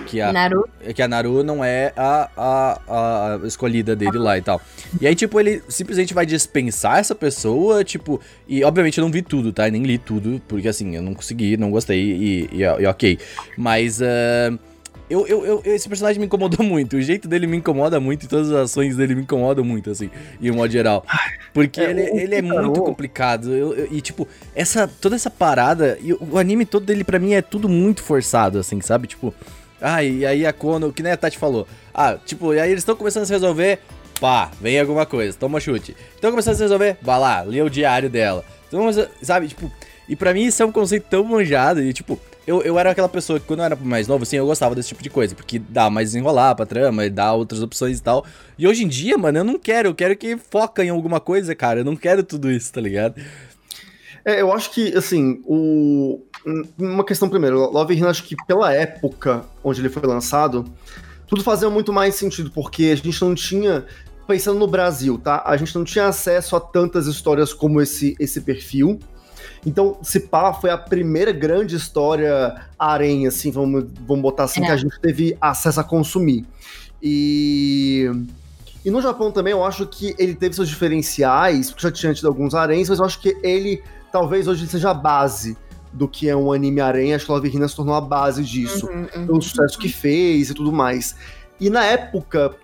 que 0.06 0.19
a, 0.19 0.34
Naruto. 0.34 0.69
que 0.93 1.01
a 1.01 1.08
Naru 1.08 1.43
não 1.43 1.63
é 1.63 1.93
a, 1.95 2.30
a, 2.36 2.80
a 3.41 3.47
escolhida 3.47 3.95
dele 3.95 4.17
lá 4.17 4.38
e 4.38 4.41
tal. 4.41 4.62
E 4.99 5.08
aí, 5.08 5.15
tipo, 5.15 5.39
ele 5.39 5.63
simplesmente 5.69 6.13
vai 6.13 6.25
dispensar 6.25 6.99
essa 6.99 7.15
pessoa, 7.15 7.84
tipo. 7.84 8.19
E 8.47 8.63
obviamente 8.63 8.97
eu 8.97 9.03
não 9.03 9.12
vi 9.12 9.21
tudo, 9.21 9.53
tá? 9.53 9.67
Eu 9.67 9.71
nem 9.71 9.84
li 9.84 9.97
tudo, 9.97 10.41
porque 10.47 10.67
assim, 10.67 10.95
eu 10.95 11.01
não 11.01 11.13
consegui, 11.13 11.56
não 11.56 11.71
gostei 11.71 12.01
e, 12.01 12.49
e, 12.51 12.62
e 12.63 12.86
ok. 12.86 13.17
Mas. 13.58 14.01
ah, 14.01 14.58
eu, 15.10 15.26
eu, 15.28 15.46
eu- 15.46 15.62
esse 15.65 15.88
personagem 15.88 16.20
me 16.20 16.26
incomodou 16.26 16.63
muito. 16.65 16.98
O 16.98 17.02
jeito 17.02 17.28
dele 17.28 17.48
me 17.48 17.58
incomoda 17.58 18.00
muito 18.00 18.24
e 18.26 18.28
todas 18.28 18.50
as 18.52 18.72
ações 18.72 18.96
dele 18.96 19.15
me 19.15 19.22
incomodam 19.22 19.63
muito, 19.63 19.89
assim, 19.89 20.10
em 20.41 20.52
um 20.52 20.56
modo 20.56 20.72
geral. 20.72 21.06
Porque 21.54 21.80
É, 21.82 21.89
ele, 21.91 22.02
ele 22.02 22.36
é 22.36 22.41
muito 22.41 22.82
complicado. 22.82 23.54
Eu- 23.54 23.74
eu- 23.74 23.88
e, 23.91 24.02
tipo, 24.02 24.28
essa, 24.56 24.88
toda 24.88 25.15
essa 25.15 25.30
parada. 25.30 25.98
E 26.02 26.13
o, 26.13 26.38
anime 26.38 26.65
todo 26.65 26.86
dele, 26.86 27.04
pra 27.04 27.20
mim, 27.20 27.34
é 27.34 27.41
tudo 27.41 27.67
muito 27.70 28.02
forçado, 28.04 28.60
assim, 28.60 28.82
sabe? 28.82 29.08
Tipo. 29.08 29.34
Ah, 29.80 30.04
e 30.04 30.26
aí 30.26 30.43
a 30.46 30.52
Kono, 30.52 30.91
que 30.91 31.04
nem 31.04 31.12
a 31.12 31.17
Tati 31.17 31.38
falou. 31.38 31.67
Ah, 31.93 32.17
tipo, 32.26 32.54
e 32.54 32.60
aí 32.60 32.72
eles 32.72 32.82
estão 32.82 32.96
começando 32.96 33.24
a 33.24 33.26
se 33.28 33.34
resolver. 33.34 33.80
Pá, 34.20 34.50
vem 34.60 34.80
alguma 34.80 35.06
coisa, 35.06 35.38
toma 35.38 35.60
chute. 35.60 35.96
Estão 36.15 36.32
começando 36.32 36.54
a 36.54 36.58
se 36.58 36.63
resolver, 36.63 36.98
vai 37.04 37.20
lá, 37.20 37.41
lê 37.43 37.62
o 37.62 37.70
diário 37.70 38.10
dela. 38.10 38.43
Então, 38.67 38.88
sabe, 39.22 39.48
tipo. 39.48 39.72
E 40.10 40.15
pra 40.15 40.34
mim 40.34 40.46
isso 40.46 40.63
é 40.63 40.65
um 40.65 40.72
conceito 40.72 41.06
tão 41.10 41.24
manjado. 41.24 41.82
E, 41.84 41.93
tipo, 41.93 42.20
eu, 42.47 42.62
eu 42.62 42.79
era 42.79 42.91
aquela 42.91 43.10
pessoa 43.10 43.39
que 43.39 43.45
quando 43.45 43.60
eu 43.60 43.65
era 43.65 43.75
mais 43.75 44.07
novo, 44.07 44.23
assim, 44.23 44.38
eu 44.38 44.45
gostava 44.45 44.73
desse 44.73 44.88
tipo 44.88 45.03
de 45.03 45.10
coisa. 45.10 45.36
Porque 45.36 45.60
dá 45.60 45.89
mais 45.89 46.10
desenrolar 46.10 46.55
pra 46.55 46.65
trama 46.65 47.05
e 47.05 47.10
dá 47.10 47.33
outras 47.33 47.62
opções 47.62 47.99
e 47.99 48.01
tal. 48.01 48.25
E 48.57 48.65
hoje 48.65 48.86
em 48.86 48.88
dia, 48.88 49.17
mano, 49.17 49.39
eu 49.39 49.43
não 49.43 49.60
quero. 49.60 49.89
Eu 49.89 49.95
quero 49.95 50.15
que 50.15 50.38
foca 50.38 50.83
em 50.83 50.89
alguma 50.89 51.19
coisa, 51.19 51.53
cara. 51.53 51.81
Eu 51.81 51.86
não 51.86 51.95
quero 51.95 52.23
tudo 52.23 52.49
isso, 52.49 52.71
tá 52.71 52.79
ligado? 52.79 53.21
É, 54.23 54.41
eu 54.41 54.51
acho 54.53 54.71
que, 54.71 54.95
assim, 54.97 55.41
o... 55.45 56.21
uma 56.77 57.03
questão 57.03 57.29
primeiro, 57.29 57.69
Love 57.71 57.93
Hina, 57.93 58.10
acho 58.10 58.23
que 58.23 58.36
pela 58.47 58.73
época 58.73 59.45
onde 59.63 59.81
ele 59.81 59.89
foi 59.89 60.03
lançado, 60.03 60.65
tudo 61.27 61.43
fazia 61.43 61.69
muito 61.69 61.93
mais 61.93 62.15
sentido, 62.15 62.51
porque 62.51 62.86
a 62.86 62.95
gente 62.95 63.21
não 63.21 63.36
tinha, 63.36 63.86
pensando 64.27 64.60
no 64.60 64.67
Brasil, 64.67 65.17
tá? 65.17 65.43
A 65.45 65.55
gente 65.55 65.73
não 65.75 65.83
tinha 65.83 66.07
acesso 66.07 66.55
a 66.55 66.60
tantas 66.60 67.07
histórias 67.07 67.53
como 67.53 67.81
esse, 67.81 68.15
esse 68.19 68.41
perfil. 68.41 68.99
Então, 69.67 69.97
se 70.01 70.21
pá, 70.21 70.53
foi 70.53 70.69
a 70.69 70.77
primeira 70.77 71.34
grande 71.34 71.75
história 71.75 72.56
harém, 72.80 73.27
assim, 73.27 73.51
vamos, 73.51 73.84
vamos 74.08 74.21
botar 74.21 74.45
assim, 74.45 74.63
É. 74.63 74.67
que 74.67 74.71
a 74.71 74.77
gente 74.77 74.97
teve 75.01 75.38
acesso 75.41 75.80
a 75.82 75.84
consumir. 75.84 76.45
E... 77.03 78.10
E 78.86 78.89
no 78.89 79.01
Japão 79.01 79.30
também 79.30 79.51
eu 79.51 79.65
acho 79.65 79.86
que 79.86 80.15
ele 80.17 80.34
teve 80.34 80.56
seus 80.56 80.69
diferenciais, 80.69 81.69
porque 81.69 81.84
já 81.84 81.91
tinha 81.91 82.13
tido 82.13 82.30
alguns 82.30 82.56
haréns, 82.56 82.88
mas 82.88 82.99
eu 82.99 83.03
acho 83.03 83.19
que 83.19 83.36
ele 83.43 83.84
talvez 84.13 84.47
hoje 84.47 84.65
seja 84.65 84.91
a 84.91 84.93
base 84.93 85.58
do 85.91 86.08
que 86.08 86.30
é 86.30 86.36
um 86.36 86.53
anime 86.53 86.80
harém. 86.80 87.13
Acho 87.13 87.25
que 87.25 87.32
Love 87.34 87.49
Hina 87.49 87.67
se 87.67 87.75
tornou 87.75 87.95
a 87.95 87.99
base 87.99 88.41
disso 88.45 88.88
Uhum, 88.88 89.08
uhum. 89.13 89.25
pelo 89.25 89.41
sucesso 89.41 89.77
que 89.77 89.89
fez 89.89 90.49
e 90.51 90.53
tudo 90.53 90.71
mais. 90.71 91.17
E 91.60 91.69
na 91.69 91.84
época 91.84 92.56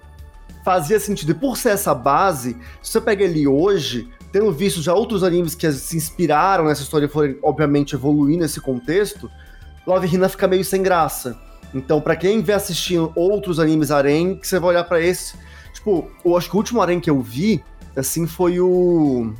fazia 0.63 0.97
sentido. 0.97 1.31
E 1.31 1.35
por 1.35 1.57
ser 1.57 1.71
essa 1.71 1.93
base, 1.93 2.55
se 2.81 2.91
você 2.91 3.01
pega 3.01 3.25
ele 3.25 3.45
hoje, 3.45 4.07
tendo 4.33 4.51
visto 4.51 4.81
já 4.81 4.95
outros 4.95 5.23
animes 5.23 5.53
que 5.53 5.71
se 5.71 5.95
inspiraram 5.95 6.65
nessa 6.65 6.81
história 6.81 7.05
e 7.05 7.07
foram, 7.07 7.35
obviamente, 7.43 7.93
evoluir 7.93 8.39
nesse 8.39 8.59
contexto, 8.59 9.29
Love 9.85 10.07
Hina 10.07 10.27
fica 10.27 10.47
meio 10.47 10.65
sem 10.65 10.81
graça. 10.81 11.39
Então, 11.71 12.01
pra 12.01 12.15
quem 12.15 12.41
vê 12.41 12.53
assistindo 12.53 13.13
outros 13.15 13.59
animes 13.59 13.91
harem, 13.91 14.35
que 14.35 14.47
você 14.47 14.57
vai 14.57 14.71
olhar 14.71 14.85
pra 14.85 14.99
esse. 14.99 15.35
Tipo, 15.71 16.11
eu 16.25 16.35
acho 16.35 16.49
que 16.49 16.55
o 16.55 16.57
último 16.57 16.81
harem 16.81 16.99
que 16.99 17.11
eu 17.11 17.21
vi, 17.21 17.63
assim, 17.95 18.25
foi 18.25 18.59
o. 18.59 19.31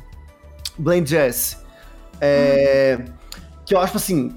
Blend 0.78 1.08
Jazz. 1.10 1.58
É, 2.20 3.04
Que 3.66 3.74
eu 3.74 3.80
acho 3.80 3.96
assim. 3.96 4.32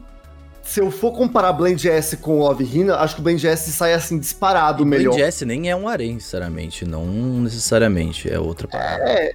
Se 0.63 0.81
eu 0.81 0.91
for 0.91 1.13
comparar 1.13 1.53
Blend 1.53 1.87
S 1.87 2.17
com 2.17 2.39
Love 2.39 2.63
Hina, 2.63 2.97
acho 2.97 3.15
que 3.15 3.21
o 3.21 3.23
Blend 3.23 3.47
S 3.47 3.71
sai 3.71 3.93
assim 3.93 4.19
disparado 4.19 4.85
melhor. 4.85 5.11
Blade 5.11 5.23
S 5.23 5.45
nem 5.45 5.69
é 5.69 5.75
um 5.75 5.87
harém, 5.87 6.19
sinceramente. 6.19 6.83
Não 6.83 7.05
necessariamente, 7.05 8.29
é 8.29 8.37
outra 8.39 8.67
parada. 8.67 9.03
É 9.09 9.33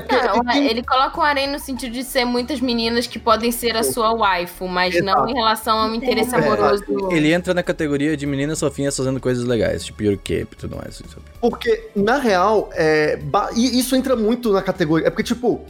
porque 0.00 0.16
Não, 0.26 0.44
tem- 0.44 0.66
ele 0.66 0.82
coloca 0.82 1.18
o 1.18 1.22
harém 1.22 1.50
no 1.50 1.58
sentido 1.58 1.92
de 1.92 2.02
ser 2.04 2.24
muitas 2.24 2.60
meninas 2.60 3.06
que 3.06 3.18
podem 3.18 3.52
ser 3.52 3.76
a 3.76 3.82
sua 3.82 4.12
waifu, 4.12 4.66
mas 4.66 4.94
não 5.02 5.12
Exato. 5.12 5.30
em 5.30 5.34
relação 5.34 5.78
a 5.78 5.86
um 5.86 5.94
interesse 5.94 6.34
É, 6.34 6.38
amoroso. 6.38 6.84
Ele 7.10 7.32
entra 7.32 7.54
na 7.54 7.62
categoria 7.62 8.16
de 8.16 8.26
meninas 8.26 8.58
fofinhas 8.60 8.96
fazendo 8.96 9.20
coisas 9.20 9.44
legais, 9.44 9.84
tipo 9.84 10.02
Yuri 10.02 10.16
Cape 10.16 10.48
e 10.52 10.56
tudo 10.56 10.76
mais. 10.76 11.00
Porque, 11.40 11.88
na 11.94 12.18
real, 12.18 12.70
é, 12.72 13.18
e 13.54 13.78
isso 13.78 13.94
entra 13.94 14.16
muito 14.16 14.52
na 14.52 14.62
categoria. 14.62 15.06
É 15.06 15.10
porque, 15.10 15.22
tipo, 15.22 15.64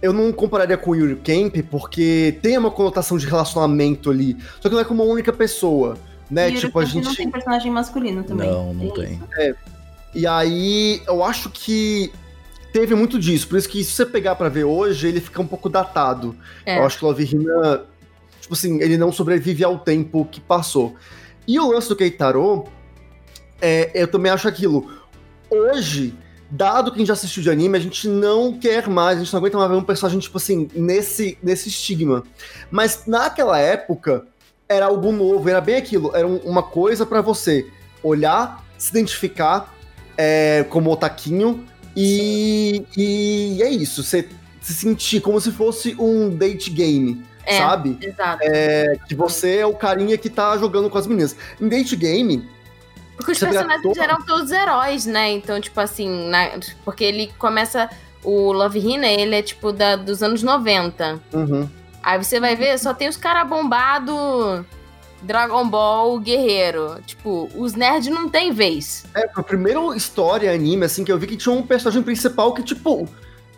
eu 0.00 0.12
não 0.12 0.32
compararia 0.32 0.76
com 0.76 0.90
o 0.90 0.94
Yuri 0.94 1.16
Camp, 1.16 1.56
porque 1.70 2.36
tem 2.42 2.58
uma 2.58 2.70
conotação 2.70 3.16
de 3.16 3.26
relacionamento 3.26 4.10
ali. 4.10 4.36
Só 4.60 4.68
que 4.68 4.74
não 4.74 4.80
é 4.80 4.84
com 4.84 4.92
uma 4.94 5.04
única 5.04 5.32
pessoa, 5.32 5.96
né? 6.30 6.50
E 6.50 6.56
tipo, 6.58 6.78
a 6.78 6.82
Yuri 6.82 6.94
Camp 6.94 7.04
não 7.04 7.10
gente. 7.10 7.16
tem 7.16 7.30
personagem 7.30 7.70
masculino 7.70 8.22
também. 8.24 8.50
Não, 8.50 8.74
não 8.74 8.90
tem. 8.90 9.20
E 10.14 10.26
aí, 10.26 11.00
eu 11.06 11.24
acho 11.24 11.48
que 11.48 12.12
teve 12.72 12.94
muito 12.94 13.18
disso. 13.18 13.46
Por 13.48 13.58
isso 13.58 13.68
que, 13.68 13.82
se 13.84 13.92
você 13.92 14.06
pegar 14.06 14.34
pra 14.34 14.48
ver 14.48 14.64
hoje, 14.64 15.06
ele 15.08 15.20
fica 15.20 15.40
um 15.42 15.46
pouco 15.46 15.68
datado. 15.68 16.34
É. 16.64 16.78
Eu 16.78 16.84
acho 16.84 16.98
que 16.98 17.04
Love 17.04 17.24
Hina, 17.24 17.84
tipo 18.40 18.54
assim, 18.54 18.80
ele 18.80 18.96
não 18.96 19.12
sobrevive 19.12 19.62
ao 19.62 19.78
tempo 19.78 20.26
que 20.30 20.40
passou. 20.40 20.94
E 21.46 21.58
o 21.58 21.70
lance 21.72 21.88
do 21.88 21.96
Keitaro, 21.96 22.64
é, 23.60 23.90
eu 23.94 24.08
também 24.08 24.30
acho 24.32 24.48
aquilo. 24.48 24.90
Hoje, 25.50 26.14
dado 26.50 26.90
que 26.90 26.96
a 26.96 26.98
gente 26.98 27.08
já 27.08 27.12
assistiu 27.14 27.42
de 27.42 27.50
anime, 27.50 27.76
a 27.76 27.80
gente 27.80 28.08
não 28.08 28.58
quer 28.58 28.88
mais, 28.88 29.18
a 29.18 29.22
gente 29.24 29.32
não 29.32 29.38
aguenta 29.40 29.58
mais 29.58 29.70
ver 29.70 29.76
um 29.76 29.82
personagem, 29.84 30.18
tipo 30.20 30.38
assim, 30.38 30.68
nesse, 30.74 31.36
nesse 31.42 31.68
estigma. 31.68 32.22
Mas 32.70 33.02
naquela 33.06 33.58
época, 33.58 34.26
era 34.68 34.86
algo 34.86 35.12
novo, 35.12 35.48
era 35.48 35.60
bem 35.60 35.76
aquilo. 35.76 36.10
Era 36.14 36.26
um- 36.26 36.38
uma 36.38 36.62
coisa 36.62 37.04
pra 37.04 37.20
você 37.20 37.66
olhar, 38.02 38.64
se 38.78 38.90
identificar 38.90 39.72
é, 40.16 40.64
como 40.68 40.90
otaquinho 40.90 41.64
e, 41.96 42.84
e 42.96 43.62
é 43.62 43.68
isso. 43.70 44.02
Você 44.02 44.28
se 44.60 44.74
sentir 44.74 45.20
como 45.20 45.40
se 45.40 45.50
fosse 45.50 45.94
um 45.98 46.30
date 46.30 46.70
game, 46.70 47.22
É. 47.44 47.58
sabe? 47.58 47.98
Exato. 48.00 48.38
É, 48.42 48.96
que 49.08 49.14
você 49.14 49.56
é 49.58 49.66
o 49.66 49.74
carinha 49.74 50.16
que 50.16 50.30
tá 50.30 50.56
jogando 50.56 50.88
com 50.88 50.98
as 50.98 51.06
meninas. 51.06 51.36
Em 51.60 51.68
date 51.68 51.96
game, 51.96 52.48
Porque 53.16 53.32
os 53.32 53.38
Você 53.38 53.46
personagens 53.46 53.82
todo- 53.82 54.00
eram 54.02 54.22
todos 54.22 54.50
heróis, 54.50 55.06
né? 55.06 55.30
Então, 55.30 55.60
tipo 55.60 55.78
assim, 55.80 56.08
na- 56.28 56.50
porque 56.84 57.04
ele 57.04 57.30
começa 57.38 57.88
o 58.24 58.50
Love 58.52 58.78
Hina, 58.80 59.06
ele 59.06 59.34
é 59.36 59.42
tipo 59.42 59.70
da, 59.70 59.94
dos 59.96 60.22
anos 60.24 60.42
90. 60.42 61.20
Uhum. 61.32 61.68
Aí 62.02 62.18
você 62.22 62.40
vai 62.40 62.56
ver, 62.56 62.76
só 62.80 62.92
tem 62.92 63.08
os 63.08 63.16
caras 63.16 63.48
bombado 63.48 64.66
Dragon 65.22 65.68
Ball 65.68 66.18
Guerreiro. 66.20 66.96
Tipo, 67.06 67.48
os 67.56 67.74
nerds 67.74 68.12
não 68.12 68.28
tem 68.28 68.52
vez. 68.52 69.04
É, 69.14 69.28
a 69.34 69.42
primeira 69.42 69.80
história 69.96 70.52
anime, 70.52 70.84
assim, 70.84 71.04
que 71.04 71.12
eu 71.12 71.18
vi 71.18 71.26
que 71.26 71.36
tinha 71.36 71.54
um 71.54 71.62
personagem 71.62 72.02
principal 72.02 72.52
que, 72.52 72.62
tipo, 72.62 73.08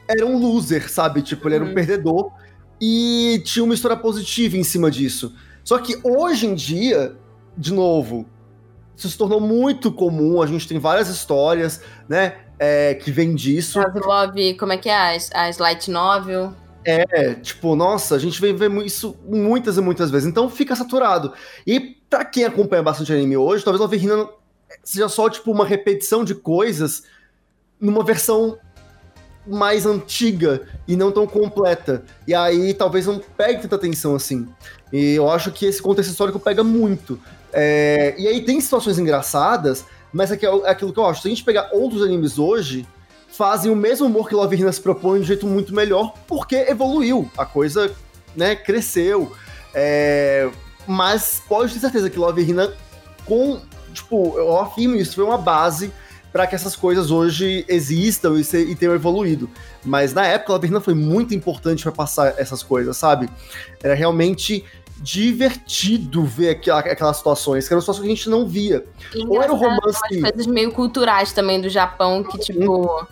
era 0.09 0.25
um 0.27 0.39
loser, 0.39 0.91
sabe? 0.91 1.23
Tipo, 1.23 1.49
ele 1.49 1.57
era 1.57 1.65
um 1.65 1.69
Uhum. 1.69 1.75
perdedor. 1.75 2.31
E 2.81 3.41
tinha 3.45 3.65
uma 3.65 3.75
história 3.75 3.97
positiva 3.97 4.57
em 4.57 4.65
cima 4.65 4.91
disso. 4.91 5.35
Só 5.63 5.79
que 5.79 5.99
hoje 6.05 6.47
em 6.47 6.55
dia, 6.55 7.17
de 7.57 7.73
novo, 7.73 8.27
isso 8.97 9.09
se 9.09 9.17
tornou 9.17 9.41
muito 9.41 9.91
comum. 9.91 10.43
A 10.43 10.47
gente 10.47 10.69
tem 10.69 10.79
várias 10.79 11.09
histórias, 11.09 11.81
né? 12.09 12.35
é, 12.59 12.95
que 12.95 13.11
vem 13.11 13.35
disso. 13.35 13.81
As 13.81 13.95
Love, 13.95 14.55
como 14.55 14.73
é 14.73 14.77
que 14.79 14.89
é? 14.89 15.17
As, 15.17 15.31
as 15.35 15.59
Light 15.59 15.91
Novel. 15.91 16.55
É, 16.85 17.35
tipo, 17.35 17.75
nossa, 17.75 18.15
a 18.15 18.19
gente 18.19 18.41
vem 18.41 18.55
ver 18.55 18.71
isso 18.85 19.17
muitas 19.27 19.77
e 19.77 19.81
muitas 19.81 20.11
vezes. 20.11 20.29
Então 20.29 20.49
fica 20.51 20.77
saturado. 20.77 21.33
E 21.67 21.81
pra 22.09 22.25
quem 22.25 22.45
acompanha 22.45 22.83
bastante 22.83 23.13
anime 23.13 23.37
hoje, 23.37 23.65
talvez 23.65 23.81
Love 23.81 23.97
Hina 23.97 24.29
seja 24.83 25.09
só, 25.09 25.31
tipo, 25.31 25.51
uma 25.51 25.65
repetição 25.65 26.25
de 26.25 26.35
coisas 26.35 27.05
numa 27.81 28.05
versão 28.05 28.59
mais 29.47 29.85
antiga 29.85 30.63
e 30.87 30.97
não 30.97 31.13
tão 31.13 31.27
completa. 31.27 32.05
E 32.27 32.35
aí 32.35 32.73
talvez 32.75 33.07
não 33.07 33.19
pegue 33.19 33.63
tanta 33.63 33.77
atenção 33.77 34.15
assim. 34.15 34.49
E 34.93 35.15
eu 35.15 35.31
acho 35.31 35.53
que 35.53 35.67
esse 35.67 35.83
contexto 35.83 36.11
histórico 36.11 36.41
pega 36.41 36.65
muito. 36.65 37.21
É, 37.53 38.15
e 38.19 38.27
aí 38.27 38.45
tem 38.45 38.61
situações 38.61 38.99
engraçadas, 38.99 39.85
mas 40.13 40.33
é, 40.33 40.37
que 40.37 40.47
é 40.47 40.71
aquilo 40.71 40.93
que 40.93 40.99
eu 40.99 41.07
acho. 41.07 41.23
Se 41.23 41.29
a 41.29 41.31
gente 41.31 41.45
pegar 41.45 41.71
outros 41.73 42.03
animes 42.03 42.39
hoje, 42.39 42.87
fazem 43.37 43.71
o 43.71 43.77
mesmo 43.77 44.07
humor 44.07 44.29
que 44.29 44.35
Love 44.35 44.57
Hina 44.57 44.73
se 44.73 44.81
propõe 44.81 45.19
de 45.19 45.25
um 45.25 45.27
jeito 45.27 45.47
muito 45.47 45.75
melhor, 45.75 46.15
porque 46.27 46.57
evoluiu. 46.57 47.31
A 47.37 47.45
coisa, 47.45 47.93
né, 48.37 48.55
cresceu. 48.57 49.33
É, 49.75 50.49
mas 50.87 51.43
pode 51.49 51.73
ter 51.75 51.81
certeza 51.81 52.09
que 52.11 52.19
Love 52.19 52.43
Hina, 52.43 52.73
com. 53.25 53.61
Tipo, 53.93 54.35
eu 54.37 54.59
afirmo 54.59 54.97
isso, 54.97 55.15
foi 55.15 55.25
uma 55.25 55.39
base 55.39 55.93
para 56.33 56.49
que 56.49 56.55
essas 56.57 56.75
coisas 56.75 57.13
hoje 57.13 57.65
existam 57.69 58.35
e, 58.39 58.43
se- 58.43 58.65
e 58.65 58.75
tenham 58.75 58.93
evoluído. 58.93 59.49
Mas 59.85 60.13
na 60.13 60.27
época, 60.27 60.53
Love 60.53 60.67
Hina 60.67 60.81
foi 60.81 60.95
muito 60.95 61.33
importante 61.33 61.85
para 61.85 61.93
passar 61.93 62.35
essas 62.39 62.61
coisas, 62.61 62.97
sabe? 62.97 63.29
Era 63.83 63.95
realmente 63.95 64.65
divertido 65.01 66.25
ver 66.25 66.51
aquela- 66.51 66.81
aquelas 66.81 67.17
situações, 67.19 67.67
que 67.69 67.73
eram 67.73 67.81
situações 67.81 68.03
que 68.05 68.13
a 68.13 68.15
gente 68.17 68.29
não 68.29 68.47
via. 68.47 68.85
Ou 69.29 69.41
era 69.43 69.53
o 69.53 69.57
romance. 69.57 70.21
coisas 70.21 70.47
meio 70.47 70.73
culturais 70.73 71.33
também 71.33 71.61
do 71.61 71.69
Japão 71.69 72.23
que, 72.25 72.37
tipo, 72.39 73.07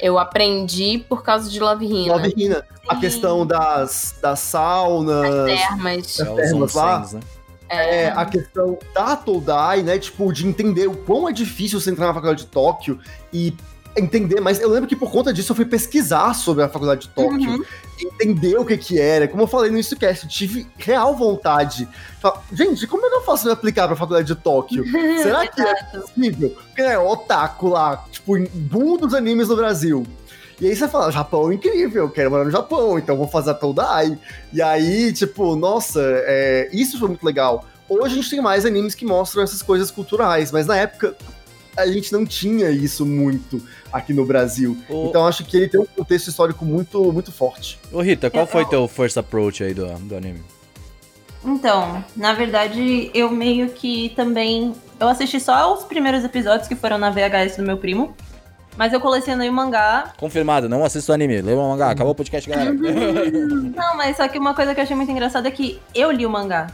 eu 0.00 0.18
aprendi 0.18 1.04
por 1.08 1.22
causa 1.22 1.50
de 1.50 1.58
Love 1.60 1.86
Hina. 1.86 2.14
Love 2.14 2.34
Hina. 2.36 2.64
A 2.88 2.96
questão 2.96 3.46
das, 3.46 4.16
das 4.20 4.38
saunas. 4.40 5.26
Termas. 5.46 6.18
É 6.18 6.22
As 6.22 6.28
os 6.28 6.34
termas 6.36 6.74
lá. 6.74 7.06
né? 7.12 7.20
É. 7.68 8.04
É, 8.04 8.08
a 8.10 8.24
questão 8.24 8.78
da 8.94 9.16
Todai, 9.16 9.82
né? 9.82 9.98
Tipo, 9.98 10.32
de 10.32 10.46
entender 10.46 10.86
o 10.86 10.96
quão 10.96 11.28
é 11.28 11.32
difícil 11.32 11.80
você 11.80 11.90
entrar 11.90 12.06
na 12.06 12.14
faculdade 12.14 12.44
de 12.44 12.46
Tóquio 12.48 13.00
e 13.32 13.52
entender, 13.96 14.40
mas 14.40 14.60
eu 14.60 14.68
lembro 14.68 14.88
que 14.88 14.96
por 14.96 15.10
conta 15.10 15.32
disso 15.32 15.52
eu 15.52 15.56
fui 15.56 15.64
pesquisar 15.64 16.34
sobre 16.34 16.62
a 16.62 16.68
faculdade 16.68 17.02
de 17.02 17.08
Tóquio, 17.08 17.50
Uhum. 17.50 17.64
entender 17.98 18.56
o 18.58 18.64
que 18.64 18.76
que 18.76 19.00
era, 19.00 19.26
como 19.26 19.42
eu 19.42 19.46
falei 19.46 19.70
no 19.70 19.78
InstaCast, 19.78 20.24
eu 20.24 20.30
tive 20.30 20.66
real 20.76 21.14
vontade. 21.16 21.88
Falar, 22.20 22.42
Gente, 22.52 22.86
como 22.86 23.06
é 23.06 23.08
que 23.08 23.14
eu 23.16 23.22
faço 23.22 23.44
pra 23.44 23.52
aplicar 23.54 23.86
pra 23.86 23.96
faculdade 23.96 24.26
de 24.26 24.34
Tóquio? 24.34 24.84
Será 25.22 25.46
que 25.46 25.60
é 25.62 25.74
possível? 25.84 26.50
Porque 26.50 26.82
é 26.82 26.98
otaku 26.98 27.68
lá, 27.68 28.04
tipo, 28.10 28.32
boom 28.54 28.96
dos 28.98 29.14
animes 29.14 29.48
no 29.48 29.56
Brasil. 29.56 30.06
E 30.60 30.66
aí 30.66 30.74
você 30.74 30.88
fala, 30.88 31.12
Japão 31.12 31.50
é 31.50 31.54
incrível, 31.54 32.08
quero 32.08 32.30
morar 32.30 32.44
no 32.44 32.50
Japão, 32.50 32.98
então 32.98 33.16
vou 33.16 33.28
fazer 33.28 33.50
a 33.50 33.54
Todai. 33.54 34.18
E 34.52 34.62
aí, 34.62 35.12
tipo, 35.12 35.54
nossa, 35.54 36.00
é, 36.02 36.70
isso 36.72 36.98
foi 36.98 37.08
muito 37.08 37.24
legal. 37.24 37.66
Hoje 37.88 38.12
a 38.14 38.16
gente 38.16 38.30
tem 38.30 38.40
mais 38.40 38.64
animes 38.64 38.94
que 38.94 39.04
mostram 39.04 39.42
essas 39.42 39.62
coisas 39.62 39.90
culturais, 39.90 40.50
mas 40.50 40.66
na 40.66 40.76
época 40.76 41.14
a 41.76 41.86
gente 41.86 42.10
não 42.10 42.24
tinha 42.24 42.70
isso 42.70 43.04
muito 43.04 43.62
aqui 43.96 44.12
no 44.14 44.24
Brasil. 44.24 44.76
Ô, 44.88 45.06
Então 45.08 45.26
acho 45.26 45.44
que 45.44 45.56
ele 45.56 45.68
tem 45.68 45.80
um 45.80 45.86
contexto 45.86 46.28
histórico 46.28 46.64
muito, 46.64 47.12
muito 47.12 47.32
forte. 47.32 47.78
ô, 47.92 48.00
Rita, 48.00 48.30
qual 48.30 48.44
Eu- 48.44 48.46
foi 48.48 48.64
teu 48.66 48.86
first 48.88 49.16
approach 49.16 49.62
aí 49.64 49.72
do, 49.74 49.86
do 50.00 50.16
anime? 50.16 50.42
Então, 51.44 52.04
na 52.16 52.32
verdade, 52.32 53.10
eu 53.14 53.30
meio 53.30 53.68
que 53.70 54.08
também. 54.16 54.74
Eu 54.98 55.08
assisti 55.08 55.38
só 55.38 55.72
os 55.74 55.84
primeiros 55.84 56.24
episódios 56.24 56.66
que 56.66 56.74
foram 56.74 56.98
na 56.98 57.10
VHS 57.10 57.56
do 57.56 57.62
meu 57.62 57.76
primo. 57.76 58.14
Mas 58.76 58.92
eu 58.92 59.00
colecionei 59.00 59.48
o 59.48 59.52
mangá. 59.52 60.12
Confirmado, 60.18 60.68
não 60.68 60.84
assista 60.84 61.12
o 61.12 61.14
anime. 61.14 61.40
Lê 61.40 61.54
o 61.54 61.68
mangá. 61.70 61.90
Acabou 61.90 62.12
o 62.12 62.14
podcast, 62.14 62.48
galera. 62.50 62.74
Não, 62.74 63.96
mas 63.96 64.18
só 64.18 64.28
que 64.28 64.38
uma 64.38 64.52
coisa 64.54 64.74
que 64.74 64.80
eu 64.80 64.84
achei 64.84 64.94
muito 64.94 65.10
engraçada 65.10 65.48
é 65.48 65.50
que 65.50 65.80
eu 65.94 66.10
li 66.10 66.26
o 66.26 66.30
mangá. 66.30 66.66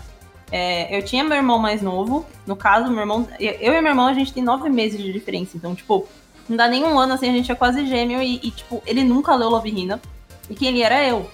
É, 0.51 0.97
eu 0.99 1.05
tinha 1.05 1.23
meu 1.23 1.37
irmão 1.37 1.59
mais 1.61 1.81
novo. 1.81 2.27
No 2.45 2.57
caso, 2.57 2.91
meu 2.91 3.01
irmão. 3.01 3.29
Eu 3.39 3.53
eu 3.61 3.73
e 3.75 3.81
meu 3.81 3.91
irmão, 3.93 4.07
a 4.09 4.15
gente 4.15 4.33
tem 4.33 4.43
nove 4.43 4.69
meses 4.69 5.01
de 5.01 5.13
diferença. 5.13 5.57
Então, 5.57 5.77
tipo, 5.77 6.09
não 6.49 6.57
dá 6.57 6.69
nem 6.69 6.85
um 6.85 6.99
ano 6.99 7.15
assim, 7.15 7.29
a 7.29 7.33
gente 7.33 7.51
é 7.51 7.55
quase 7.55 7.87
gêmeo. 7.87 8.23
E, 8.23 8.37
e, 8.43 8.51
tipo, 8.51 8.83
ele 8.87 9.05
nunca 9.05 9.35
leu 9.35 9.49
Love 9.49 9.69
Hina. 9.71 10.01
E 10.51 10.55
quem 10.55 10.71
lia 10.73 10.87
era 10.87 11.07
eu. 11.07 11.31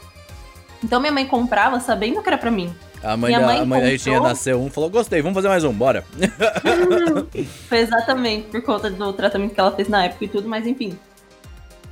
Então 0.82 1.00
minha 1.00 1.12
mãe 1.12 1.26
comprava 1.26 1.80
sabendo 1.80 2.22
que 2.22 2.28
era 2.28 2.38
pra 2.38 2.50
mim. 2.50 2.74
A 3.02 3.16
mãe, 3.16 3.28
Minha 3.28 3.40
da, 3.40 3.46
mãe 3.46 3.58
a 3.60 3.64
mãe 3.64 3.80
da 3.80 3.88
Ritinha 3.88 4.16
comprou. 4.16 4.28
nasceu 4.30 4.60
um 4.60 4.70
falou: 4.70 4.90
gostei, 4.90 5.22
vamos 5.22 5.34
fazer 5.36 5.48
mais 5.48 5.64
um, 5.64 5.72
bora. 5.72 6.04
Foi 7.68 7.78
exatamente 7.78 8.48
por 8.48 8.62
conta 8.62 8.90
do 8.90 9.12
tratamento 9.12 9.54
que 9.54 9.60
ela 9.60 9.70
fez 9.72 9.88
na 9.88 10.04
época 10.04 10.24
e 10.24 10.28
tudo, 10.28 10.48
mas 10.48 10.66
enfim. 10.66 10.98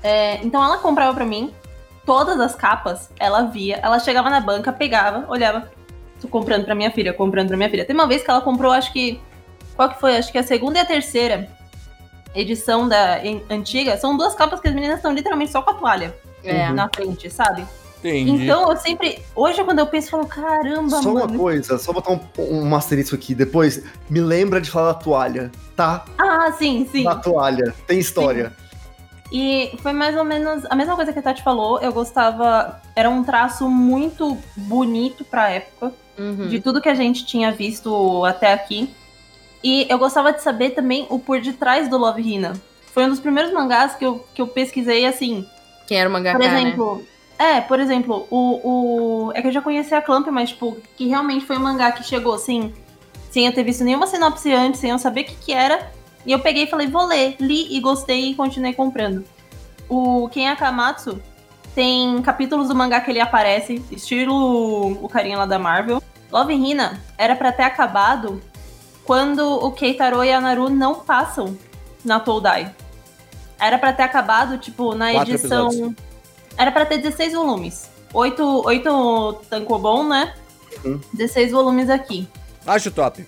É, 0.02 0.44
então 0.44 0.62
ela 0.62 0.78
comprava 0.78 1.14
pra 1.14 1.24
mim 1.24 1.52
todas 2.04 2.38
as 2.40 2.54
capas, 2.54 3.10
ela 3.18 3.42
via, 3.42 3.80
ela 3.82 3.98
chegava 3.98 4.30
na 4.30 4.40
banca, 4.40 4.72
pegava, 4.72 5.24
olhava, 5.28 5.70
tô 6.20 6.28
comprando 6.28 6.64
pra 6.64 6.74
minha 6.74 6.90
filha, 6.90 7.12
comprando 7.12 7.48
pra 7.48 7.56
minha 7.56 7.70
filha. 7.70 7.84
Tem 7.84 7.94
uma 7.94 8.06
vez 8.06 8.22
que 8.22 8.30
ela 8.30 8.40
comprou, 8.40 8.72
acho 8.72 8.92
que. 8.92 9.20
Qual 9.74 9.88
que 9.90 10.00
foi? 10.00 10.16
Acho 10.16 10.32
que 10.32 10.38
a 10.38 10.42
segunda 10.42 10.78
e 10.78 10.82
a 10.82 10.84
terceira 10.84 11.48
edição 12.38 12.88
da 12.88 13.24
em- 13.24 13.42
antiga. 13.50 13.96
São 13.96 14.16
duas 14.16 14.34
capas 14.34 14.60
que 14.60 14.68
as 14.68 14.74
meninas 14.74 14.96
estão 14.96 15.12
literalmente 15.12 15.50
só 15.52 15.62
com 15.62 15.70
a 15.70 15.74
toalha 15.74 16.14
É. 16.44 16.70
na 16.70 16.88
frente, 16.94 17.28
sabe? 17.30 17.64
Entendi. 17.98 18.44
Então 18.44 18.70
eu 18.70 18.76
sempre. 18.76 19.18
Hoje, 19.34 19.64
quando 19.64 19.78
eu 19.80 19.86
penso, 19.86 20.06
eu 20.08 20.10
falo, 20.10 20.26
caramba, 20.26 21.02
Só 21.02 21.10
uma 21.10 21.20
mano. 21.26 21.38
coisa, 21.38 21.78
só 21.78 21.92
botar 21.92 22.12
um, 22.12 22.20
um 22.38 22.76
asterisco 22.76 23.16
aqui 23.16 23.34
depois. 23.34 23.82
Me 24.08 24.20
lembra 24.20 24.60
de 24.60 24.70
falar 24.70 24.92
da 24.92 24.98
toalha, 24.98 25.50
tá? 25.74 26.04
Ah, 26.18 26.52
sim, 26.52 26.86
sim. 26.92 27.02
Da 27.04 27.16
toalha. 27.16 27.74
Tem 27.86 27.98
história. 27.98 28.52
E 29.32 29.76
foi 29.82 29.92
mais 29.92 30.16
ou 30.16 30.22
menos 30.24 30.64
a 30.70 30.76
mesma 30.76 30.94
coisa 30.94 31.12
que 31.12 31.18
a 31.18 31.22
Tati 31.22 31.42
falou. 31.42 31.80
Eu 31.80 31.92
gostava. 31.92 32.80
Era 32.94 33.10
um 33.10 33.24
traço 33.24 33.68
muito 33.68 34.38
bonito 34.56 35.24
pra 35.24 35.50
época, 35.50 35.92
Uhum. 36.16 36.46
de 36.48 36.60
tudo 36.60 36.80
que 36.80 36.88
a 36.88 36.94
gente 36.94 37.26
tinha 37.26 37.50
visto 37.50 38.24
até 38.24 38.52
aqui. 38.52 38.94
E 39.62 39.86
eu 39.88 39.98
gostava 39.98 40.32
de 40.32 40.42
saber 40.42 40.70
também 40.70 41.06
o 41.10 41.18
por 41.18 41.40
detrás 41.40 41.88
do 41.88 41.96
Love 41.96 42.22
Hina. 42.22 42.54
Foi 42.92 43.04
um 43.04 43.08
dos 43.08 43.20
primeiros 43.20 43.52
mangás 43.52 43.94
que 43.94 44.04
eu, 44.04 44.24
que 44.34 44.40
eu 44.40 44.46
pesquisei 44.46 45.04
assim. 45.06 45.46
Quem 45.86 45.98
era 45.98 46.08
o 46.08 46.12
mangaka, 46.12 46.38
Por 46.38 46.46
né? 46.46 46.60
exemplo. 46.60 47.04
É, 47.38 47.60
por 47.60 47.78
exemplo, 47.78 48.26
o, 48.30 49.26
o. 49.28 49.32
É 49.34 49.42
que 49.42 49.48
eu 49.48 49.52
já 49.52 49.60
conhecia 49.60 49.98
a 49.98 50.02
Clamp, 50.02 50.26
mas, 50.28 50.50
tipo, 50.50 50.76
que 50.96 51.06
realmente 51.06 51.44
foi 51.44 51.56
um 51.58 51.60
mangá 51.62 51.92
que 51.92 52.02
chegou 52.02 52.38
sem, 52.38 52.72
sem 53.30 53.46
eu 53.46 53.52
ter 53.52 53.62
visto 53.62 53.84
nenhuma 53.84 54.06
sinopse 54.06 54.52
antes, 54.52 54.80
sem 54.80 54.90
eu 54.90 54.98
saber 54.98 55.22
o 55.22 55.24
que, 55.24 55.34
que 55.36 55.52
era. 55.52 55.90
E 56.24 56.32
eu 56.32 56.38
peguei 56.38 56.64
e 56.64 56.66
falei, 56.66 56.86
vou 56.86 57.06
ler. 57.06 57.36
Li 57.38 57.76
e 57.76 57.80
gostei 57.80 58.30
e 58.30 58.34
continuei 58.34 58.72
comprando. 58.72 59.24
O 59.88 60.28
Ken 60.30 60.48
Akamatsu 60.48 61.20
tem 61.74 62.20
capítulos 62.22 62.68
do 62.68 62.74
mangá 62.74 63.00
que 63.00 63.10
ele 63.10 63.20
aparece, 63.20 63.84
estilo 63.92 65.04
o 65.04 65.08
carinha 65.08 65.36
lá 65.36 65.46
da 65.46 65.58
Marvel. 65.58 66.02
Love 66.32 66.54
Hina 66.54 67.00
era 67.18 67.36
pra 67.36 67.52
ter 67.52 67.62
acabado 67.62 68.40
quando 69.06 69.40
o 69.48 69.70
Keitaro 69.72 70.22
e 70.24 70.32
a 70.32 70.40
Naru 70.40 70.68
não 70.68 70.96
passam 70.96 71.56
na 72.04 72.18
Toudai. 72.20 72.74
Era 73.58 73.78
pra 73.78 73.92
ter 73.92 74.02
acabado, 74.02 74.58
tipo, 74.58 74.94
na 74.94 75.12
Quatro 75.12 75.32
edição. 75.34 75.66
episódios. 75.68 75.94
Era 76.58 76.70
pra 76.72 76.84
ter 76.84 76.98
16 76.98 77.32
volumes. 77.32 77.90
Oito, 78.12 78.62
oito 78.66 79.34
tankobon, 79.48 80.04
né? 80.08 80.34
Uhum. 80.84 81.00
16 81.14 81.52
volumes 81.52 81.88
aqui. 81.88 82.28
Acho 82.66 82.90
top. 82.90 83.26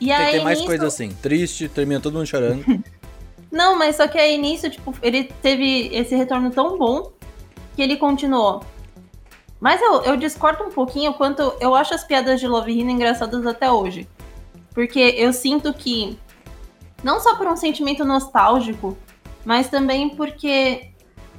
E 0.00 0.06
Tem 0.06 0.14
aí, 0.14 0.26
que 0.32 0.38
ter 0.38 0.44
mais 0.44 0.58
nisso- 0.58 0.68
coisa 0.68 0.86
assim. 0.86 1.08
Triste, 1.22 1.68
termina 1.68 2.00
todo 2.00 2.14
mundo 2.14 2.26
chorando. 2.26 2.64
Não, 3.50 3.76
mas 3.78 3.96
só 3.96 4.06
que 4.06 4.18
aí 4.18 4.36
nisso, 4.36 4.68
tipo, 4.68 4.94
ele 5.02 5.24
teve 5.42 5.88
esse 5.92 6.14
retorno 6.14 6.50
tão 6.50 6.76
bom 6.76 7.10
que 7.74 7.80
ele 7.82 7.96
continuou. 7.96 8.62
Mas 9.58 9.80
eu, 9.80 10.02
eu 10.02 10.16
discordo 10.16 10.64
um 10.64 10.70
pouquinho 10.70 11.14
quanto 11.14 11.54
eu 11.60 11.74
acho 11.74 11.94
as 11.94 12.04
piadas 12.04 12.38
de 12.40 12.46
Love 12.46 12.70
Hina 12.78 12.92
engraçadas 12.92 13.46
até 13.46 13.70
hoje. 13.70 14.06
Porque 14.76 15.00
eu 15.16 15.32
sinto 15.32 15.72
que, 15.74 16.16
não 17.02 17.18
só 17.18 17.34
por 17.34 17.48
um 17.48 17.56
sentimento 17.56 18.04
nostálgico, 18.04 18.96
mas 19.44 19.68
também 19.68 20.10
porque 20.10 20.90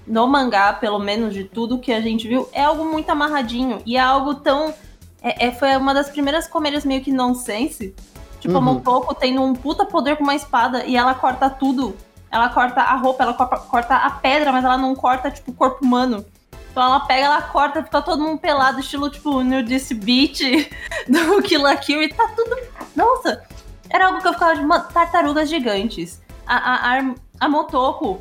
no 0.06 0.28
mangá, 0.28 0.74
pelo 0.74 1.00
menos 1.00 1.34
de 1.34 1.46
tudo 1.46 1.80
que 1.80 1.94
a 1.94 2.02
gente 2.02 2.28
viu, 2.28 2.50
é 2.52 2.64
algo 2.64 2.84
muito 2.84 3.10
amarradinho. 3.10 3.82
E 3.86 3.96
é 3.96 4.00
algo 4.02 4.36
tão. 4.36 4.74
É, 5.22 5.48
é- 5.48 5.52
foi 5.54 5.78
uma 5.78 5.94
das 5.94 6.10
primeiras 6.10 6.48
comédias 6.48 6.84
meio 6.84 7.02
que 7.02 7.12
nonsense. 7.14 7.96
Tipo, 8.42 8.56
a 8.56 8.58
Uhum. 8.58 8.66
Mopoko 8.66 9.16
tendo 9.16 9.42
um 9.42 9.54
puta 9.54 9.86
poder 9.86 10.18
com 10.18 10.24
uma 10.24 10.36
espada 10.36 10.84
e 10.86 10.98
ela 10.98 11.14
corta 11.14 11.50
tudo 11.50 11.96
ela 12.32 12.50
corta 12.50 12.82
a 12.82 12.96
roupa, 12.96 13.24
ela 13.24 13.34
corta, 13.34 13.96
a 13.96 14.10
pedra, 14.12 14.52
mas 14.52 14.64
ela 14.64 14.78
não 14.78 14.94
corta, 14.96 15.32
tipo, 15.32 15.52
o 15.52 15.54
corpo 15.54 15.84
humano. 15.84 16.26
Então 16.72 16.84
ela 16.84 17.00
pega, 17.00 17.26
ela 17.26 17.42
corta, 17.42 17.84
fica 17.84 18.02
todo 18.02 18.22
mundo 18.22 18.38
pelado, 18.40 18.80
estilo, 18.80 19.10
tipo, 19.10 19.42
Nudist 19.42 19.94
Beat 19.94 20.40
do 21.08 21.42
Kill 21.42 21.62
la 21.62 21.76
Kill 21.76 22.04
e 22.04 22.10
tá 22.10 22.28
tudo... 22.36 22.56
Nossa! 22.98 23.44
Era 23.90 24.08
algo 24.08 24.20
que 24.20 24.28
eu 24.28 24.34
ficava 24.34 24.56
de, 24.56 24.64
mano, 24.66 24.86
tartarugas 24.92 25.48
gigantes. 25.48 26.20
A, 26.46 26.56
a, 26.58 27.00
a, 27.00 27.14
a 27.40 27.48
Motoko... 27.48 28.20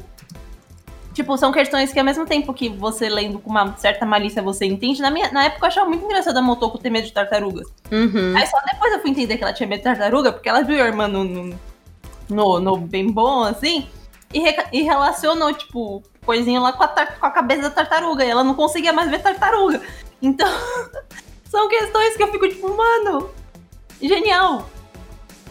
Tipo, 1.15 1.35
são 1.39 1.51
questões 1.51 1.95
que 1.95 1.99
ao 1.99 2.05
mesmo 2.05 2.27
tempo 2.27 2.53
que 2.53 2.69
você 2.69 3.09
lendo 3.09 3.39
com 3.39 3.49
uma 3.49 3.75
certa 3.79 4.05
malícia 4.05 4.43
você 4.43 4.67
entende, 4.67 5.01
na, 5.01 5.11
minha, 5.11 5.33
na 5.33 5.45
época 5.45 5.65
eu 5.65 5.69
achava 5.69 5.89
muito 5.89 6.05
engraçado 6.05 6.37
a 6.37 6.43
Motoko 6.43 6.77
ter 6.77 6.91
medo 6.91 7.07
de 7.07 7.13
tartarugas. 7.15 7.67
Uhum. 7.91 8.37
Aí 8.37 8.47
só 8.47 8.59
depois 8.71 8.93
eu 8.93 9.01
fui 9.01 9.13
entender 9.13 9.39
que 9.39 9.43
ela 9.43 9.55
tinha 9.55 9.67
medo 9.67 9.79
de 9.79 9.85
tartaruga, 9.85 10.31
porque 10.31 10.47
ela 10.47 10.61
viu 10.63 10.77
a 10.77 10.87
irmã 10.87 11.09
no, 11.09 11.25
no, 11.25 11.59
no, 12.29 12.61
no 12.61 12.77
bem 12.77 13.11
bom, 13.11 13.45
assim, 13.45 13.89
e, 14.31 14.41
re- 14.41 14.67
e 14.71 14.83
relacionou, 14.83 15.55
tipo, 15.55 16.03
coisinha 16.27 16.61
lá 16.61 16.75
com 16.75 16.83
a, 16.85 16.89
com 16.89 17.25
a 17.25 17.31
cabeça 17.31 17.63
da 17.63 17.71
tartaruga, 17.71 18.23
e 18.23 18.29
ela 18.29 18.45
não 18.45 18.53
conseguia 18.53 18.93
mais 18.93 19.09
ver 19.11 19.23
tartaruga. 19.23 19.81
Então, 20.21 20.47
são 21.51 21.67
questões 21.67 22.15
que 22.15 22.23
eu 22.23 22.31
fico, 22.31 22.47
tipo, 22.47 22.77
mano, 22.77 23.31
genial. 24.01 24.69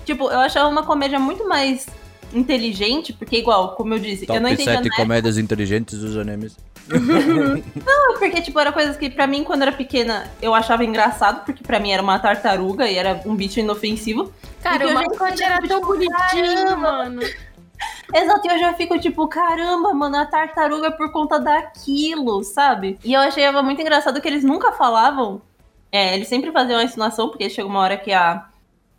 Tipo, 0.06 0.30
eu 0.30 0.40
achava 0.40 0.70
uma 0.70 0.84
comédia 0.84 1.20
muito 1.20 1.48
mais 1.48 1.88
inteligente, 2.34 3.14
porque 3.14 3.38
igual, 3.38 3.76
como 3.76 3.94
eu 3.94 4.00
disse, 4.00 4.26
eu 4.28 4.36
não 4.36 4.50
Top 4.50 4.54
entendia 4.54 4.76
7 4.76 4.90
na 4.90 4.96
comédias 4.96 5.38
inteligentes 5.38 6.00
dos 6.00 6.18
animes. 6.18 6.58
época, 6.88 8.20
porque, 8.20 8.42
tipo, 8.42 8.60
era 8.60 8.72
coisas 8.72 8.96
que 8.98 9.10
pra 9.10 9.26
mim, 9.26 9.44
quando 9.44 9.64
era 9.64 9.72
pequena, 9.72 10.30
eu 10.42 10.54
achava 10.54 10.84
engraçado, 10.84 11.44
porque 11.44 11.64
pra 11.64 11.80
mim 11.80 11.92
era 11.92 12.04
uma 12.04 12.20
tartaruga 12.20 12.88
e 12.88 12.96
era 12.96 13.22
um 13.26 13.36
bicho 13.36 13.60
inofensivo. 13.60 14.32
Cara, 14.62 14.88
o 14.88 14.94
mascote 14.94 15.44
era 15.44 15.56
tipo, 15.56 15.68
tão 15.68 15.82
bonitinho, 15.82 16.66
caramba. 16.66 16.78
mano. 16.78 17.22
Exato, 18.14 18.48
e 18.48 18.52
eu 18.52 18.60
já 18.60 18.74
fico 18.74 19.00
tipo, 19.00 19.28
caramba, 19.28 19.94
mano, 19.94 20.18
a 20.18 20.26
tartaruga 20.26 20.88
é 20.88 20.92
por 20.92 21.12
conta 21.12 21.40
daquilo, 21.40 22.44
sabe? 22.44 23.00
E 23.04 23.14
eu 23.14 23.20
achei 23.22 23.50
muito 23.64 23.82
engraçado 23.82 24.22
que 24.22 24.28
eles 24.28 24.44
nunca 24.44 24.72
falavam. 24.72 25.42
É, 25.96 26.14
eles 26.14 26.28
sempre 26.28 26.52
faziam 26.52 26.78
a 26.80 26.84
insinuação, 26.84 27.30
porque 27.30 27.50
chega 27.50 27.68
uma 27.68 27.80
hora 27.80 27.96
que 27.96 28.12
a 28.12 28.46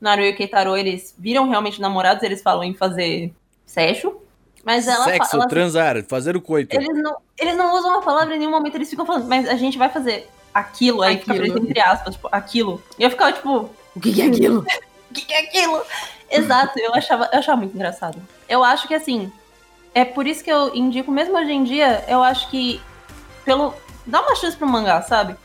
Naruto 0.01 0.29
e 0.29 0.31
o 0.33 0.37
Keitaro, 0.37 0.75
eles 0.77 1.15
viram 1.19 1.47
realmente 1.49 1.79
namorados, 1.79 2.23
eles 2.23 2.43
falam 2.43 2.65
em 2.65 2.73
fazer 2.73 3.35
sexo. 3.67 4.17
Mas 4.65 4.89
ela 4.89 5.05
Sexo, 5.05 5.31
fala. 5.33 5.47
transar, 5.47 6.03
fazer 6.05 6.37
o 6.37 6.41
coito. 6.41 6.75
Eles 6.75 7.03
não, 7.03 7.19
eles 7.39 7.55
não 7.55 7.75
usam 7.75 7.99
a 7.99 8.03
palavra 8.03 8.35
em 8.35 8.39
nenhum 8.39 8.51
momento, 8.51 8.75
eles 8.77 8.89
ficam 8.89 9.05
falando, 9.05 9.29
mas 9.29 9.47
a 9.47 9.57
gente 9.57 9.77
vai 9.77 9.91
fazer 9.91 10.29
aquilo, 10.55 11.03
aí 11.03 11.19
fica 11.19 11.35
Aquilo. 11.35 11.53
preto 11.53 11.69
entre 11.69 11.81
aspas, 11.81 12.15
tipo, 12.15 12.29
aquilo. 12.33 12.83
E 12.99 13.03
eu 13.05 13.11
ficava 13.11 13.33
tipo, 13.33 13.71
O 13.95 14.01
que, 14.01 14.15
que 14.15 14.23
é 14.23 14.27
aquilo? 14.27 14.61
o 15.11 15.15
que, 15.15 15.21
que 15.21 15.35
é 15.35 15.41
aquilo? 15.41 15.83
Exato, 16.31 16.79
eu 16.81 16.95
achava, 16.95 17.29
eu 17.31 17.39
achava 17.39 17.59
muito 17.59 17.75
engraçado. 17.75 18.21
Eu 18.49 18.65
acho 18.65 18.89
que 18.89 18.95
assim, 18.95 19.31
é 19.95 20.05
por 20.05 20.27
isso 20.27 20.43
que 20.43 20.51
eu 20.51 20.75
indico, 20.75 21.13
mesmo 21.13 21.37
hoje 21.37 21.53
em 21.53 21.63
dia, 21.63 22.05
eu 22.09 22.23
acho 22.23 22.49
que 22.51 22.81
pelo. 23.45 23.75
Dá 24.05 24.21
uma 24.23 24.35
chance 24.37 24.57
pro 24.57 24.67
mangá, 24.69 25.03
sabe? 25.03 25.37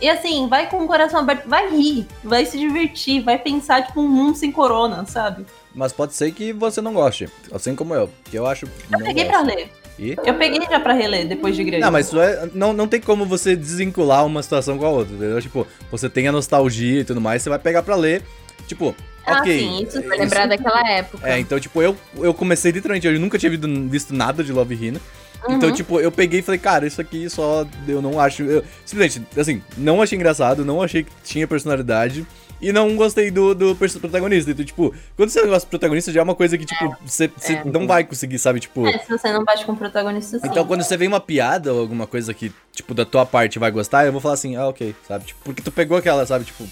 E 0.00 0.08
assim, 0.08 0.48
vai 0.48 0.68
com 0.68 0.82
o 0.82 0.86
coração 0.86 1.20
aberto, 1.20 1.46
vai 1.46 1.68
rir, 1.70 2.06
vai 2.24 2.46
se 2.46 2.58
divertir, 2.58 3.22
vai 3.22 3.38
pensar, 3.38 3.86
tipo, 3.86 4.00
um 4.00 4.08
mundo 4.08 4.36
sem 4.36 4.50
corona, 4.50 5.04
sabe? 5.04 5.44
Mas 5.74 5.92
pode 5.92 6.14
ser 6.14 6.32
que 6.32 6.52
você 6.52 6.80
não 6.80 6.94
goste, 6.94 7.28
assim 7.52 7.76
como 7.76 7.94
eu, 7.94 8.10
que 8.24 8.36
eu 8.36 8.46
acho. 8.46 8.66
Eu 8.90 8.98
peguei 8.98 9.24
gosto. 9.24 9.44
pra 9.44 9.54
ler. 9.54 9.70
E? 10.00 10.16
Eu 10.24 10.34
peguei 10.34 10.60
já 10.62 10.80
pra 10.80 10.94
reler 10.94 11.28
depois 11.28 11.54
de 11.54 11.62
grande. 11.62 11.82
Não, 11.82 11.92
mas 11.92 12.12
é, 12.14 12.48
não, 12.54 12.72
não 12.72 12.88
tem 12.88 12.98
como 13.00 13.26
você 13.26 13.54
desvincular 13.54 14.24
uma 14.24 14.42
situação 14.42 14.78
com 14.78 14.86
a 14.86 14.88
outra, 14.88 15.14
entendeu? 15.14 15.40
Tipo, 15.42 15.66
você 15.90 16.08
tem 16.08 16.26
a 16.26 16.32
nostalgia 16.32 17.00
e 17.02 17.04
tudo 17.04 17.20
mais, 17.20 17.42
você 17.42 17.50
vai 17.50 17.58
pegar 17.58 17.82
pra 17.82 17.94
ler. 17.96 18.22
Tipo, 18.66 18.94
Ah, 19.26 19.38
ok. 19.40 19.58
sim, 19.58 19.82
isso 19.82 20.02
foi 20.02 20.16
lembrar 20.16 20.46
daquela 20.46 20.80
época. 20.90 21.28
É, 21.28 21.38
então, 21.38 21.60
tipo, 21.60 21.82
eu, 21.82 21.94
eu 22.16 22.32
comecei 22.32 22.72
literalmente, 22.72 23.06
eu 23.06 23.20
nunca 23.20 23.38
tinha 23.38 23.52
visto, 23.90 24.14
nada 24.14 24.42
de 24.42 24.52
Love 24.52 24.74
Hina. 24.74 25.00
Então, 25.48 25.68
Uhum. 25.70 25.74
tipo, 25.74 26.00
eu 26.00 26.10
peguei 26.12 26.40
e 26.40 26.42
falei, 26.42 26.58
cara, 26.60 26.86
isso 26.86 27.00
aqui 27.00 27.28
só 27.28 27.66
eu 27.88 28.00
não 28.00 28.18
acho. 28.20 28.42
Eu, 28.42 28.62
simplesmente, 28.84 29.26
assim, 29.38 29.62
não 29.76 30.00
achei 30.02 30.16
engraçado, 30.16 30.64
não 30.64 30.82
achei 30.82 31.02
que 31.04 31.10
tinha 31.24 31.46
personalidade. 31.46 32.26
E 32.60 32.72
não 32.72 32.94
gostei 32.94 33.30
do, 33.30 33.54
do 33.54 33.74
protagonista. 33.74 34.50
Então, 34.50 34.64
tipo, 34.64 34.94
quando 35.16 35.30
você 35.30 35.46
gosta 35.46 35.66
do 35.66 35.70
protagonista, 35.70 36.12
já 36.12 36.20
é 36.20 36.22
uma 36.22 36.34
coisa 36.34 36.58
que, 36.58 36.66
tipo, 36.66 36.94
você, 37.04 37.28
você 37.28 37.54
é. 37.54 37.64
não 37.64 37.86
vai 37.86 38.04
conseguir, 38.04 38.38
sabe? 38.38 38.60
Tipo. 38.60 38.86
É, 38.86 38.98
se 38.98 39.08
você 39.08 39.32
não 39.32 39.44
bate 39.44 39.64
com 39.64 39.72
o 39.72 39.76
protagonista, 39.76 40.38
sim. 40.38 40.46
Então, 40.46 40.66
quando 40.66 40.82
você 40.82 40.96
vê 40.96 41.06
uma 41.06 41.20
piada 41.20 41.72
ou 41.72 41.80
alguma 41.80 42.06
coisa 42.06 42.34
que, 42.34 42.52
tipo, 42.72 42.92
da 42.92 43.04
tua 43.06 43.24
parte 43.24 43.58
vai 43.58 43.70
gostar, 43.70 44.04
eu 44.04 44.12
vou 44.12 44.20
falar 44.20 44.34
assim, 44.34 44.56
ah, 44.56 44.68
ok, 44.68 44.94
sabe? 45.08 45.24
Tipo, 45.26 45.40
porque 45.42 45.62
tu 45.62 45.72
pegou 45.72 45.96
aquela, 45.96 46.26
sabe? 46.26 46.44
Tipo, 46.44 46.64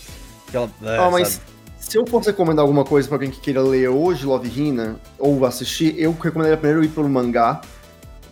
aquela. 0.48 0.70
É, 0.82 0.98
Ah, 0.98 1.10
mas 1.10 1.28
sabe? 1.28 1.46
se 1.78 1.96
eu 1.96 2.06
fosse 2.06 2.28
recomendar 2.28 2.62
alguma 2.62 2.84
coisa 2.84 3.08
pra 3.08 3.16
alguém 3.16 3.30
que 3.30 3.40
queira 3.40 3.62
ler 3.62 3.88
hoje 3.88 4.26
Love 4.26 4.48
Hina, 4.48 4.96
ou 5.18 5.46
assistir, 5.46 5.94
eu 5.98 6.12
recomendaria 6.12 6.56
primeiro 6.56 6.84
ir 6.84 6.88
pro 6.88 7.08
mangá. 7.08 7.62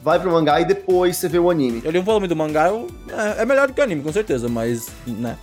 Vai 0.02 0.20
pro 0.20 0.30
mangá 0.30 0.60
e 0.60 0.64
depois 0.64 1.16
você 1.16 1.28
vê 1.28 1.38
o 1.38 1.50
anime. 1.50 1.80
Eu 1.82 1.90
li 1.90 1.98
um 1.98 2.04
volume 2.04 2.28
do 2.28 2.36
mangá, 2.36 2.68
eu, 2.68 2.86
é, 3.08 3.42
é 3.42 3.44
melhor 3.46 3.66
do 3.66 3.74
que 3.74 3.80
o 3.80 3.84
anime, 3.84 4.02
com 4.02 4.12
certeza, 4.12 4.48
mas, 4.48 4.88
né. 5.06 5.36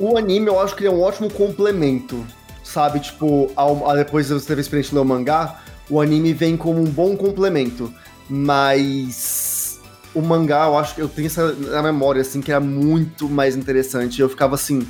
O 0.00 0.16
anime 0.16 0.46
eu 0.46 0.58
acho 0.58 0.74
que 0.74 0.80
ele 0.80 0.88
é 0.88 0.90
um 0.90 1.02
ótimo 1.02 1.30
complemento, 1.30 2.26
sabe? 2.64 3.00
Tipo, 3.00 3.50
ao, 3.54 3.94
depois 3.94 4.28
de 4.28 4.32
você 4.32 4.46
ter 4.46 4.56
a 4.56 4.60
experiência 4.60 4.90
de 4.90 4.96
ler 4.96 5.02
o 5.02 5.04
mangá, 5.04 5.60
o 5.90 6.00
anime 6.00 6.32
vem 6.32 6.56
como 6.56 6.80
um 6.80 6.86
bom 6.86 7.14
complemento. 7.14 7.92
Mas 8.26 9.78
o 10.14 10.22
mangá, 10.22 10.64
eu 10.64 10.78
acho 10.78 10.94
que 10.94 11.02
eu 11.02 11.08
tenho 11.08 11.26
essa 11.26 11.52
na 11.52 11.82
memória, 11.82 12.22
assim, 12.22 12.40
que 12.40 12.50
era 12.50 12.60
muito 12.60 13.28
mais 13.28 13.54
interessante. 13.54 14.22
Eu 14.22 14.28
ficava 14.30 14.54
assim, 14.54 14.88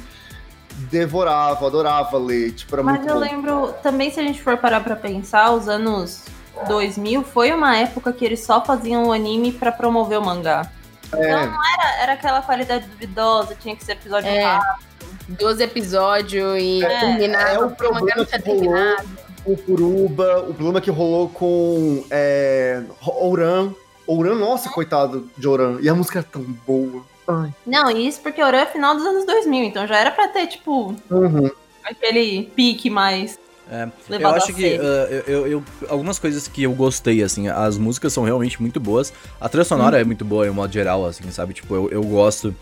devorava, 0.91 1.67
adorava 1.67 2.17
ler. 2.17 2.53
Tipo, 2.53 2.77
era 2.77 2.83
Mas 2.85 3.05
eu 3.05 3.15
bom. 3.15 3.21
lembro, 3.21 3.75
também 3.83 4.13
se 4.13 4.21
a 4.21 4.23
gente 4.23 4.41
for 4.41 4.57
parar 4.59 4.81
pra 4.81 4.95
pensar, 4.95 5.51
os 5.51 5.69
anos 5.69 6.23
2000 6.69 7.25
foi 7.25 7.51
uma 7.53 7.77
época 7.77 8.13
que 8.13 8.25
eles 8.25 8.45
só 8.45 8.65
faziam 8.65 9.07
o 9.07 9.13
anime 9.13 9.51
pra 9.51 9.73
promover 9.73 10.19
o 10.19 10.25
mangá. 10.25 10.71
Então 11.13 11.23
É. 11.23 11.47
não 11.47 11.61
era, 11.75 12.03
era 12.03 12.13
aquela 12.13 12.41
qualidade 12.43 12.87
duvidosa, 12.87 13.55
tinha 13.55 13.75
que 13.77 13.85
ser 13.85 13.93
episódio 13.93 14.29
É. 14.29 14.43
rápido. 14.43 14.91
12 15.29 15.63
episódios 15.63 16.59
e 16.61 16.85
É, 16.85 17.01
terminava. 17.01 17.49
é 17.51 17.59
o 17.59 17.69
porque 17.69 17.87
o 17.87 17.89
problema 17.91 18.17
não 18.17 18.25
tinha 18.27 18.41
que 18.43 18.49
rolou. 18.51 18.63
terminado. 18.63 19.09
o 19.47 19.57
Kuruba, 19.57 20.39
o 20.41 20.55
problema 20.55 20.81
que 20.81 20.91
rolou 20.91 21.29
com 21.31 22.05
é, 22.11 22.83
Ouran. 23.07 23.73
Ouran, 24.07 24.35
nossa, 24.35 24.69
coitado 24.69 25.31
de 25.39 25.47
Ouran. 25.49 25.79
E 25.81 25.89
a 25.89 25.95
música 25.95 26.19
é 26.19 26.23
tão 26.23 26.43
boa. 26.43 27.03
Ai. 27.29 27.53
Não, 27.65 27.91
e 27.91 28.07
isso 28.09 28.21
porque 28.21 28.43
Oran 28.43 28.59
é 28.59 28.67
final 28.67 28.95
dos 28.97 29.07
anos 29.07 29.25
2000, 29.25 29.65
então 29.65 29.87
já 29.87 29.97
era 29.97 30.11
pra 30.11 30.29
ter, 30.29 30.47
tipo, 30.49 30.95
Uhum. 31.11 31.51
aquele 31.85 32.51
pique 32.57 32.91
mais 32.91 33.39
É, 33.71 33.89
eu 34.17 34.29
acho 34.37 34.53
que 34.53 34.63
uh, 34.81 35.31
eu, 35.31 35.47
eu- 35.47 35.65
algumas 35.89 36.19
coisas 36.19 36.49
que 36.49 36.65
eu 36.65 36.73
gostei, 36.73 37.23
assim, 37.23 37.47
as 37.47 37.79
músicas 37.79 38.13
são 38.13 38.25
realmente 38.25 38.61
muito 38.61 38.81
boas. 38.81 39.13
A 39.41 39.49
trilha 39.49 39.65
sonora 39.65 40.01
é 40.01 40.05
muito 40.05 40.25
boa, 40.25 40.47
em 40.47 40.51
modo 40.51 40.73
geral, 40.73 41.07
assim, 41.07 41.31
sabe? 41.31 41.55
Tipo, 41.55 41.75
eu, 41.77 41.89
eu 41.91 42.03
gosto 42.03 42.55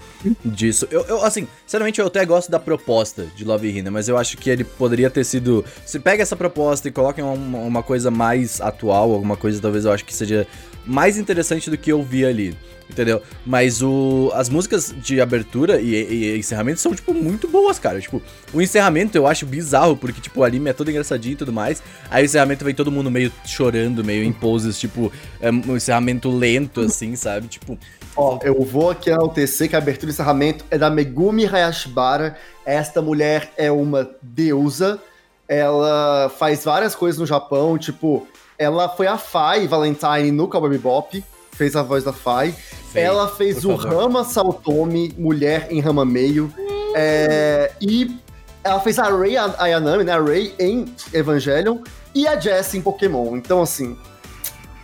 disso. 0.44 0.86
Eu, 0.90 1.04
eu, 1.06 1.24
assim, 1.24 1.48
sinceramente, 1.64 1.98
eu 2.00 2.06
até 2.06 2.24
gosto 2.26 2.50
da 2.50 2.59
proposta 2.59 3.26
de 3.34 3.44
Love 3.44 3.68
Hina, 3.68 3.90
mas 3.90 4.09
eu 4.09 4.18
acho 4.18 4.36
que 4.36 4.50
ele 4.50 4.64
poderia 4.64 5.09
ter 5.09 5.24
sido. 5.24 5.64
Se 5.86 5.98
pega 5.98 6.22
essa 6.22 6.36
proposta 6.36 6.88
e 6.88 6.90
coloca 6.90 7.20
em 7.20 7.24
uma, 7.24 7.59
uma 7.59 7.82
coisa 7.82 8.11
mais 8.11 8.61
atual, 8.61 9.11
alguma 9.12 9.36
coisa 9.36 9.61
talvez 9.62 9.84
eu 9.86 9.92
acho 9.92 10.04
que 10.04 10.14
seja 10.14 10.46
mais 10.89 11.18
interessante 11.18 11.70
do 11.70 11.78
que 11.78 11.93
eu 11.93 12.03
vi 12.03 12.24
ali. 12.24 12.57
Entendeu? 12.91 13.20
Mas 13.45 13.82
o, 13.82 14.30
as 14.34 14.49
músicas 14.49 14.95
de 14.97 15.20
abertura 15.20 15.78
e, 15.78 15.95
e- 15.95 16.39
encerramento 16.39 16.80
são, 16.80 16.95
tipo, 16.95 17.12
muito 17.12 17.47
boas, 17.47 17.78
cara. 17.78 18.01
Tipo, 18.01 18.22
o 18.53 18.62
encerramento 18.62 19.16
eu 19.16 19.26
acho 19.26 19.45
bizarro, 19.45 19.95
porque, 19.95 20.22
tipo, 20.22 20.41
o 20.41 20.45
anime 20.45 20.70
é 20.70 20.72
todo 20.72 20.91
engraçadinho 20.91 21.34
e 21.34 21.36
tudo 21.36 21.53
mais. 21.53 21.82
Aí 22.11 22.22
o 22.22 22.24
encerramento 22.24 22.64
vem 22.64 22.74
todo 22.74 22.91
mundo 22.91 23.11
meio 23.11 23.30
chorando, 23.45 24.03
meio 24.03 24.24
em 24.24 24.32
poses, 24.32 24.78
tipo, 24.78 25.12
é 25.39 25.51
um 25.51 25.76
encerramento 25.76 26.30
lento, 26.30 26.80
assim, 26.80 27.14
sabe? 27.14 27.47
Tipo, 27.49 27.78
Ó, 28.16 28.41
eu 28.43 28.61
vou 28.64 28.91
aqui 28.91 29.11
enaltecer 29.11 29.68
que 29.68 29.76
a 29.76 29.78
abertura 29.78 30.11
e 30.11 30.12
encerramento 30.12 30.64
é 30.70 30.78
da 30.78 30.91
Megumi 30.91 31.47
Hayashibara. 31.47 32.36
Esta 32.64 33.03
mulher 33.03 33.53
é 33.57 33.70
uma 33.70 34.11
deusa. 34.22 34.99
Ela 35.47 36.28
faz 36.36 36.64
várias 36.64 36.95
coisas 36.95 37.20
no 37.20 37.26
Japão, 37.26 37.78
tipo, 37.78 38.26
ela 38.59 38.88
foi 38.88 39.06
a 39.06 39.16
Fai 39.16 39.66
Valentine 39.66 40.32
no 40.32 40.48
Cowboy 40.48 40.70
Bebop, 40.70 41.24
fez 41.52 41.76
a 41.76 41.82
voz 41.82 42.04
da 42.04 42.12
Fai. 42.12 42.54
ela 42.94 43.28
fez 43.28 43.64
o 43.64 43.76
favor. 43.76 44.02
Rama 44.02 44.24
Saotome, 44.24 45.14
mulher 45.16 45.68
em 45.70 45.80
Rama 45.80 46.04
Meio. 46.04 46.52
É, 46.94 47.72
e 47.80 48.18
ela 48.64 48.80
fez 48.80 48.98
a 48.98 49.04
Rei 49.16 49.36
Ayanami, 49.36 50.04
né? 50.04 50.12
A 50.12 50.22
Rei 50.22 50.54
em 50.59 50.86
Evangelion. 51.12 51.78
E 52.14 52.26
a 52.26 52.38
Jessie 52.38 52.78
em 52.78 52.82
Pokémon. 52.82 53.36
Então, 53.36 53.62
assim, 53.62 53.96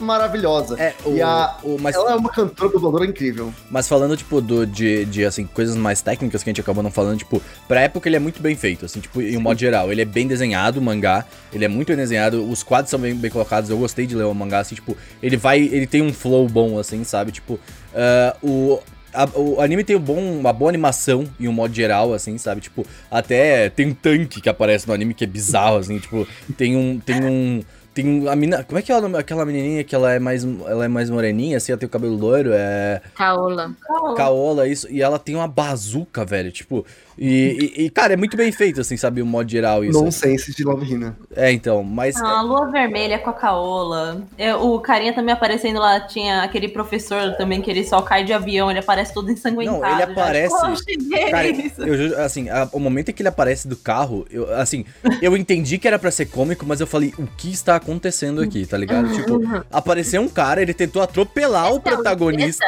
maravilhosa. 0.01 0.78
É, 0.80 0.95
o, 1.05 1.16
E 1.16 1.22
a- 1.22 1.57
o- 1.62 1.76
mas, 1.80 1.95
Ela 1.95 2.12
é 2.12 2.14
uma 2.14 2.30
cantora 2.30 2.70
dubladora 2.72 3.07
incrível. 3.07 3.53
mas 3.70 3.88
falando, 3.88 4.16
tipo, 4.16 4.40
do, 4.40 4.66
de, 4.66 5.05
de, 5.07 5.24
assim, 5.24 5.47
coisas 5.47 5.76
mais 5.76 6.01
técnicas 6.03 6.42
que 6.42 6.51
a 6.51 6.53
gente 6.53 6.61
acabou 6.61 6.82
não 6.82 6.90
falando, 6.90 7.18
tipo, 7.18 7.40
pra 7.68 7.80
época 7.82 8.09
ele 8.09 8.16
é 8.16 8.20
muito 8.20 8.40
bem 8.42 8.55
feito, 8.57 8.84
assim, 8.84 9.01
tipo, 9.01 9.20
em 9.22 9.36
um 9.36 9.40
modo 9.40 9.59
geral. 9.59 9.90
Ele 9.92 10.03
é 10.03 10.05
bem 10.05 10.26
desenhado, 10.26 10.78
o 10.80 10.82
mangá, 10.82 11.24
ele 11.53 11.64
é 11.64 11.68
muito 11.68 11.88
bem 11.88 11.97
desenhado, 11.97 12.49
os 12.49 12.62
quadros 12.62 12.90
são 12.90 12.99
bem, 13.01 13.14
bem 13.14 13.30
colocados, 13.30 13.70
eu 13.70 13.78
gostei 13.78 14.07
de 14.07 14.14
ler 14.14 14.24
o 14.24 14.34
mangá, 14.34 14.61
assim, 14.61 14.74
tipo, 14.74 14.97
ele 15.22 15.36
vai, 15.36 15.61
ele 15.61 15.86
tem 15.86 16.03
um 16.03 16.12
flow 16.12 16.49
bom, 16.49 16.78
assim, 16.78 17.03
sabe? 17.05 17.32
Tipo, 17.32 17.59
ah, 17.95 18.36
o... 18.42 18.80
a- 19.12 19.28
o 19.38 19.61
anime 19.61 19.84
tem 19.84 19.95
um 19.97 20.01
bom, 20.01 20.18
uma 20.20 20.53
boa 20.53 20.68
animação 20.70 21.24
em 21.38 21.47
um 21.47 21.53
modo 21.53 21.72
geral, 21.72 22.12
assim, 22.12 22.36
sabe? 22.36 22.61
Tipo, 22.61 22.84
até 23.11 23.68
tem 23.70 23.86
um 23.88 23.95
tanque 23.95 24.40
que 24.40 24.49
aparece 24.49 24.88
no 24.88 24.92
anime 24.95 25.14
que 25.14 25.22
é 25.24 25.26
bizarro, 25.26 25.76
assim, 25.76 25.99
tipo, 26.01 26.26
tem 26.57 26.76
um. 26.76 26.99
Tem 26.99 27.24
um. 27.24 27.62
Tem 27.95 28.28
a 28.28 28.34
mina. 28.34 28.64
Como 28.64 28.78
é 28.78 28.82
que 28.82 28.90
é 28.90 28.97
o 28.97 29.01
nome? 29.01 29.16
Aquela 29.16 29.47
menininha 29.47 29.84
que 29.84 29.95
ela 29.95 30.12
é 30.12 30.18
mais, 30.18 30.45
ela 30.45 30.84
é 30.84 30.88
mais 30.88 31.09
moreninha, 31.09 31.57
assim, 31.57 31.72
ela 31.72 31.78
tem 31.78 31.86
o 31.86 31.90
cabelo 31.90 32.16
loiro, 32.16 32.51
é. 32.53 33.01
Caola. 33.14 33.74
Caola, 34.16 34.68
isso. 34.68 34.90
E 34.90 35.01
ela 35.01 35.18
tem 35.18 35.34
uma 35.36 35.49
bazuca, 35.49 36.24
velho. 36.24 36.51
Tipo. 36.51 36.84
E, 37.16 37.72
e- 37.76 37.84
e, 37.84 37.90
cara, 37.90 38.14
é 38.14 38.16
muito 38.16 38.36
bem 38.36 38.50
feito, 38.50 38.80
assim, 38.80 38.96
sabe? 38.96 39.22
O 39.22 39.26
modo 39.26 39.48
geral, 39.50 39.84
isso. 39.84 39.92
Nonsense 40.02 40.52
de 40.54 40.64
Love 40.64 40.90
Hina. 40.92 41.16
É, 41.36 41.52
então. 41.52 41.82
Mas. 41.84 42.16
Ah, 42.16 42.38
a 42.38 42.42
lua 42.42 42.70
vermelha 42.70 43.18
com 43.18 43.30
a 43.30 43.32
Caola. 43.32 44.22
É, 44.36 44.54
o 44.54 44.78
carinha 44.80 45.12
também 45.14 45.32
aparecendo 45.32 45.78
lá, 45.78 46.00
tinha 46.00 46.42
aquele 46.42 46.68
professor 46.68 47.34
também 47.36 47.62
que 47.62 47.70
ele 47.70 47.84
só 47.84 48.02
cai 48.02 48.24
de 48.24 48.32
avião, 48.32 48.68
ele 48.70 48.80
aparece 48.80 49.14
todo 49.14 49.30
ensanguentado. 49.30 49.80
Não, 49.80 49.88
ele 49.88 49.98
já. 49.98 50.04
aparece- 50.10 50.54
Tipo, 50.56 50.72
"Oh, 50.72 50.76
cheguei", 50.76 51.30
Cara, 51.30 51.48
isso. 51.48 51.82
eu 51.82 51.96
juro, 51.96 52.20
assim, 52.20 52.48
a- 52.50 52.68
o 52.72 52.80
momento 52.80 53.10
em 53.10 53.12
que 53.12 53.22
ele 53.22 53.28
aparece 53.28 53.68
do 53.68 53.76
carro, 53.76 54.26
eu, 54.30 54.52
assim, 54.56 54.84
eu 55.22 55.36
entendi 55.36 55.78
que 55.78 55.86
era 55.86 55.98
pra 55.98 56.10
ser 56.10 56.26
cômico, 56.26 56.66
mas 56.66 56.80
eu 56.80 56.86
falei, 56.86 57.12
o 57.18 57.26
que 57.36 57.50
está 57.52 57.76
acontecendo 57.76 58.40
aqui, 58.42 58.66
tá 58.66 58.76
ligado? 58.76 59.12
Tipo, 59.14 59.40
apareceu 59.70 60.20
um 60.20 60.28
cara, 60.28 60.60
ele 60.62 60.74
tentou 60.74 61.00
atropelar 61.00 61.72
o 61.72 61.76
Então, 61.76 61.92
protagonista. 61.94 62.64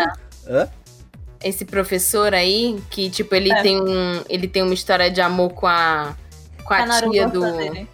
Hã? 0.48 0.68
Esse 1.46 1.64
professor 1.64 2.34
aí, 2.34 2.80
que, 2.90 3.08
tipo, 3.10 3.34
ele 3.34 3.52
É. 3.52 3.62
tem 3.62 3.80
um. 3.80 4.22
Ele 4.28 4.48
tem 4.48 4.62
uma 4.62 4.74
história 4.74 5.10
de 5.10 5.20
amor 5.20 5.50
com 5.54 5.66
a. 5.66 6.14
Com 6.64 6.74
a, 6.74 7.00
tia 7.10 7.28
do. 7.28 7.40
dele. 7.56 7.88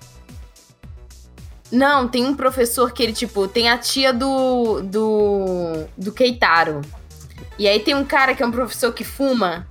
Não, 1.70 2.06
tem 2.06 2.24
um 2.24 2.34
professor 2.34 2.92
que 2.92 3.02
ele, 3.02 3.12
tipo, 3.12 3.48
tem 3.48 3.68
a 3.70 3.78
tia 3.78 4.12
do. 4.12 4.82
do. 4.82 5.84
do 5.96 6.12
Keitaro. 6.12 6.82
E 7.58 7.66
aí 7.68 7.80
tem 7.80 7.94
um 7.94 8.04
cara 8.04 8.34
que 8.34 8.42
é 8.42 8.46
um 8.46 8.50
professor 8.52 8.92
que 8.92 9.04
fuma, 9.04 9.66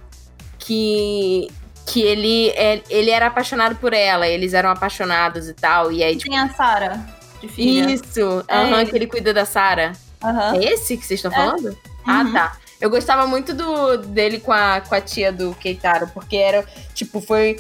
que. 0.57 1.47
que 1.85 2.01
ele, 2.01 2.49
é, 2.49 2.81
ele 2.89 3.09
era 3.11 3.27
apaixonado 3.27 3.75
por 3.75 3.93
ela, 3.93 4.27
eles 4.27 4.53
eram 4.53 4.69
apaixonados 4.69 5.47
e 5.47 5.53
tal. 5.53 5.91
E 5.91 6.03
aí, 6.03 6.15
tipo. 6.15 6.29
Tem 6.31 6.39
a 6.39 6.49
Sara, 6.53 7.05
de 7.39 7.47
filha. 7.47 7.91
Isso! 7.91 8.43
É 8.47 8.55
Aham, 8.57 8.81
ele. 8.81 8.89
que 8.89 8.95
ele 8.95 9.07
cuida 9.07 9.33
da 9.33 9.45
Sarah. 9.45 9.93
Aham. 10.23 10.55
É 10.57 10.73
esse 10.73 10.97
que 10.97 11.05
vocês 11.05 11.19
estão 11.23 11.31
É. 11.31 11.35
falando? 11.35 11.77
Ah, 12.05 12.21
Uhum. 12.23 12.33
tá. 12.33 12.57
Eu 12.81 12.89
gostava 12.89 13.27
muito 13.27 13.53
do 13.53 13.95
dele 13.97 14.39
com 14.39 14.51
a, 14.51 14.81
com 14.81 14.95
a 14.95 14.99
tia 14.99 15.31
do 15.31 15.53
Keitaro, 15.53 16.07
porque 16.13 16.35
era, 16.35 16.65
tipo, 16.93 17.21
foi. 17.21 17.57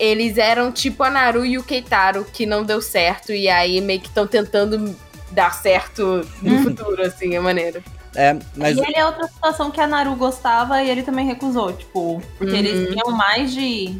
Eles 0.00 0.38
eram 0.38 0.72
tipo 0.72 1.04
a 1.04 1.10
Naru 1.10 1.44
e 1.46 1.56
o 1.58 1.62
Keitaro, 1.62 2.24
que 2.24 2.46
não 2.46 2.64
deu 2.64 2.80
certo, 2.82 3.32
e 3.32 3.48
aí 3.48 3.80
meio 3.80 4.00
que 4.00 4.08
estão 4.08 4.26
tentando 4.26 4.96
dar 5.30 5.54
certo 5.54 6.26
no 6.42 6.54
Uhum. 6.54 6.62
futuro, 6.64 7.02
assim, 7.02 7.34
é 7.36 7.40
maneiro. 7.40 7.82
É, 8.16 8.36
mas. 8.56 8.76
E 8.76 8.80
ele 8.80 8.96
é 8.96 9.04
outra 9.04 9.28
situação 9.28 9.70
que 9.70 9.80
a 9.80 9.86
Naru 9.86 10.16
gostava 10.16 10.82
e 10.82 10.88
ele 10.90 11.02
também 11.02 11.26
recusou, 11.26 11.72
tipo, 11.72 12.22
porque 12.38 12.54
Uhum. 12.54 12.58
eles 12.60 12.88
tinham 12.90 13.10
mais 13.16 13.52
de. 13.52 13.98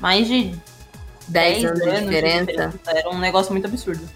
mais 0.00 0.26
de 0.26 0.54
10 1.28 1.62
10 1.62 1.64
anos 1.64 1.82
de 1.82 2.00
diferença. 2.06 2.74
Era 2.86 3.10
um 3.10 3.18
negócio 3.18 3.52
muito 3.52 3.66
absurdo. 3.66 4.08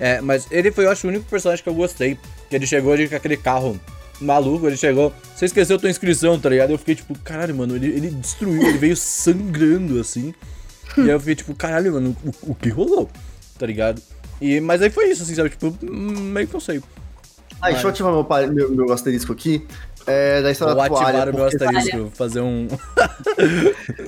É, 0.00 0.20
mas 0.20 0.46
ele 0.50 0.70
foi, 0.72 0.86
eu 0.86 0.90
acho, 0.90 1.06
o 1.06 1.10
único 1.10 1.24
personagem 1.26 1.62
que 1.62 1.68
eu 1.70 1.74
gostei. 1.74 2.18
Que 2.50 2.56
ele 2.56 2.66
chegou 2.66 2.92
ali 2.92 3.08
com 3.08 3.14
aquele 3.16 3.36
carro 3.36 3.78
maluco, 4.20 4.66
ele 4.66 4.76
chegou. 4.76 5.12
Você 5.34 5.46
esqueceu 5.46 5.78
tua 5.78 5.90
inscrição, 5.90 6.38
tá 6.38 6.48
ligado? 6.48 6.70
Eu 6.70 6.78
fiquei 6.78 6.94
tipo, 6.94 7.18
caralho, 7.18 7.54
mano, 7.54 7.76
ele, 7.76 7.86
ele 7.88 8.10
destruiu, 8.10 8.62
ele 8.62 8.78
veio 8.78 8.96
sangrando 8.96 10.00
assim. 10.00 10.34
E 10.96 11.02
aí 11.02 11.10
eu 11.10 11.20
fiquei 11.20 11.34
tipo, 11.34 11.54
caralho, 11.54 11.92
mano, 11.92 12.16
o, 12.24 12.52
o 12.52 12.54
que 12.54 12.68
rolou? 12.68 13.08
Tá 13.58 13.66
ligado? 13.66 14.00
E, 14.40 14.60
mas 14.60 14.82
aí 14.82 14.90
foi 14.90 15.10
isso, 15.10 15.22
assim, 15.22 15.34
sabe? 15.34 15.50
Tipo, 15.50 15.76
hum, 15.82 16.30
meio 16.32 16.46
que 16.46 16.52
não 16.52 16.60
sei. 16.60 16.80
Ah, 17.60 17.70
deixa 17.70 17.86
eu 17.86 17.90
ativar 17.90 18.12
meu, 18.12 18.52
meu, 18.52 18.70
meu 18.70 18.92
asterisco 18.92 19.32
aqui. 19.32 19.66
É, 20.08 20.42
da 20.42 20.50
história 20.50 20.74
Vou 20.74 20.82
da 20.82 20.88
toalha. 20.88 21.22
ativar 21.22 21.28
o 21.28 21.36
meu 21.36 21.44
asterisco, 21.46 22.10
fazer 22.14 22.40
um. 22.40 22.66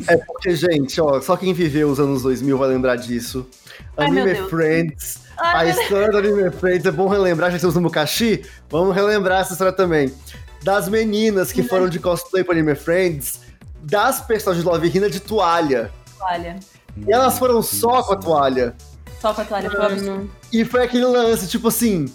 É 0.09 0.17
porque, 0.17 0.55
gente, 0.57 1.01
ó, 1.01 1.21
só 1.21 1.37
quem 1.37 1.53
viveu 1.53 1.89
os 1.91 2.01
anos 2.01 2.23
2000 2.23 2.57
vai 2.59 2.69
lembrar 2.69 2.97
disso. 2.97 3.47
Ai, 3.97 4.07
Anime. 4.07 4.35
Friends. 4.49 5.21
Ai, 5.39 5.71
a 5.71 5.71
história 5.71 6.09
do 6.09 6.19
Anime 6.19 6.51
Friends 6.51 6.87
é 6.87 6.91
bom 6.91 7.09
relembrar, 7.09 7.51
já 7.51 7.57
estamos 7.57 7.75
no 7.77 7.83
Mukashi. 7.83 8.43
Vamos 8.69 8.95
relembrar 8.95 9.41
essa 9.43 9.53
história 9.53 9.73
também. 9.73 10.13
Das 10.63 10.89
meninas 10.89 11.53
que 11.53 11.63
foram 11.63 11.89
de 11.89 11.99
cosplay 11.99 12.45
para 12.45 12.55
Anime 12.55 12.75
Friends, 12.75 13.41
das 13.83 14.21
personagens 14.21 14.65
de 14.65 14.71
Love 14.71 14.89
Hina 14.95 15.09
de 15.09 15.21
toalha. 15.21 15.91
Toalha. 16.19 16.57
E 17.07 17.13
elas 17.13 17.39
foram 17.39 17.63
só 17.63 18.03
com 18.03 18.13
a 18.13 18.17
toalha. 18.17 18.75
Só 19.21 19.33
com 19.33 19.41
a 19.43 19.45
toalha. 19.45 19.71
Um 20.13 20.29
E 20.53 20.65
foi 20.65 20.83
aquele 20.83 21.07
lance, 21.07 21.47
tipo 21.47 21.69
assim, 21.69 22.07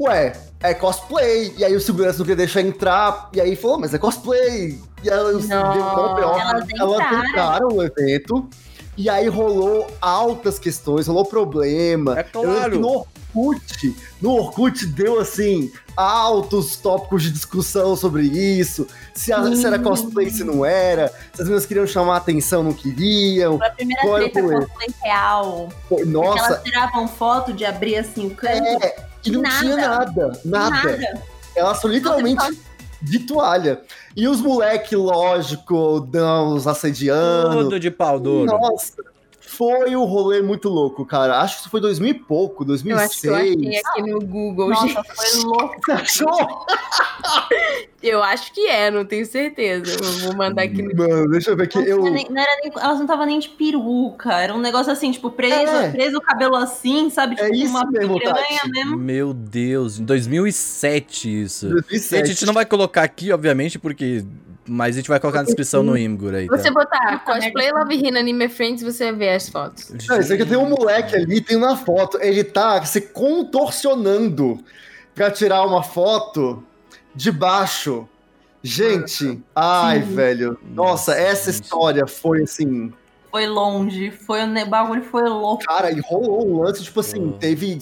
ué, 0.00 0.32
é 0.60 0.74
cosplay. 0.74 1.54
E 1.56 1.64
aí 1.64 1.74
o 1.74 1.80
segurança 1.80 2.18
não 2.18 2.24
queria 2.24 2.36
deixar 2.36 2.60
entrar. 2.62 3.28
E 3.32 3.40
aí 3.40 3.54
falou, 3.56 3.78
mas 3.78 3.92
é 3.94 3.98
cosplay. 3.98 4.78
E 5.02 5.08
elas 5.08 5.46
Não, 5.48 5.72
deu 5.72 5.82
um 5.82 6.18
elas 6.40 6.64
entraram. 6.64 7.24
entraram 7.28 7.68
no 7.68 7.82
evento. 7.82 8.48
E 8.96 9.08
aí 9.08 9.28
rolou 9.28 9.86
altas 10.00 10.58
questões, 10.58 11.06
rolou 11.06 11.24
problema. 11.24 12.18
É 12.18 12.22
claro. 12.24 12.80
no 12.80 13.06
Orkut, 13.32 13.94
no 14.20 14.30
Orkut 14.32 14.84
deu 14.86 15.20
assim, 15.20 15.70
altos 15.96 16.76
tópicos 16.78 17.22
de 17.22 17.30
discussão 17.30 17.94
sobre 17.94 18.22
isso. 18.22 18.88
Se, 19.14 19.32
a- 19.32 19.54
se 19.54 19.64
era 19.64 19.78
cosplay, 19.78 20.28
se 20.30 20.42
não 20.42 20.64
era. 20.64 21.08
Se 21.32 21.42
as 21.42 21.46
meninas 21.48 21.64
queriam 21.66 21.86
chamar 21.86 22.14
a 22.14 22.16
atenção, 22.16 22.64
não 22.64 22.72
queriam. 22.72 23.58
Foi 23.58 23.66
a 23.68 23.70
primeira 23.70 24.02
Qual 24.02 24.16
era 24.16 24.26
o 24.26 24.30
treta 24.30 24.48
cosplay 24.66 24.88
real. 25.04 25.68
Pô, 25.88 25.96
Porque 25.96 26.04
Nossa, 26.10 26.46
elas 26.46 26.62
tiravam 26.64 27.06
foto 27.06 27.52
de 27.52 27.64
abrir 27.64 27.96
assim 27.98 28.26
o 28.26 28.30
canto. 28.30 28.64
é. 28.84 29.06
E 29.24 29.30
não 29.30 29.42
Nada. 29.42 29.58
tinha 29.58 29.76
nada, 29.76 30.40
nada. 30.44 30.70
Nada. 30.70 31.22
Elas 31.54 31.80
são 31.80 31.90
literalmente 31.90 32.58
de 33.02 33.20
toalha. 33.20 33.80
E 34.16 34.26
os 34.26 34.40
moleque, 34.40 34.96
lógico, 34.96 36.00
dão 36.00 36.54
os 36.54 36.66
assediando. 36.66 37.64
Tudo 37.64 37.80
de 37.80 37.90
pau 37.90 38.18
duro. 38.18 38.50
Nossa, 38.50 38.94
foi 39.48 39.96
um 39.96 40.04
rolê 40.04 40.40
muito 40.42 40.68
louco, 40.68 41.04
cara. 41.06 41.40
Acho 41.40 41.54
que 41.56 41.60
isso 41.62 41.70
foi 41.70 41.80
2000 41.80 42.10
e 42.10 42.14
pouco, 42.14 42.64
Eu 42.64 42.74
acho 42.74 42.82
que 43.20 43.26
eu 43.28 43.32
2006. 43.32 43.56
achei 43.56 43.80
aqui 43.84 44.02
no 44.10 44.20
Google, 44.20 44.74
gente. 44.74 44.94
Nossa, 44.94 45.14
foi 45.14 45.42
louco. 45.42 45.92
Achou? 45.92 46.66
Eu 48.02 48.22
acho 48.22 48.52
que 48.52 48.66
é, 48.68 48.90
não 48.90 49.04
tenho 49.04 49.26
certeza. 49.26 49.96
Eu 50.00 50.12
vou 50.20 50.36
mandar 50.36 50.62
aqui 50.62 50.80
no 50.82 50.94
Mano, 50.94 51.28
deixa 51.30 51.50
eu 51.50 51.56
ver 51.56 51.64
aqui. 51.64 51.78
Não 51.78 51.84
Eu, 51.86 52.02
nem- 52.12 52.28
não 52.30 52.40
era 52.40 52.60
nem- 52.62 52.72
elas 52.76 52.94
não 52.96 53.02
estavam 53.04 53.26
nem 53.26 53.38
de 53.40 53.48
peruca. 53.48 54.32
Era 54.34 54.54
um 54.54 54.60
negócio 54.60 54.92
assim, 54.92 55.10
tipo, 55.10 55.30
preso, 55.30 55.72
É. 55.72 55.90
preso 55.90 56.18
o 56.18 56.20
cabelo 56.20 56.54
assim, 56.56 57.10
sabe? 57.10 57.34
É 57.38 57.44
Tipo, 57.44 57.54
isso 57.56 57.70
uma 57.76 57.90
mesmo, 57.90 58.18
piranha 58.18 58.34
Tati. 58.60 58.70
mesmo. 58.70 58.96
Meu 58.96 59.34
Deus, 59.34 59.98
em 59.98 60.04
2007 60.04 61.42
isso. 61.42 61.66
E 61.66 61.70
a 61.70 61.72
2007. 61.72 62.26
gente 62.28 62.46
não 62.46 62.54
vai 62.54 62.64
colocar 62.66 63.02
aqui, 63.02 63.32
obviamente, 63.32 63.78
porque. 63.78 64.24
Mas 64.68 64.96
a 64.96 64.98
gente 64.98 65.08
vai 65.08 65.18
colocar 65.18 65.38
na 65.38 65.44
descrição 65.46 65.82
no 65.82 65.96
Imgur 65.96 66.34
aí. 66.34 66.46
Você 66.46 66.64
Tá? 66.64 66.70
botar 66.72 67.18
Puta 67.20 67.40
cosplay. 67.40 67.72
Love 67.72 67.94
Hina 67.94 68.20
Anime 68.20 68.48
Friends, 68.48 68.82
você 68.82 69.10
vê 69.12 69.30
as 69.30 69.48
fotos. 69.48 69.90
Não, 70.08 70.20
isso 70.20 70.32
aqui 70.32 70.44
tem 70.44 70.58
um 70.58 70.68
moleque 70.68 71.16
ali, 71.16 71.40
tem 71.40 71.56
uma 71.56 71.76
foto. 71.76 72.18
Ele 72.20 72.44
tá 72.44 72.84
se 72.84 73.00
contorcionando 73.00 74.58
pra 75.14 75.30
tirar 75.30 75.64
uma 75.66 75.82
foto 75.82 76.62
de 77.14 77.32
baixo. 77.32 78.06
Gente, 78.62 79.40
ai, 79.54 80.00
velho. 80.00 80.58
Nossa, 80.74 81.14
essa 81.14 81.50
gente. 81.52 81.62
história 81.64 82.06
foi 82.06 82.42
assim. 82.42 82.92
Foi 83.30 83.46
longe. 83.46 84.10
Foi, 84.10 84.40
o 84.44 84.66
bagulho 84.66 85.02
foi 85.04 85.22
louco. 85.28 85.64
Cara, 85.64 85.90
e 85.92 86.00
rolou 86.00 86.46
um 86.48 86.62
lance, 86.62 86.82
tipo 86.82 87.00
assim, 87.00 87.32
Oh. 87.34 87.38
teve. 87.38 87.78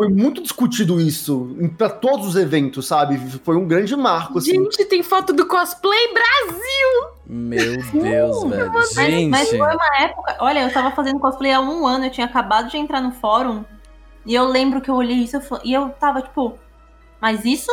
Foi 0.00 0.08
muito 0.08 0.40
discutido 0.40 0.98
isso 0.98 1.54
em- 1.60 1.68
pra 1.68 1.90
todos 1.90 2.28
os 2.28 2.34
eventos, 2.34 2.86
sabe? 2.86 3.18
Foi 3.44 3.54
um 3.54 3.68
grande 3.68 3.94
marco, 3.94 4.38
assim. 4.38 4.52
Gente, 4.52 4.82
tem 4.86 5.02
foto 5.02 5.30
do 5.30 5.44
cosplay 5.44 6.08
Brasil! 6.14 7.10
Meu 7.26 7.76
Deus, 7.92 8.44
velho. 8.44 8.72
Mas, 8.72 8.94
Gente. 8.94 9.28
mas 9.28 9.50
foi 9.50 9.58
uma 9.58 9.96
época. 10.00 10.36
Olha, 10.40 10.60
eu 10.60 10.72
tava 10.72 10.90
fazendo 10.92 11.20
cosplay 11.20 11.52
há 11.52 11.60
um 11.60 11.86
ano, 11.86 12.06
eu 12.06 12.10
tinha 12.10 12.24
acabado 12.26 12.70
de 12.70 12.78
entrar 12.78 13.02
no 13.02 13.12
fórum. 13.12 13.62
E 14.24 14.34
eu 14.34 14.46
lembro 14.46 14.80
que 14.80 14.90
eu 14.90 14.94
olhei 14.94 15.18
isso 15.18 15.36
eu 15.36 15.42
e 15.62 15.74
eu 15.74 15.90
tava 15.90 16.22
tipo, 16.22 16.58
mas 17.20 17.44
isso 17.44 17.70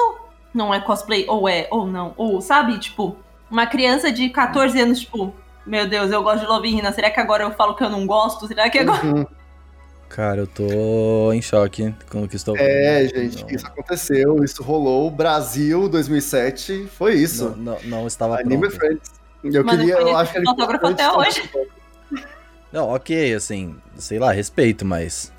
não 0.54 0.74
é 0.74 0.82
cosplay? 0.82 1.26
Ou 1.30 1.48
é, 1.48 1.70
ou 1.72 1.88
não? 1.88 2.14
Ou, 2.18 2.42
sabe? 2.42 2.78
Tipo, 2.78 3.16
uma 3.50 3.66
criança 3.66 4.12
de 4.12 4.28
14 4.32 4.78
anos, 4.82 5.00
tipo, 5.00 5.34
meu 5.66 5.88
Deus, 5.88 6.12
eu 6.12 6.22
gosto 6.22 6.42
de 6.42 6.48
Love 6.48 6.68
Hina. 6.68 6.92
Será 6.92 7.10
que 7.10 7.22
agora 7.22 7.46
eu 7.46 7.52
falo 7.52 7.74
que 7.74 7.86
eu 7.86 7.90
não 7.90 8.06
gosto? 8.06 8.46
Será 8.48 8.70
que 8.70 8.80
agora. 8.80 9.06
Uhum. 9.06 9.26
Cara, 10.10 10.42
eu 10.42 10.48
tô 10.48 11.32
em 11.34 11.42
choque 11.42 11.94
com 12.10 12.24
o 12.24 12.28
que 12.28 12.36
estou 12.36 12.56
É, 12.58 13.04
vendo. 13.04 13.16
gente, 13.16 13.44
Não, 13.44 13.50
isso 13.52 13.68
aconteceu, 13.68 14.44
isso 14.44 14.64
rolou. 14.64 15.12
Brasil 15.12 15.88
2007, 15.90 16.88
foi 16.98 17.16
isso. 17.16 17.50
Não, 17.58 17.78
não, 17.84 18.00
não 18.02 18.08
estava 18.08 18.40
Anime 18.40 18.62
pronto. 18.70 18.76
Friends. 18.76 19.12
Eu 19.44 19.64
Mano, 19.64 19.78
queria, 19.80 19.96
eu 20.00 20.18
acho 20.18 20.32
que 20.32 20.38
esse 20.40 20.46
fotógrafo 20.48 20.88
até 20.88 21.12
hoje. 21.12 21.50
Não, 22.72 22.90
ok, 22.90 23.34
assim, 23.34 23.76
sei 23.98 24.20
lá, 24.20 24.32
respeito, 24.32 24.84
mas. 24.86 25.32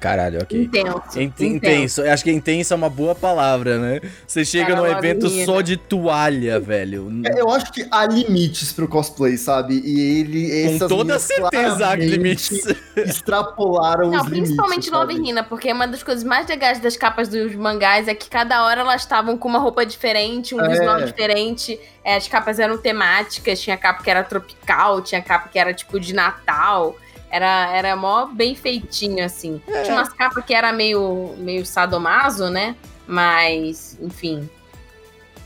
Caralho, 0.00 0.40
ok. 0.42 0.62
Intenso. 0.62 1.20
Int- 1.20 1.40
Intenso. 1.40 2.00
Eu 2.02 2.12
acho 2.12 2.24
que 2.24 2.30
intenso 2.32 2.72
é 2.72 2.76
uma 2.76 2.88
boa 2.88 3.14
palavra, 3.14 3.78
né? 3.78 4.00
Você 4.26 4.44
chega 4.44 4.74
Cara, 4.74 4.80
num 4.80 4.86
evento 4.86 5.26
menina. 5.26 5.44
só 5.46 5.60
de 5.60 5.76
toalha, 5.76 6.58
velho. 6.60 7.10
É, 7.26 7.40
Eu 7.40 7.50
acho 7.50 7.70
que 7.72 7.86
há 7.90 8.06
limites 8.06 8.72
pro 8.72 8.88
cosplay, 8.88 9.36
sabe? 9.36 9.82
E 9.84 10.20
ele. 10.20 10.78
Com 10.78 10.88
toda 10.88 11.18
certeza 11.18 11.88
há 11.88 11.94
limites. 11.94 12.60
Extrapolaram 12.96 14.10
Não, 14.10 14.18
os 14.20 14.24
limites. 14.26 14.48
principalmente 14.50 14.90
Love? 14.90 15.14
Hina, 15.14 15.42
porque 15.42 15.72
uma 15.72 15.86
das 15.88 16.02
coisas 16.02 16.22
mais 16.24 16.46
legais 16.46 16.78
das 16.80 16.96
capas 16.96 17.28
dos 17.28 17.54
mangás 17.54 18.06
é 18.08 18.14
que 18.14 18.28
cada 18.30 18.64
hora 18.64 18.80
elas 18.80 19.02
estavam 19.02 19.36
com 19.36 19.48
uma 19.48 19.58
roupa 19.58 19.84
diferente, 19.84 20.54
um 20.54 20.60
É. 20.60 20.68
visual 20.68 21.02
diferente. 21.02 21.78
É, 22.04 22.16
as 22.16 22.28
capas 22.28 22.58
eram 22.58 22.78
temáticas, 22.78 23.60
tinha 23.60 23.76
capa 23.76 24.02
que 24.02 24.10
era 24.10 24.22
tropical, 24.22 25.00
tinha 25.02 25.20
capa 25.22 25.48
que 25.48 25.58
era 25.58 25.74
tipo 25.74 25.98
de 25.98 26.14
Natal. 26.14 26.96
Era, 27.30 27.70
era 27.74 27.96
mó 27.96 28.26
bem 28.26 28.54
feitinho, 28.54 29.24
assim. 29.24 29.60
É. 29.66 29.82
Tinha 29.82 29.96
umas 29.96 30.12
capas 30.12 30.44
que 30.44 30.54
era 30.54 30.72
meio, 30.72 31.34
meio 31.38 31.66
sadomaso, 31.66 32.48
né? 32.50 32.76
Mas, 33.06 33.98
enfim. 34.00 34.48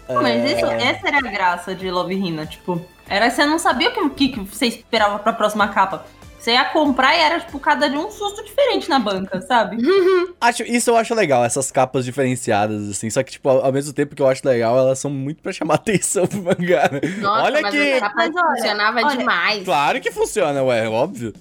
Mas 0.09 0.45
isso, 0.53 0.67
É. 0.67 0.89
essa 0.91 1.09
era 1.09 1.19
a 1.19 1.31
graça 1.31 1.75
de 1.75 1.91
Love 1.91 2.15
Hina, 2.15 2.45
tipo, 2.45 2.85
era 3.09 3.31
você 3.31 3.45
não 3.45 3.59
sabia 3.59 3.91
o 3.91 3.93
que, 3.93 4.01
o 4.01 4.11
que 4.11 4.29
que 4.31 4.41
você 4.41 4.67
esperava 4.67 5.19
pra 5.19 5.33
próxima 5.33 5.69
capa. 5.69 6.05
Você 6.41 6.53
ia 6.53 6.65
comprar 6.65 7.15
e 7.15 7.21
era, 7.21 7.39
tipo, 7.39 7.61
cada 7.61 7.87
de 7.89 7.97
um 7.99 8.11
susto 8.11 8.43
diferente 8.43 8.89
na 8.89 8.99
banca, 8.99 9.43
sabe? 9.43 9.77
Acho, 10.41 10.63
isso 10.63 10.89
eu 10.91 10.97
acho 10.97 11.15
legal, 11.15 11.45
essas 11.45 11.71
capas 11.71 12.03
diferenciadas, 12.05 12.89
assim. 12.89 13.11
Só 13.11 13.23
que, 13.23 13.33
tipo, 13.33 13.47
ao, 13.47 13.67
ao 13.67 13.71
mesmo 13.73 13.93
tempo 13.93 14.17
que 14.17 14.23
eu 14.23 14.27
acho 14.27 14.41
legal, 14.49 14.79
elas 14.79 14.99
são 14.99 15.11
muito 15.11 15.43
pra 15.43 15.53
chamar 15.53 15.75
atenção 15.81 16.27
pro 16.27 16.43
mangá, 16.43 16.89
né? 16.91 17.01
Nossa, 17.21 17.43
Olha 17.43 17.61
mas 17.61 17.75
que- 17.75 17.93
a 17.93 18.01
capa 18.01 18.15
Mas 18.17 18.35
olha, 18.35 18.57
funcionava 18.57 18.99
olha, 19.03 19.17
demais. 19.19 19.65
Claro 19.65 20.01
que 20.01 20.11
funciona, 20.11 20.63
ué, 20.63 20.89
óbvio. 20.89 21.35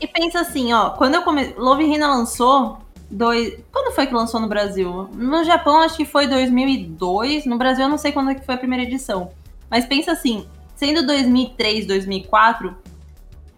E 0.00 0.06
pensa 0.06 0.40
assim, 0.40 0.72
ó, 0.72 0.90
quando 0.90 1.16
eu 1.16 1.22
comecei. 1.22 1.54
Love 1.58 1.82
Hina 1.84 2.06
lançou. 2.06 2.78
Dois... 3.10 3.58
Quando 3.72 3.92
foi 3.92 4.06
que 4.06 4.14
lançou 4.14 4.38
no 4.38 4.46
Brasil? 4.48 5.08
No 5.12 5.42
Japão, 5.42 5.82
acho 5.82 5.96
que 5.96 6.04
foi 6.04 6.28
2002. 6.28 7.44
No 7.46 7.58
Brasil, 7.58 7.84
eu 7.84 7.88
não 7.88 7.98
sei 7.98 8.12
quando 8.12 8.30
é 8.30 8.36
que 8.36 8.46
foi 8.46 8.54
a 8.54 8.58
primeira 8.58 8.84
edição. 8.84 9.32
Mas 9.68 9.84
pensa 9.84 10.12
assim, 10.12 10.46
sendo 10.76 11.04
2003, 11.04 11.86
2004, 11.86 12.76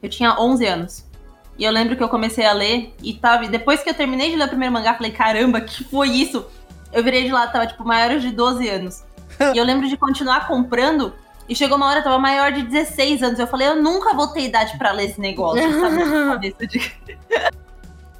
eu 0.03 0.11
tinha 0.11 0.38
11 0.38 0.66
anos. 0.66 1.05
E 1.59 1.64
eu 1.64 1.70
lembro 1.70 1.96
que 1.96 2.03
eu 2.03 2.09
comecei 2.09 2.44
a 2.44 2.53
ler 2.53 2.94
e 3.03 3.14
tava. 3.14 3.46
Depois 3.46 3.82
que 3.82 3.90
eu 3.90 3.94
terminei 3.94 4.30
de 4.30 4.36
ler 4.36 4.46
o 4.46 4.48
primeiro 4.48 4.72
mangá, 4.72 4.94
falei, 4.94 5.12
caramba, 5.12 5.61
que 5.61 5.84
foi 5.84 6.09
isso? 6.09 6.44
Eu 6.92 7.05
virei 7.05 7.24
de 7.24 7.32
lá, 7.32 7.46
tava 7.46 7.66
tipo 7.66 7.84
maiores 7.84 8.22
de 8.22 8.30
12 8.30 8.68
anos. 8.68 9.05
e 9.55 9.59
eu 9.59 9.64
lembro 9.64 9.88
de 9.88 9.96
continuar 9.96 10.48
comprando. 10.48 11.12
E 11.48 11.55
chegou 11.55 11.76
uma 11.76 11.86
hora, 11.86 12.00
eu 12.00 12.05
tava 12.05 12.18
maior 12.18 12.53
de 12.53 12.62
16 12.62 13.22
anos. 13.22 13.38
Eu 13.38 13.46
falei, 13.46 13.68
eu 13.68 13.82
nunca 13.82 14.14
vou 14.14 14.28
ter 14.28 14.42
idade 14.42 14.76
pra 14.78 14.92
ler 14.92 15.11
esse 15.11 15.20
negócio, 15.20 15.62
sabe? 15.80 16.55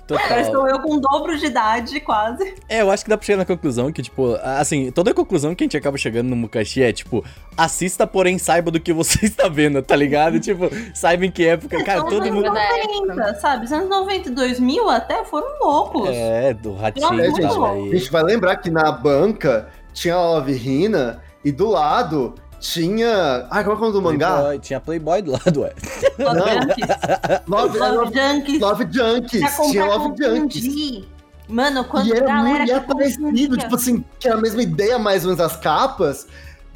Total. 0.07 0.41
estou 0.41 0.69
eu 0.69 0.81
com 0.81 0.97
o 0.97 1.01
dobro 1.01 1.39
de 1.39 1.47
idade, 1.47 2.01
quase. 2.01 2.55
É, 2.69 2.83
eu 2.83 2.91
acho 2.91 3.05
que 3.05 3.11
dá 3.11 3.17
pra 3.17 3.25
chegar 3.25 3.39
na 3.39 3.45
conclusão 3.45 3.93
que, 3.93 4.03
tipo, 4.03 4.37
assim, 4.43 4.91
toda 4.91 5.15
conclusão 5.15 5.55
que 5.55 5.63
a 5.63 5.67
gente 5.67 5.77
acaba 5.77 5.97
chegando 5.97 6.29
no 6.29 6.37
Mukashi 6.37 6.83
é, 6.83 6.93
tipo, 6.93 7.25
assista, 7.57 8.07
porém 8.07 8.37
saiba 8.39 8.71
do 8.71 8.81
que 8.81 8.93
você 8.93 9.25
está 9.27 9.49
vendo, 9.49 9.81
tá 9.83 9.95
ligado? 9.97 10.41
tipo, 10.41 10.69
saiba 10.95 11.25
em 11.25 11.31
que 11.31 11.47
época. 11.47 11.83
Cara, 11.85 12.01
São 12.01 12.09
todo 12.09 12.25
os 12.25 12.31
mundo. 12.31 12.43
da 12.43 12.51
anos 12.51 12.79
época. 12.85 13.15
90, 13.15 13.35
sabe? 13.41 13.65
Os 13.65 13.73
anos 13.73 13.89
90 13.89 14.29
e 14.29 14.33
2000 14.33 14.89
até 14.91 15.25
foram 15.25 15.47
loucos. 15.61 16.11
É, 16.11 16.53
do 16.53 16.75
ratinho 16.75 17.21
É, 17.21 17.25
gente. 17.31 17.45
A 17.45 17.71
aí. 17.71 17.91
gente 17.99 18.11
vai 18.11 18.23
lembrar 18.23 18.57
que 18.57 18.71
na 18.71 18.91
banca 18.93 19.69
tinha 19.93 20.15
a 20.15 20.21
Love 20.23 20.53
Hina 20.53 21.23
e 21.45 21.51
do 21.53 21.69
lado 21.69 22.35
tinha. 22.63 23.47
Ai, 23.51 23.65
qual 23.65 23.75
é 23.77 23.79
o 23.79 23.81
nome 23.83 23.93
do 23.93 24.01
mangá? 24.03 24.57
Tinha 24.61 24.81
Playboy 24.81 25.21
do 25.21 25.33
lado, 25.33 25.61
ué. 25.63 25.73
Love 26.19 26.39
Não. 26.39 26.47
Junkies. 26.63 26.87
Love, 27.49 27.79
Love 27.79 27.97
Love, 27.97 28.15
Junkies. 28.19 28.61
Love 28.61 28.87
Junkies. 28.91 29.57
Tinha 29.71 29.85
Love 29.85 30.15
Junkies. 30.25 31.05
Mano, 31.49 31.85
quando 31.85 32.07
E 32.07 32.13
a 32.13 32.17
era 32.17 32.27
galera 32.27 32.59
muito 32.65 32.73
e 32.73 32.81
parecido, 32.81 33.57
tipo 33.59 33.75
assim, 33.75 34.05
que 34.19 34.29
era 34.29 34.39
a 34.39 34.41
mesma 34.41 34.63
ideia, 34.63 34.99
mais 34.99 35.25
ou 35.25 35.31
menos, 35.35 35.45
as 35.45 35.57
capas. 35.57 36.27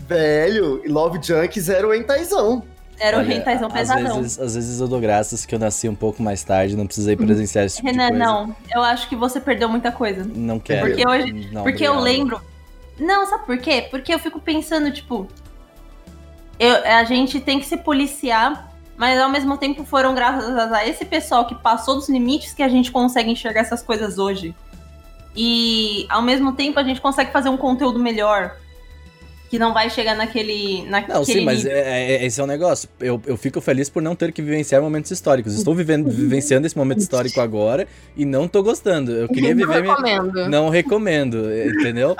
Velho, 0.06 0.82
e 0.84 0.88
Love 0.88 1.18
Junkies 1.22 1.68
era 1.68 1.86
o 1.86 1.94
Entaizão. 1.94 2.62
Era 2.98 3.18
o 3.18 3.20
Olha, 3.20 3.28
rentaizão 3.28 3.68
às 3.68 3.74
pesadão. 3.74 4.22
vezes, 4.22 4.38
às 4.38 4.54
vezes 4.54 4.80
eu 4.80 4.88
dou 4.88 4.98
graças 5.00 5.44
que 5.44 5.54
eu 5.54 5.58
nasci 5.58 5.86
um 5.88 5.94
pouco 5.94 6.22
mais 6.22 6.42
tarde, 6.42 6.74
não 6.76 6.86
precisei 6.86 7.14
presenciar 7.14 7.66
esse 7.66 7.76
tipo 7.76 7.88
Renan, 7.88 8.06
de 8.06 8.10
coisa. 8.12 8.24
não. 8.24 8.56
Eu 8.74 8.82
acho 8.82 9.06
que 9.08 9.14
você 9.16 9.38
perdeu 9.38 9.68
muita 9.68 9.92
coisa. 9.92 10.26
Não 10.34 10.58
quero. 10.58 10.86
Porque 10.86 11.06
hoje- 11.06 11.50
Não, 11.52 11.62
Porque 11.62 11.86
eu 11.86 12.00
lembro. 12.00 12.40
Não, 12.98 13.26
sabe 13.26 13.44
por 13.44 13.58
quê? 13.58 13.86
Porque 13.90 14.12
eu 14.14 14.18
fico 14.18 14.40
pensando, 14.40 14.90
tipo. 14.90 15.26
Eu- 16.58 16.84
a 16.84 17.04
gente 17.04 17.40
tem 17.40 17.58
que 17.58 17.66
se 17.66 17.76
policiar, 17.76 18.72
mas 18.96 19.20
ao 19.20 19.28
mesmo 19.28 19.56
tempo 19.56 19.84
foram 19.84 20.14
graças 20.14 20.72
a 20.72 20.86
esse 20.86 21.04
pessoal 21.04 21.46
que 21.46 21.54
passou 21.54 21.96
dos 21.96 22.08
limites 22.08 22.52
que 22.52 22.62
a 22.62 22.68
gente 22.68 22.90
consegue 22.90 23.30
enxergar 23.30 23.60
essas 23.60 23.82
coisas 23.82 24.18
hoje. 24.18 24.54
E 25.34 26.06
ao 26.08 26.22
mesmo 26.22 26.52
tempo 26.52 26.80
a 26.80 26.82
gente 26.82 27.00
consegue 27.00 27.30
fazer 27.30 27.50
um 27.50 27.56
conteúdo 27.56 27.98
melhor. 27.98 28.56
Que 29.56 29.60
não 29.60 29.72
vai 29.72 29.88
chegar 29.88 30.14
naquele. 30.14 30.84
naquele 30.88 31.14
Não, 31.16 31.24
sim, 31.24 31.44
mas 31.44 31.58
nível. 31.64 31.72
é, 31.72 32.12
é- 32.12 32.26
esse 32.26 32.38
é 32.40 32.44
o 32.44 32.46
negócio. 32.46 32.88
Eu, 33.00 33.20
eu 33.26 33.36
fico 33.36 33.60
feliz 33.60 33.88
por 33.88 34.02
não 34.02 34.14
ter 34.14 34.32
que 34.32 34.42
vivenciar 34.42 34.82
momentos 34.82 35.10
históricos. 35.10 35.54
Estou 35.54 35.74
vivendo, 35.74 36.08
vivenciando 36.12 36.66
esse 36.66 36.76
momento 36.76 36.98
histórico 36.98 37.40
agora 37.40 37.88
e 38.16 38.24
não 38.24 38.46
tô 38.46 38.62
gostando. 38.62 39.12
Eu 39.12 39.28
queria 39.28 39.54
Não 39.54 39.66
viver. 39.66 39.80
minha- 39.82 39.94
recomendo. 39.94 40.48
Não 40.50 40.68
recomendo, 40.68 41.38
entendeu? 41.54 42.14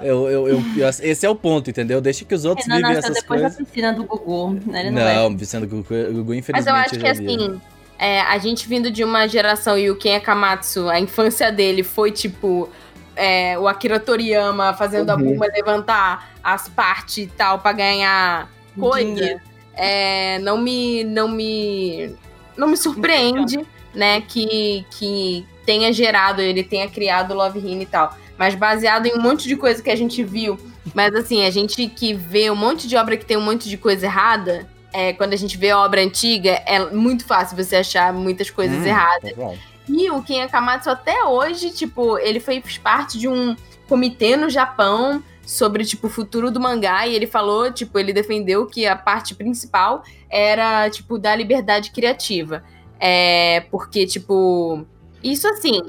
Eu, 0.00 0.28
eu, 0.28 0.48
eu- 0.48 0.62
esse 1.02 1.24
é 1.26 1.28
o 1.30 1.34
ponto, 1.34 1.70
entendeu? 1.70 2.00
Deixa 2.00 2.24
que 2.24 2.34
os 2.34 2.44
outros 2.44 2.66
Renan 2.66 2.78
vivem 2.88 2.96
essas 2.98 3.14
depois 3.14 3.40
coisas. 3.40 3.58
da 3.58 3.64
piscina 3.64 3.92
do 3.92 4.04
Gugu. 4.04 4.60
né? 4.66 4.80
Ele 4.82 4.90
não, 4.90 5.02
vai. 5.02 5.14
Não, 5.16 5.36
Vicente 5.36 5.66
Gugu, 5.66 5.84
Gugu, 6.12 6.28
Mas 6.30 6.38
infelizmente. 6.38 6.68
eu 6.68 6.74
acho 6.74 6.90
que 6.94 7.00
já 7.00 7.12
vi. 7.12 7.24
assim, 7.26 7.60
é, 7.98 8.20
a 8.20 8.38
gente 8.38 8.68
vindo 8.68 8.90
de 8.90 9.02
uma 9.02 9.26
geração 9.26 9.78
e 9.78 9.90
o 9.90 9.96
Ken 9.96 10.16
Akamatsu, 10.16 10.88
a 10.88 11.00
infância 11.00 11.50
dele 11.50 11.82
foi 11.82 12.10
tipo 12.10 12.68
é, 13.16 13.58
o 13.58 13.66
Akira 13.66 13.98
Toriyama 13.98 14.74
fazendo 14.74 15.10
a 15.10 15.16
Uhum. 15.16 15.22
Bulma 15.24 15.46
levantar 15.46 16.30
as 16.44 16.68
partes 16.68 17.18
e 17.18 17.26
tal 17.26 17.58
pra 17.58 17.72
ganhar 17.72 18.48
coisa. 18.78 19.40
É, 19.74 20.38
não 20.40 20.58
me 20.58 21.02
não 21.04 21.28
me 21.28 22.14
não 22.56 22.68
me 22.68 22.76
surpreende, 22.76 23.58
né, 23.94 24.20
que 24.22 24.84
que 24.90 25.46
tenha 25.66 25.92
gerado, 25.92 26.40
ele 26.40 26.62
tenha 26.62 26.88
criado 26.88 27.34
Love 27.34 27.58
Hina 27.58 27.82
e 27.82 27.86
tal, 27.86 28.16
mas 28.38 28.54
baseado 28.54 29.06
em 29.06 29.14
um 29.14 29.20
monte 29.20 29.48
de 29.48 29.56
coisa 29.56 29.82
que 29.82 29.90
a 29.90 29.96
gente 29.96 30.22
viu, 30.22 30.58
mas 30.94 31.14
assim, 31.14 31.44
a 31.44 31.50
gente 31.50 31.88
que 31.88 32.14
vê 32.14 32.50
um 32.50 32.54
monte 32.54 32.86
de 32.86 32.96
obra 32.96 33.16
que 33.16 33.24
tem 33.26 33.36
um 33.36 33.40
monte 33.42 33.68
de 33.68 33.76
coisa 33.76 34.06
errada, 34.06 34.66
é, 34.92 35.12
quando 35.12 35.32
a 35.32 35.36
gente 35.36 35.58
vê 35.58 35.70
a 35.70 35.78
obra 35.78 36.00
antiga, 36.00 36.62
é 36.64 36.78
muito 36.90 37.26
fácil 37.26 37.56
você 37.56 37.76
achar 37.76 38.12
muitas 38.12 38.48
coisas 38.48 38.78
Hum, 38.78 38.86
erradas. 38.86 39.32
tá. 39.34 39.52
E 39.88 40.10
o 40.10 40.22
Ken 40.22 40.42
Akamatsu 40.42 40.90
até 40.90 41.24
hoje, 41.24 41.70
tipo, 41.70 42.18
ele 42.18 42.40
fez 42.40 42.78
parte 42.78 43.18
de 43.18 43.28
um 43.28 43.56
comitê 43.88 44.36
no 44.36 44.50
Japão 44.50 45.22
sobre, 45.44 45.84
tipo, 45.84 46.08
o 46.08 46.10
futuro 46.10 46.50
do 46.50 46.60
mangá. 46.60 47.06
E 47.06 47.14
ele 47.14 47.26
falou, 47.26 47.72
tipo, 47.72 47.98
ele 47.98 48.12
defendeu 48.12 48.66
que 48.66 48.86
a 48.86 48.96
parte 48.96 49.34
principal 49.34 50.02
era, 50.28 50.90
tipo, 50.90 51.18
da 51.18 51.34
liberdade 51.36 51.92
criativa. 51.92 52.64
É, 52.98 53.60
porque, 53.70 54.06
tipo, 54.06 54.84
isso 55.22 55.46
assim. 55.48 55.80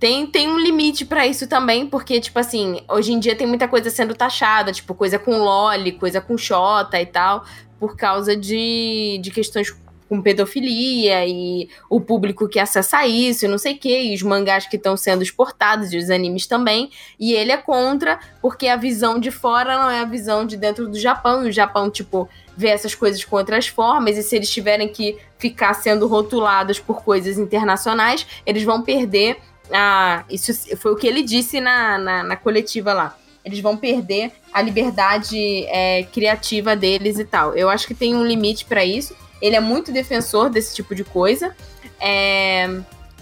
Tem, 0.00 0.28
tem 0.28 0.46
um 0.46 0.58
limite 0.60 1.04
pra 1.04 1.26
isso 1.26 1.48
também, 1.48 1.84
porque, 1.88 2.20
tipo 2.20 2.38
assim, 2.38 2.82
hoje 2.88 3.12
em 3.12 3.18
dia 3.18 3.34
tem 3.34 3.48
muita 3.48 3.66
coisa 3.66 3.90
sendo 3.90 4.14
taxada, 4.14 4.70
tipo, 4.70 4.94
coisa 4.94 5.18
com 5.18 5.38
loli, 5.38 5.90
coisa 5.90 6.20
com 6.20 6.38
xota 6.38 7.00
e 7.00 7.06
tal, 7.06 7.44
por 7.80 7.96
causa 7.96 8.36
de, 8.36 9.18
de 9.20 9.32
questões 9.32 9.76
com 10.08 10.22
pedofilia 10.22 11.26
e 11.26 11.68
o 11.90 12.00
público 12.00 12.48
que 12.48 12.58
acessa 12.58 13.06
isso 13.06 13.44
e 13.44 13.48
não 13.48 13.58
sei 13.58 13.74
o 13.74 13.78
que, 13.78 14.00
e 14.00 14.14
os 14.14 14.22
mangás 14.22 14.66
que 14.66 14.76
estão 14.76 14.96
sendo 14.96 15.22
exportados 15.22 15.92
e 15.92 15.98
os 15.98 16.10
animes 16.10 16.46
também. 16.46 16.90
E 17.18 17.34
ele 17.34 17.52
é 17.52 17.56
contra, 17.56 18.18
porque 18.40 18.68
a 18.68 18.76
visão 18.76 19.18
de 19.18 19.30
fora 19.30 19.76
não 19.76 19.90
é 19.90 20.00
a 20.00 20.04
visão 20.04 20.46
de 20.46 20.56
dentro 20.56 20.88
do 20.88 20.98
Japão, 20.98 21.44
e 21.44 21.50
o 21.50 21.52
Japão, 21.52 21.90
tipo, 21.90 22.28
vê 22.56 22.68
essas 22.68 22.94
coisas 22.94 23.24
com 23.24 23.36
outras 23.36 23.68
formas, 23.68 24.16
e 24.16 24.22
se 24.22 24.34
eles 24.34 24.50
tiverem 24.50 24.88
que 24.88 25.18
ficar 25.38 25.74
sendo 25.74 26.06
rotulados 26.06 26.78
por 26.80 27.02
coisas 27.02 27.38
internacionais, 27.38 28.26
eles 28.46 28.64
vão 28.64 28.82
perder 28.82 29.38
a. 29.70 30.24
Isso 30.30 30.52
foi 30.76 30.92
o 30.92 30.96
que 30.96 31.06
ele 31.06 31.22
disse 31.22 31.60
na, 31.60 31.98
na, 31.98 32.22
na 32.22 32.36
coletiva 32.36 32.92
lá. 32.92 33.16
Eles 33.44 33.60
vão 33.60 33.76
perder 33.76 34.32
a 34.52 34.60
liberdade 34.60 35.64
é, 35.68 36.02
criativa 36.12 36.76
deles 36.76 37.18
e 37.18 37.24
tal. 37.24 37.54
Eu 37.54 37.70
acho 37.70 37.86
que 37.86 37.94
tem 37.94 38.14
um 38.14 38.26
limite 38.26 38.64
pra 38.64 38.84
isso. 38.84 39.14
Ele 39.40 39.56
é 39.56 39.60
muito 39.60 39.92
defensor 39.92 40.50
desse 40.50 40.74
tipo 40.74 40.94
de 40.94 41.04
coisa. 41.04 41.54
É, 42.00 42.68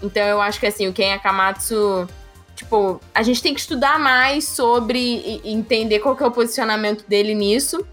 Então 0.02 0.22
eu 0.22 0.40
acho 0.40 0.60
que 0.60 0.66
assim, 0.66 0.88
o 0.88 0.92
Ken 0.92 1.12
Akamatsu. 1.12 2.08
Tipo, 2.54 3.00
a 3.14 3.22
gente 3.22 3.42
tem 3.42 3.52
que 3.52 3.60
estudar 3.60 3.98
mais 3.98 4.48
sobre 4.48 4.98
e 4.98 5.52
entender 5.52 5.98
qual 5.98 6.16
que 6.16 6.22
é 6.22 6.26
o 6.26 6.30
posicionamento 6.30 7.04
dele 7.06 7.34
nisso. 7.34 7.86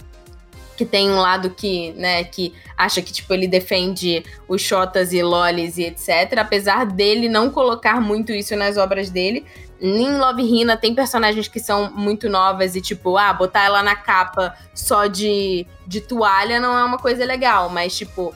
Que 0.83 0.89
tem 0.89 1.09
um 1.09 1.15
lado 1.19 1.49
que, 1.49 1.93
né, 1.93 2.25
que 2.25 2.53
acha 2.77 3.01
que, 3.01 3.13
tipo, 3.13 3.33
ele 3.33 3.47
defende 3.47 4.25
os 4.49 4.61
shotas 4.61 5.13
e 5.13 5.23
lolis 5.23 5.77
e 5.77 5.83
etc. 5.83 6.37
Apesar 6.39 6.85
dele 6.85 7.29
não 7.29 7.49
colocar 7.49 8.01
muito 8.01 8.33
isso 8.33 8.53
nas 8.57 8.75
obras 8.75 9.09
dele. 9.09 9.45
Em 9.79 10.17
Love 10.17 10.41
Hina 10.43 10.75
tem 10.75 10.93
personagens 10.93 11.47
que 11.47 11.59
são 11.59 11.89
muito 11.91 12.27
novas 12.29 12.75
e, 12.75 12.81
tipo, 12.81 13.17
ah, 13.17 13.31
botar 13.31 13.63
ela 13.63 13.81
na 13.81 13.95
capa 13.95 14.53
só 14.73 15.07
de, 15.07 15.65
de 15.87 16.01
toalha 16.01 16.59
não 16.59 16.77
é 16.77 16.83
uma 16.83 16.97
coisa 16.97 17.23
legal. 17.23 17.69
Mas, 17.69 17.95
tipo, 17.97 18.33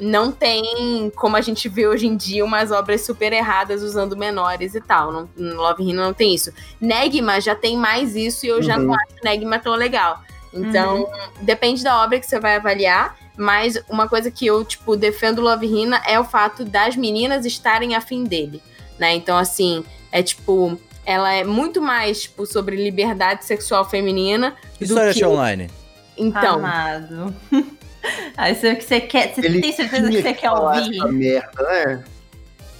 não 0.00 0.32
tem 0.32 1.12
como 1.14 1.36
a 1.36 1.40
gente 1.42 1.68
vê 1.68 1.86
hoje 1.86 2.06
em 2.06 2.16
dia 2.16 2.42
umas 2.44 2.70
obras 2.70 3.02
super 3.02 3.32
erradas 3.34 3.82
usando 3.82 4.16
menores 4.16 4.74
e 4.74 4.80
tal. 4.80 5.12
Não, 5.12 5.28
no 5.36 5.56
Love 5.56 5.82
Hina 5.82 6.04
não 6.06 6.14
tem 6.14 6.34
isso. 6.34 6.50
Negma 6.80 7.38
já 7.40 7.54
tem 7.54 7.76
mais 7.76 8.16
isso 8.16 8.46
e 8.46 8.48
eu 8.48 8.62
já 8.62 8.78
Uhum. 8.78 8.84
não 8.84 8.94
acho 8.94 9.14
Negma 9.22 9.58
tão 9.58 9.74
legal. 9.74 10.20
Então, 10.52 11.10
depende 11.40 11.82
da 11.82 12.02
obra 12.02 12.20
que 12.20 12.26
você 12.26 12.38
vai 12.38 12.56
avaliar. 12.56 13.16
Mas 13.36 13.82
uma 13.88 14.08
coisa 14.08 14.30
que 14.30 14.46
eu, 14.46 14.62
tipo, 14.64 14.94
defendo 14.94 15.40
Love 15.40 15.66
Hina 15.66 16.02
é 16.06 16.20
o 16.20 16.24
fato 16.24 16.64
das 16.64 16.96
meninas 16.96 17.46
estarem 17.46 17.94
afim 17.94 18.24
dele, 18.24 18.62
né? 18.98 19.14
Então, 19.14 19.36
assim, 19.36 19.84
é 20.10 20.22
tipo... 20.22 20.78
Ela 21.04 21.32
é 21.32 21.42
muito 21.42 21.80
mais, 21.82 22.22
tipo, 22.22 22.46
sobre 22.46 22.76
liberdade 22.76 23.44
sexual 23.44 23.88
feminina 23.88 24.54
do 24.78 24.84
História 24.84 25.12
que... 25.12 25.24
online. 25.24 25.68
Então, 26.16 26.56
Amado. 26.56 27.34
Aí 28.36 28.54
você, 28.54 28.76
que 28.76 28.84
você 28.84 29.00
quer. 29.00 29.34
Você 29.34 29.40
Ele 29.40 29.60
tem 29.60 29.72
certeza 29.72 30.08
que 30.08 30.22
você 30.22 30.34
quer 30.34 30.50
ouvir? 30.52 30.96
essa 30.96 31.08
merda, 31.08 31.62
né? 31.62 32.04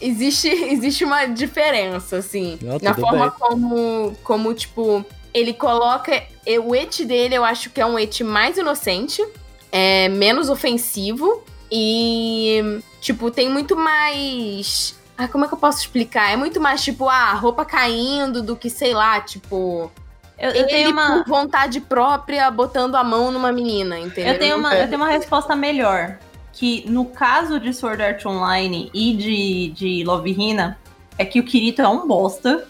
existe, 0.02 0.48
existe 0.72 1.04
uma 1.04 1.26
diferença, 1.26 2.16
assim, 2.16 2.58
Não, 2.60 2.78
na 2.82 2.94
forma 2.94 3.30
bem. 3.30 3.38
como, 3.38 4.16
como, 4.22 4.54
tipo, 4.54 5.06
ele 5.32 5.52
coloca. 5.52 6.22
O 6.64 6.74
et 6.74 7.04
dele 7.04 7.34
eu 7.34 7.44
acho 7.44 7.70
que 7.70 7.80
é 7.80 7.86
um 7.86 7.98
et 7.98 8.22
mais 8.22 8.58
inocente, 8.58 9.24
é 9.70 10.08
menos 10.08 10.48
ofensivo 10.48 11.44
e, 11.74 12.80
tipo, 13.00 13.30
tem 13.30 13.48
muito 13.48 13.74
mais. 13.74 14.94
Ah, 15.16 15.26
como 15.26 15.44
é 15.44 15.48
que 15.48 15.54
eu 15.54 15.58
posso 15.58 15.78
explicar? 15.78 16.30
É 16.30 16.36
muito 16.36 16.60
mais, 16.60 16.82
tipo, 16.82 17.08
ah, 17.08 17.32
roupa 17.32 17.64
caindo 17.64 18.42
do 18.42 18.54
que, 18.54 18.68
sei 18.68 18.92
lá, 18.92 19.20
tipo. 19.22 19.90
Eu, 20.38 20.50
eu 20.50 20.56
ele 20.56 20.64
tenho 20.64 20.90
uma. 20.90 21.22
por 21.22 21.28
vontade 21.28 21.80
própria 21.80 22.50
botando 22.50 22.94
a 22.96 23.04
mão 23.04 23.30
numa 23.30 23.50
menina, 23.52 23.98
entendeu? 23.98 24.34
Eu 24.34 24.38
tenho, 24.38 24.56
uma, 24.58 24.74
É. 24.74 24.82
eu 24.82 24.86
tenho 24.88 25.00
uma 25.00 25.08
resposta 25.08 25.56
melhor. 25.56 26.18
Que 26.52 26.84
no 26.90 27.06
caso 27.06 27.58
de 27.58 27.72
Sword 27.72 28.02
Art 28.02 28.26
Online 28.26 28.90
e 28.92 29.14
de, 29.14 29.68
de 29.70 30.04
Love 30.04 30.30
Hina, 30.30 30.78
é 31.16 31.24
que 31.24 31.40
o 31.40 31.44
Kirito 31.44 31.80
é 31.80 31.88
um 31.88 32.06
bosta. 32.06 32.68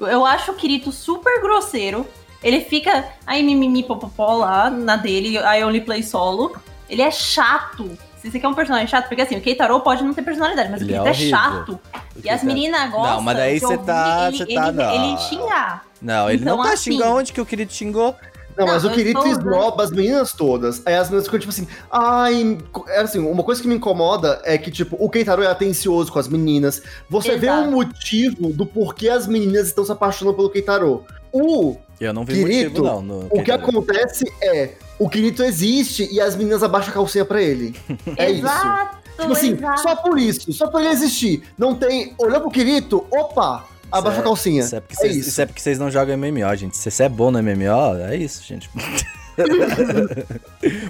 Eu 0.00 0.24
acho 0.24 0.52
o 0.52 0.54
Kirito 0.54 0.90
super 0.92 1.40
grosseiro. 1.40 2.06
Ele 2.42 2.60
fica 2.60 3.04
aí 3.26 3.42
mimimi 3.42 3.82
popopó 3.82 4.34
lá 4.34 4.68
na 4.70 4.96
dele, 4.96 5.38
I 5.38 5.64
only 5.64 5.80
play 5.80 6.02
solo. 6.02 6.54
Ele 6.88 7.00
é 7.02 7.10
chato. 7.10 7.96
Se 8.18 8.30
você 8.30 8.38
quer 8.40 8.48
um 8.48 8.54
personagem 8.54 8.86
chato, 8.86 9.08
porque 9.08 9.22
assim, 9.22 9.36
o 9.36 9.40
Keitaro 9.40 9.78
pode 9.80 10.02
não 10.02 10.14
ter 10.14 10.22
personalidade, 10.22 10.70
mas 10.70 10.80
Ele 10.82 10.92
o 10.98 11.06
é 11.06 11.12
Kirito 11.12 11.34
é, 11.34 11.38
horrível. 11.38 11.38
chato. 11.38 11.80
E 12.24 12.28
as 12.30 12.42
meninas 12.42 12.90
gostam. 12.90 13.14
Não, 13.16 13.22
mas 13.22 13.36
daí 13.36 13.60
você 13.60 13.78
tá- 13.78 14.28
Ele, 14.28 14.36
você 14.38 14.42
ele, 14.44 14.54
tá- 14.54 14.68
ele, 14.94 15.06
não. 15.12 15.18
xingar. 15.18 15.84
Não, 16.00 16.30
ele 16.30 16.42
Então, 16.42 16.56
não 16.56 16.64
tá 16.64 16.72
assim- 16.72 16.92
xingando 16.92 17.16
onde 17.16 17.32
que 17.32 17.40
o 17.40 17.46
querido 17.46 17.72
xingou. 17.72 18.14
Não, 18.56 18.66
Não, 18.66 18.72
mas 18.72 18.84
o 18.84 18.90
Kirito 18.90 19.18
usando- 19.18 19.38
esnoba 19.40 19.82
as 19.82 19.90
meninas 19.90 20.32
todas. 20.32 20.80
Aí 20.86 20.94
as 20.94 21.08
meninas 21.08 21.24
ficam 21.26 21.40
tipo 21.40 21.50
assim, 21.52 21.66
ai. 21.90 22.58
É 22.88 23.00
assim, 23.00 23.18
uma 23.18 23.42
coisa 23.42 23.60
que 23.60 23.66
me 23.68 23.74
incomoda 23.74 24.40
é 24.44 24.56
que, 24.56 24.70
tipo, 24.70 24.96
o 24.98 25.08
Keitaro 25.10 25.42
é 25.42 25.46
atencioso 25.46 26.12
com 26.12 26.18
as 26.18 26.28
meninas. 26.28 26.82
Você 27.10 27.36
vê 27.36 27.46
Exato. 27.48 27.68
o 27.68 27.72
motivo 27.72 28.52
do 28.52 28.64
porquê 28.66 29.08
as 29.08 29.26
meninas 29.26 29.66
estão 29.66 29.84
se 29.84 29.92
apaixonando 29.92 30.36
pelo 30.36 30.50
Keitaro. 30.50 31.04
O, 31.32 31.76
Eu 32.00 32.12
não 32.12 32.24
vi 32.24 32.34
Kirito, 32.34 32.82
motivo, 32.82 32.84
não. 32.84 33.02
No 33.02 33.26
o 33.30 33.42
que 33.42 33.50
acontece 33.50 34.24
é, 34.42 34.74
o 34.98 35.08
Kirito 35.08 35.42
existe 35.42 36.08
e 36.12 36.20
as 36.20 36.36
meninas 36.36 36.62
abaixam 36.62 36.90
a 36.90 36.94
calcinha 36.94 37.24
pra 37.24 37.42
ele. 37.42 37.74
É 38.16 38.30
isso. 38.30 38.40
Exato, 38.46 38.98
Tipo 39.18 39.32
assim, 39.32 39.52
exato. 39.52 39.80
só 39.80 39.96
por 39.96 40.18
isso, 40.18 40.52
só 40.52 40.66
por 40.68 40.80
ele 40.80 40.90
existir. 40.90 41.42
Não 41.56 41.74
tem. 41.74 42.14
Olhou 42.18 42.40
pro 42.40 42.50
Kirito, 42.50 43.04
opa, 43.12 43.64
abaixa 43.98 44.20
a 44.20 44.22
calcinha. 44.22 44.60
Isso 44.60 44.76
é, 44.76 44.80
porque 44.80 44.94
É 44.94 44.96
vocês, 44.96 45.16
isso. 45.16 45.28
isso 45.28 45.40
é 45.40 45.46
porque 45.46 45.60
vocês 45.60 45.78
não 45.78 45.90
jogam 45.90 46.16
MMO, 46.16 46.56
gente. 46.56 46.76
Se 46.76 46.90
você 46.90 47.04
é 47.04 47.08
bom 47.08 47.30
no 47.30 47.42
MMO, 47.42 47.96
é 48.08 48.16
isso, 48.16 48.42
gente. 48.42 48.70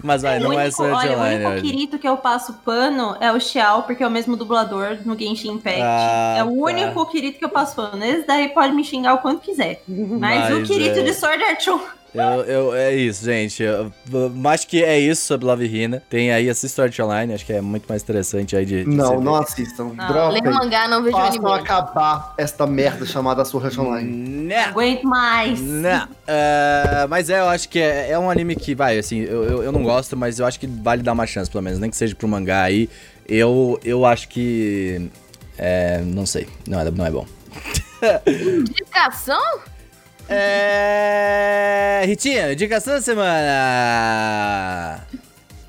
Mas 0.03 0.23
vai, 0.23 0.39
O 0.39 0.43
não 0.43 0.61
é 0.61 0.71
Sword 0.71 0.95
olha, 0.95 1.17
Online 1.17 1.45
o 1.45 1.49
único. 1.49 1.67
Kirito 1.67 1.99
que 1.99 2.09
eu 2.09 2.17
passo 2.17 2.53
pano 2.65 3.17
é 3.21 3.33
o 3.33 3.41
Xiao, 3.41 3.85
porque 3.85 4.03
é 4.03 4.07
o 4.07 4.11
mesmo 4.11 4.37
dublador 4.37 4.99
no 5.05 5.19
Genshin 5.19 5.53
Impact. 5.53 5.81
Ah, 5.83 6.35
é 6.39 6.45
o 6.45 6.49
tá. 6.49 6.53
único 6.53 7.07
Kirito 7.07 7.39
que 7.39 7.45
eu 7.45 7.49
passo 7.49 7.75
pano. 7.77 8.05
Esse 8.05 8.27
daí 8.27 8.49
pode 8.51 8.75
me 8.75 8.85
xingar 8.85 9.15
o 9.15 9.19
quanto 9.19 9.41
quiser. 9.41 9.83
Mas, 9.89 10.53
o 10.53 10.61
Mas, 10.61 10.69
Kirito 10.69 10.99
é. 10.99 11.03
de 11.03 11.15
Sword 11.15 11.43
Art 11.43 11.69
Online... 11.69 12.04
Eu, 12.15 12.45
eu- 12.45 12.75
é 12.75 12.95
isso, 12.95 13.25
gente. 13.25 13.61
Eu, 13.63 13.91
acho 14.49 14.69
que 14.69 14.85
é 14.85 14.99
isso 15.01 15.27
sobre 15.27 15.47
Love 15.47 15.67
Hina. 15.67 16.01
Tem 16.09 16.31
aí 16.33 16.49
essa 16.49 16.69
Sword 16.69 17.03
Online, 17.03 17.35
acho 17.35 17.45
que 17.45 17.53
é 17.53 17.61
muito 17.61 17.87
mais 17.89 18.03
interessante 18.03 18.57
aí 18.57 18.65
de. 18.65 18.85
de 18.85 18.91
Não, 18.91 19.21
não 19.21 19.35
assistam. 19.35 19.93
Não. 19.95 20.07
Dropem. 20.07 20.41
Lê 20.43 20.49
mangá, 20.51 20.87
não 20.87 21.03
vejo 21.03 21.17
Façam 21.17 21.45
anime. 21.47 21.61
acabar 21.61 22.33
esta 22.39 22.67
merda 22.69 23.05
chamada 23.05 23.45
Sword 23.45 23.67
Art 23.67 23.79
Online. 23.79 24.11
Né. 24.45 24.65
Aguento 24.67 25.03
mais. 25.03 25.61
Não. 25.61 26.09
É, 26.27 27.07
mas 27.09 27.29
é, 27.31 27.41
eu 27.41 27.49
acho 27.49 27.69
que 27.69 27.81
é, 27.81 28.11
é 28.13 28.19
um 28.19 28.31
anime 28.31 28.55
que, 28.55 28.75
vai, 28.77 28.97
assim, 28.97 29.19
eu, 29.21 29.43
eu, 29.45 29.63
eu 29.65 29.73
não 29.73 29.83
gosto, 29.83 30.17
mas 30.17 30.39
eu 30.39 30.47
acho 30.47 30.61
que 30.61 30.67
vale 30.69 31.03
dar 31.03 31.13
uma 31.13 31.27
chance, 31.27 31.51
pelo 31.51 31.65
menos, 31.65 31.81
nem 31.81 31.91
que 31.91 31.97
seja 31.97 32.15
pro 32.15 32.29
mangá 32.29 32.63
aí. 32.63 32.89
Eu, 33.29 33.81
eu 33.85 34.07
acho 34.07 34.29
que. 34.29 35.11
É, 35.59 36.01
não 36.05 36.27
sei, 36.27 36.47
não 36.69 36.79
é, 36.81 36.91
não 36.91 37.07
é 37.07 37.11
bom. 37.11 37.27
Indicação? 38.27 39.41
É. 40.29 42.03
Ritinha, 42.07 42.53
indicação 42.53 42.95
da 42.95 43.01
semana! 43.01 45.05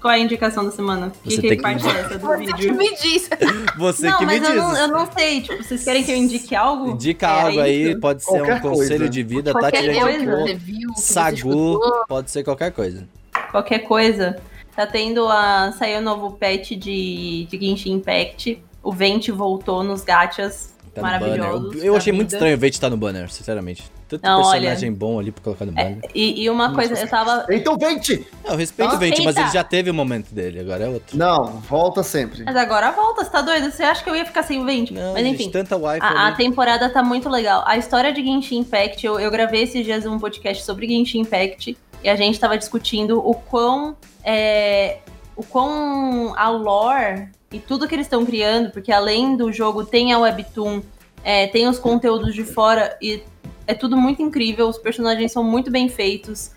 Qual 0.01 0.12
é 0.14 0.18
a 0.18 0.20
indicação 0.20 0.64
da 0.64 0.70
semana? 0.72 1.12
Você 1.24 1.36
que, 1.38 1.41
tem 1.41 1.49
que 1.51 1.56
que- 1.56 1.62
parte 1.64 1.88
é 1.88 1.99
essa 1.99 2.20
do 2.20 2.28
Você 2.28 2.45
que 2.45 2.53
vídeo? 2.53 2.76
me 2.76 2.95
disse. 2.95 3.30
Você 3.78 4.08
não, 4.08 4.18
que 4.20 4.26
me 4.28 4.39
mas 4.39 4.43
eu 4.43 4.51
diz. 4.56 4.64
não, 4.64 4.78
eu 4.78 4.88
não 4.89 5.12
sei. 5.12 5.41
Tipo, 5.41 5.64
vocês 5.64 5.84
querem 5.84 6.03
que 6.03 6.12
eu 6.12 6.16
indique 6.16 6.56
algo? 6.56 6.91
Indica 6.91 7.26
É 7.28 7.41
algo 7.41 7.60
aí, 7.60 7.89
isso? 7.91 7.99
pode 7.99 8.24
ser 8.24 8.30
Qualquer 8.30 8.56
um 8.56 8.60
conselho 8.60 8.97
coisa. 8.99 9.10
de 9.10 9.24
vida, 9.24 9.51
Qualquer 9.51 9.72
Tati 9.72 9.86
já 9.95 10.12
indicou. 10.12 10.41
Você 10.47 10.53
viu, 10.53 10.89
Sagu, 10.95 11.80
pode 12.08 12.30
ser 12.30 12.43
qualquer 12.43 12.72
coisa. 12.72 13.08
Qualquer 13.49 13.80
coisa. 13.80 14.36
Tá 14.76 14.86
tendo 14.86 15.28
a. 15.28 15.74
Saiu 15.80 15.97
o 15.99 16.01
novo 16.01 16.34
patch 16.38 16.72
de, 16.74 17.47
de 17.49 17.60
Genshin 17.60 17.93
Impact. 17.93 18.62
O 18.84 18.91
Vente 18.91 19.32
voltou 19.32 19.84
nos 19.84 20.03
gachas. 20.03 20.76
Tá 20.93 21.01
no 21.01 21.08
Maravilhosos 21.08 21.62
banner. 21.70 21.78
Eu, 21.80 21.86
eu 21.93 21.97
achei 21.97 22.14
muito 22.14 22.28
vida. 22.30 22.38
estranho 22.38 22.58
ver 22.60 22.68
estar 22.70 22.91
no 22.91 22.97
banner, 22.97 23.32
sinceramente. 23.32 23.84
Tanto 24.08 24.24
Não, 24.24 24.41
personagem 24.43 24.93
bom 24.93 25.20
ali 25.20 25.32
pra 25.32 25.43
colocar 25.43 25.66
no 25.66 25.72
banner. 25.72 25.99
E, 26.14 26.43
e 26.43 26.49
uma 26.49 26.74
coisa, 26.74 26.93
eu 26.93 27.08
tava. 27.08 27.45
Então 27.49 27.76
vente! 27.78 28.28
Não, 28.43 28.51
eu 28.51 28.58
respeito 28.58 28.95
o 28.95 28.97
Vente, 28.99 29.24
mas 29.24 29.36
ele 29.36 29.49
já 29.49 29.64
teve 29.64 29.89
o 29.89 29.93
momento 29.93 30.34
dele, 30.34 30.60
agora 30.60 30.86
é 30.86 30.89
outro. 30.89 31.18
Não, 31.18 31.60
volta 31.62 32.03
sempre. 32.03 32.43
Mas 32.43 32.56
agora 32.56 32.91
volta, 32.91 33.24
você 33.24 33.32
tá 33.32 33.41
doido? 33.41 33.72
Você 33.72 33.84
acha 33.84 34.03
que 34.03 34.10
eu 34.10 34.16
ia 34.16 34.26
ficar 34.26 34.43
sem 34.43 34.62
o 34.62 34.66
Vente? 34.66 34.93
Não, 34.93 35.14
Mas 35.14 35.24
gente, 35.24 35.41
enfim. 35.41 35.49
tanta 35.51 35.76
wife 35.76 36.01
A, 36.01 36.28
a 36.28 36.32
temporada 36.34 36.88
tá 36.89 37.01
muito 37.01 37.28
legal. 37.30 37.64
A 37.66 37.78
história 37.78 38.12
de 38.14 38.24
Genshin 38.24 38.60
Impact, 38.60 39.06
eu, 39.06 39.20
eu 39.20 39.32
gravei 39.32 39.64
esses 39.64 39.84
dias 39.84 40.06
um 40.06 40.20
podcast 40.20 40.64
sobre 40.64 40.88
Genshin 40.88 41.22
Impact 41.22 41.76
e 42.03 42.10
a 42.10 42.16
gente 42.16 42.39
tava 42.39 42.58
discutindo 42.58 43.18
o 43.20 43.34
quão. 43.34 43.97
é, 44.24 44.99
o 45.36 45.43
quão 45.43 46.34
a 46.38 46.49
lore 46.49 47.30
e 47.51 47.60
tudo 47.60 47.88
que 47.88 47.95
eles 47.95 48.06
estão 48.06 48.26
criando, 48.26 48.72
porque 48.72 48.91
além 48.91 49.36
do 49.36 49.51
jogo 49.51 49.84
tem 49.84 50.14
a 50.14 50.20
Webtoon, 50.20 50.82
é, 51.24 51.47
tem 51.47 51.68
os 51.68 51.80
conteúdos 51.80 52.34
de 52.34 52.43
fora 52.43 52.95
e 53.01 53.24
é 53.68 53.74
tudo 53.74 53.97
muito 53.97 54.22
incrível. 54.22 54.68
Os 54.68 54.78
personagens 54.78 55.32
são 55.32 55.43
muito 55.43 55.72
bem 55.72 55.89
feitos. 55.89 56.51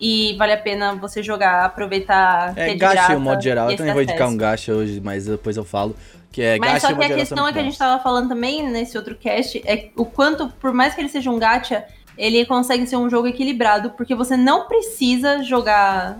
E 0.00 0.36
vale 0.36 0.52
a 0.52 0.56
pena 0.56 0.94
você 0.94 1.22
jogar, 1.22 1.64
aproveitar. 1.64 2.56
É, 2.56 2.74
gacha 2.74 2.94
graça 2.94 3.16
o 3.16 3.20
modo 3.20 3.42
geral. 3.42 3.70
Eu 3.70 3.76
também 3.76 3.92
vou 3.92 4.02
indicar 4.02 4.28
um 4.28 4.36
gacha 4.36 4.72
hoje, 4.72 5.00
mas 5.00 5.26
depois 5.26 5.56
eu 5.56 5.64
falo. 5.64 5.94
Que 6.30 6.42
é 6.42 6.58
Mas 6.58 6.74
gacha 6.74 6.88
só 6.88 6.94
que 6.94 7.04
a 7.04 7.14
questão 7.14 7.48
é 7.48 7.52
que 7.52 7.58
a 7.58 7.62
gente 7.62 7.76
tava 7.76 8.00
falando 8.02 8.28
também 8.28 8.68
nesse 8.68 8.96
outro 8.96 9.16
cast 9.16 9.60
é 9.66 9.88
o 9.96 10.04
quanto, 10.04 10.48
por 10.60 10.72
mais 10.72 10.94
que 10.94 11.00
ele 11.00 11.08
seja 11.08 11.30
um 11.30 11.38
gacha, 11.38 11.84
ele 12.16 12.44
consegue 12.44 12.86
ser 12.86 12.96
um 12.96 13.08
jogo 13.08 13.26
equilibrado, 13.26 13.90
porque 13.90 14.14
você 14.14 14.36
não 14.36 14.68
precisa 14.68 15.42
jogar 15.42 16.18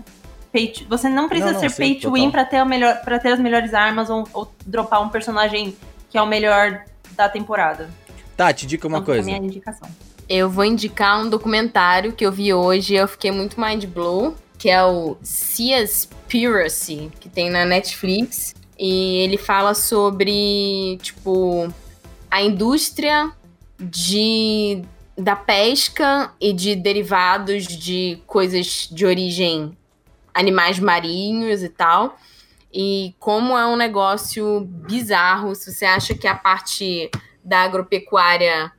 to, 0.51 0.85
você 0.89 1.07
não 1.07 1.29
precisa 1.29 1.53
Não, 1.53 1.61
não, 1.61 1.69
ser 1.69 1.69
sim, 1.69 1.81
pay 1.83 1.95
to 1.95 2.11
win 2.11 2.31
pra 2.31 2.43
ter, 2.43 2.57
a 2.57 2.65
melhor, 2.65 2.99
pra 3.01 3.19
ter 3.19 3.29
as 3.29 3.39
melhores 3.39 3.73
armas 3.73 4.09
ou, 4.09 4.27
ou 4.33 4.51
dropar 4.65 5.01
um 5.01 5.09
personagem 5.09 5.77
que 6.09 6.17
é 6.17 6.21
o 6.21 6.25
melhor 6.25 6.83
da 7.15 7.29
temporada. 7.29 7.83
bons. 7.83 8.23
Tati, 8.35 8.65
dica 8.65 8.87
uma 8.87 8.97
Então, 8.97 9.05
fica 9.05 9.11
a 9.11 9.23
coisa. 9.23 9.25
minha 9.25 9.37
indicação. 9.37 9.89
Eu 10.29 10.47
vou 10.47 10.63
indicar 10.63 11.19
um 11.19 11.27
documentário 11.27 12.13
que 12.13 12.23
eu 12.23 12.31
vi 12.31 12.53
hoje 12.53 12.93
e 12.93 12.97
eu 12.97 13.07
fiquei 13.07 13.31
muito 13.31 13.59
mind 13.59 13.85
blow, 13.85 14.35
que 14.59 14.69
é 14.69 14.85
o 14.85 15.17
Seaspiracy, 15.23 17.11
que 17.19 17.27
tem 17.27 17.49
na 17.49 17.65
Netflix. 17.65 18.53
E 18.77 19.17
ele 19.17 19.37
fala 19.37 19.73
sobre, 19.73 20.99
tipo, 21.01 21.73
a 22.29 22.43
indústria 22.43 23.31
de 23.79 24.83
da 25.17 25.35
pesca 25.35 26.31
e 26.39 26.53
de 26.53 26.75
derivados 26.75 27.65
de 27.65 28.21
coisas 28.25 28.87
de 28.89 29.05
origem 29.05 29.75
animais 30.31 30.79
marinhos 30.79 31.63
e 31.63 31.69
tal. 31.69 32.17
E 32.71 33.15
como 33.19 33.57
é 33.57 33.65
um 33.65 33.75
negócio 33.75 34.61
bizarro, 34.61 35.55
se 35.55 35.73
você 35.73 35.85
acha 35.85 36.13
que 36.13 36.27
a 36.27 36.35
parte 36.35 37.09
da 37.43 37.63
agropecuária 37.63 38.71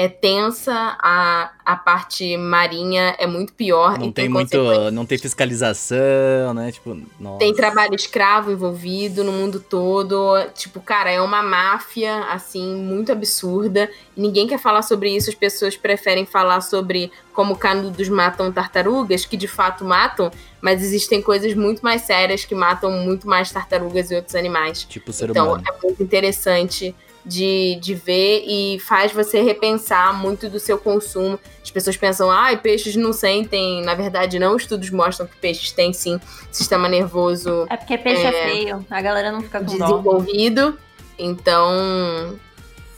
é 0.00 0.06
tensa, 0.08 0.72
a, 0.72 1.50
a 1.66 1.74
parte 1.74 2.36
marinha 2.36 3.16
é 3.18 3.26
muito 3.26 3.52
pior. 3.52 3.98
Não 3.98 4.12
tem 4.12 4.28
muito. 4.28 4.56
Não 4.92 5.04
tem 5.04 5.18
fiscalização, 5.18 6.54
né? 6.54 6.70
Tipo, 6.70 6.96
nossa. 7.18 7.40
Tem 7.40 7.52
trabalho 7.52 7.96
escravo 7.96 8.52
envolvido 8.52 9.24
no 9.24 9.32
mundo 9.32 9.58
todo. 9.58 10.36
Tipo, 10.54 10.80
cara, 10.80 11.10
é 11.10 11.20
uma 11.20 11.42
máfia, 11.42 12.26
assim, 12.26 12.76
muito 12.76 13.10
absurda. 13.10 13.90
Ninguém 14.16 14.46
quer 14.46 14.60
falar 14.60 14.82
sobre 14.82 15.10
isso. 15.10 15.30
As 15.30 15.34
pessoas 15.34 15.76
preferem 15.76 16.24
falar 16.24 16.60
sobre 16.60 17.10
como 17.32 17.56
canudos 17.56 18.08
matam 18.08 18.52
tartarugas, 18.52 19.24
que 19.24 19.36
de 19.36 19.48
fato 19.48 19.84
matam, 19.84 20.30
mas 20.60 20.80
existem 20.80 21.20
coisas 21.20 21.54
muito 21.54 21.80
mais 21.82 22.02
sérias 22.02 22.44
que 22.44 22.54
matam 22.54 22.92
muito 22.92 23.26
mais 23.26 23.50
tartarugas 23.50 24.12
e 24.12 24.14
outros 24.14 24.36
animais. 24.36 24.84
Tipo 24.84 25.12
ser 25.12 25.30
Então, 25.30 25.48
humano. 25.48 25.64
é 25.66 25.84
muito 25.84 26.00
interessante 26.00 26.94
de, 27.28 27.76
de 27.80 27.94
ver 27.94 28.42
e 28.46 28.80
faz 28.80 29.12
você 29.12 29.42
repensar 29.42 30.12
muito 30.18 30.48
do 30.48 30.58
seu 30.58 30.78
consumo. 30.78 31.38
As 31.62 31.70
pessoas 31.70 31.96
pensam, 31.96 32.30
ah, 32.30 32.56
peixes 32.56 32.96
não 32.96 33.12
sentem. 33.12 33.82
Na 33.84 33.94
verdade, 33.94 34.38
não. 34.38 34.56
Estudos 34.56 34.88
mostram 34.90 35.26
que 35.26 35.36
peixes 35.36 35.70
têm 35.70 35.92
sim 35.92 36.18
sistema 36.50 36.88
nervoso 36.88 37.66
É 37.68 37.76
porque 37.76 37.98
peixe 37.98 38.22
é, 38.24 38.28
É. 38.28 38.50
feio, 38.50 38.86
a 38.90 39.00
galera 39.02 39.30
não 39.30 39.42
fica 39.42 39.60
com 39.60 39.76
dó. 39.76 39.86
desenvolvido. 39.86 40.78
Então, 41.18 42.38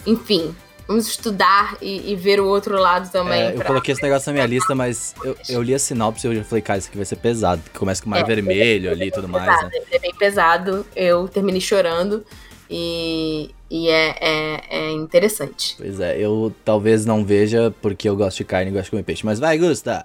enfim, 0.07 0.55
vamos 0.87 1.09
estudar 1.09 1.76
e, 1.81 2.12
e 2.12 2.16
ver 2.16 2.41
o 2.41 2.47
outro 2.47 2.78
lado 2.78 3.11
também. 3.11 3.43
É, 3.43 3.51
eu 3.51 3.55
pra- 3.57 3.64
coloquei 3.64 3.93
esse 3.93 4.03
negócio 4.03 4.28
na 4.28 4.35
minha 4.35 4.47
lista, 4.47 4.74
mas 4.74 5.14
eu, 5.24 5.37
eu 5.49 5.62
li 5.62 5.74
a 5.74 5.78
sinopse 5.78 6.28
e 6.28 6.37
eu 6.37 6.45
falei, 6.45 6.62
cara, 6.62 6.78
isso 6.78 6.89
aqui 6.89 6.97
vai 6.97 7.07
ser 7.07 7.16
pesado. 7.16 7.62
que 7.72 7.78
Começa 7.78 8.03
com 8.03 8.09
o 8.09 8.11
mar 8.11 8.20
É, 8.20 8.24
vermelho 8.24 8.91
ali 8.91 9.07
e 9.09 9.11
tudo 9.11 9.28
mais, 9.28 9.47
né? 9.47 9.70
pesado, 9.70 9.87
É 9.91 9.99
bem 9.99 10.14
pesado. 10.14 10.87
Eu 10.95 11.26
terminei 11.28 11.61
chorando 11.61 12.24
e, 12.70 13.51
e 13.71 13.89
é, 13.89 14.16
é, 14.21 14.62
é 14.71 14.93
interessante. 14.93 15.77
Pois 15.79 16.01
é, 16.01 16.18
eu 16.18 16.53
talvez 16.64 17.07
não 17.07 17.25
veja 17.25 17.73
porque 17.81 18.09
eu 18.09 18.16
gosto 18.16 18.39
de 18.39 18.45
carne 18.45 18.71
e 18.71 18.75
gosto 18.75 18.87
de 18.87 18.91
comer 18.91 19.03
peixe. 19.05 19.25
Mas 19.25 19.39
vai, 19.39 19.57
Gusta! 19.57 20.05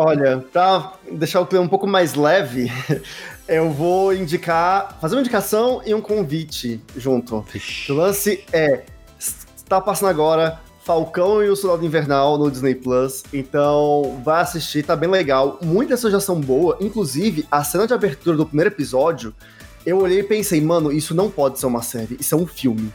Olha, 0.00 0.38
pra 0.52 0.92
deixar 1.10 1.40
o 1.40 1.46
clima 1.46 1.64
um 1.64 1.68
pouco 1.68 1.84
mais 1.84 2.14
leve, 2.14 2.70
eu 3.48 3.70
vou 3.72 4.14
indicar, 4.14 4.96
fazer 5.00 5.16
uma 5.16 5.22
indicação 5.22 5.82
e 5.84 5.92
um 5.92 6.00
convite 6.00 6.80
junto. 6.96 7.44
O 7.88 7.92
lance 7.94 8.44
é, 8.52 8.84
está 9.18 9.80
passando 9.80 10.10
agora 10.10 10.60
Falcão 10.84 11.42
e 11.42 11.48
o 11.50 11.56
Soldado 11.56 11.84
Invernal 11.84 12.38
no 12.38 12.48
Disney 12.48 12.76
Plus, 12.76 13.24
então 13.32 14.22
vai 14.24 14.40
assistir, 14.40 14.84
tá 14.84 14.94
bem 14.94 15.10
legal. 15.10 15.58
Muitas 15.62 15.98
sugestão 15.98 16.40
boa, 16.40 16.78
inclusive 16.80 17.44
a 17.50 17.64
cena 17.64 17.84
de 17.84 17.92
abertura 17.92 18.36
do 18.36 18.46
primeiro 18.46 18.70
episódio, 18.70 19.34
eu 19.88 19.98
olhei 19.98 20.20
e 20.20 20.22
pensei, 20.22 20.60
mano, 20.60 20.92
isso 20.92 21.14
não 21.14 21.30
pode 21.30 21.58
ser 21.58 21.66
uma 21.66 21.82
série, 21.82 22.16
isso 22.20 22.34
é 22.34 22.38
um 22.38 22.46
filme. 22.46 22.92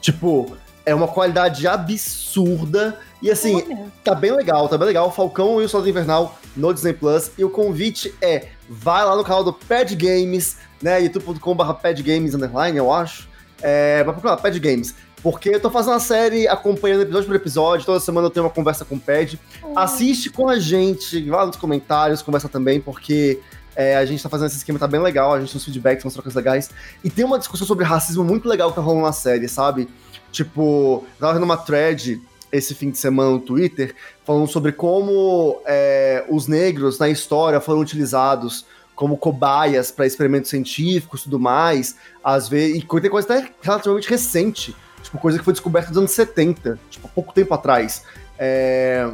Tipo, 0.00 0.56
é 0.86 0.94
uma 0.94 1.08
qualidade 1.08 1.66
absurda 1.66 2.98
e 3.20 3.30
assim, 3.30 3.56
Olha. 3.56 3.86
Tá 4.04 4.14
bem 4.14 4.30
legal, 4.30 4.68
tá 4.68 4.78
bem 4.78 4.86
legal. 4.86 5.10
Falcão 5.10 5.60
e 5.60 5.64
o 5.64 5.68
Soldado 5.68 5.90
Invernal 5.90 6.38
no 6.56 6.72
Disney 6.72 6.92
Plus. 6.92 7.32
E 7.36 7.44
o 7.44 7.50
convite 7.50 8.14
é: 8.22 8.48
vai 8.68 9.04
lá 9.04 9.16
no 9.16 9.24
canal 9.24 9.42
do 9.42 9.52
Pad 9.52 9.94
Games, 9.96 10.58
né? 10.80 11.02
youtube.com.br 11.02 11.72
Pad 11.74 12.02
Games 12.02 12.34
underline, 12.34 12.78
eu 12.78 12.92
acho. 12.92 13.28
É, 13.60 14.04
vai 14.04 14.14
procurar 14.14 14.36
Pad 14.36 14.58
Games. 14.60 14.94
Porque 15.20 15.48
eu 15.48 15.58
tô 15.60 15.68
fazendo 15.68 15.94
a 15.94 16.00
série 16.00 16.46
acompanhando 16.46 17.02
episódio 17.02 17.26
por 17.26 17.34
episódio. 17.34 17.84
Toda 17.84 17.98
semana 17.98 18.28
eu 18.28 18.30
tenho 18.30 18.46
uma 18.46 18.52
conversa 18.52 18.84
com 18.84 18.94
o 18.94 19.00
Pad. 19.00 19.38
Assiste 19.74 20.30
com 20.30 20.48
a 20.48 20.60
gente, 20.60 21.28
vai 21.28 21.40
lá 21.40 21.46
nos 21.46 21.56
comentários, 21.56 22.22
conversa 22.22 22.48
também, 22.48 22.80
porque 22.80 23.40
é, 23.78 23.96
a 23.96 24.04
gente 24.04 24.20
tá 24.20 24.28
fazendo 24.28 24.48
esse 24.48 24.56
esquema, 24.56 24.76
tá 24.76 24.88
bem 24.88 25.00
legal. 25.00 25.32
A 25.32 25.38
gente 25.38 25.52
tem 25.52 25.56
uns 25.56 25.64
feedbacks, 25.64 26.04
umas 26.04 26.12
trocas 26.12 26.34
legais. 26.34 26.68
E 27.04 27.08
tem 27.08 27.24
uma 27.24 27.38
discussão 27.38 27.64
sobre 27.64 27.84
racismo 27.84 28.24
muito 28.24 28.48
legal 28.48 28.70
que 28.70 28.74
tá 28.74 28.82
rolando 28.82 29.04
na 29.04 29.12
série, 29.12 29.46
sabe? 29.46 29.88
Tipo, 30.32 31.06
tava 31.16 31.34
vendo 31.34 31.44
uma 31.44 31.56
thread 31.56 32.20
esse 32.50 32.74
fim 32.74 32.90
de 32.90 32.98
semana 32.98 33.30
no 33.30 33.38
Twitter, 33.38 33.94
falando 34.24 34.48
sobre 34.48 34.72
como 34.72 35.62
é, 35.64 36.24
os 36.28 36.48
negros 36.48 36.98
na 36.98 37.08
história 37.08 37.60
foram 37.60 37.80
utilizados 37.80 38.66
como 38.96 39.16
cobaias 39.16 39.92
para 39.92 40.08
experimentos 40.08 40.50
científicos 40.50 41.20
e 41.20 41.24
tudo 41.24 41.38
mais, 41.38 41.94
às 42.24 42.48
vezes, 42.48 42.82
e 42.82 43.00
tem 43.00 43.10
coisa 43.10 43.32
até 43.32 43.48
relativamente 43.62 44.10
recente, 44.10 44.74
tipo, 45.04 45.18
coisa 45.18 45.38
que 45.38 45.44
foi 45.44 45.52
descoberta 45.52 45.90
nos 45.90 45.98
anos 45.98 46.10
70, 46.10 46.80
tipo, 46.90 47.06
há 47.06 47.10
pouco 47.10 47.32
tempo 47.32 47.54
atrás. 47.54 48.02
É, 48.36 49.08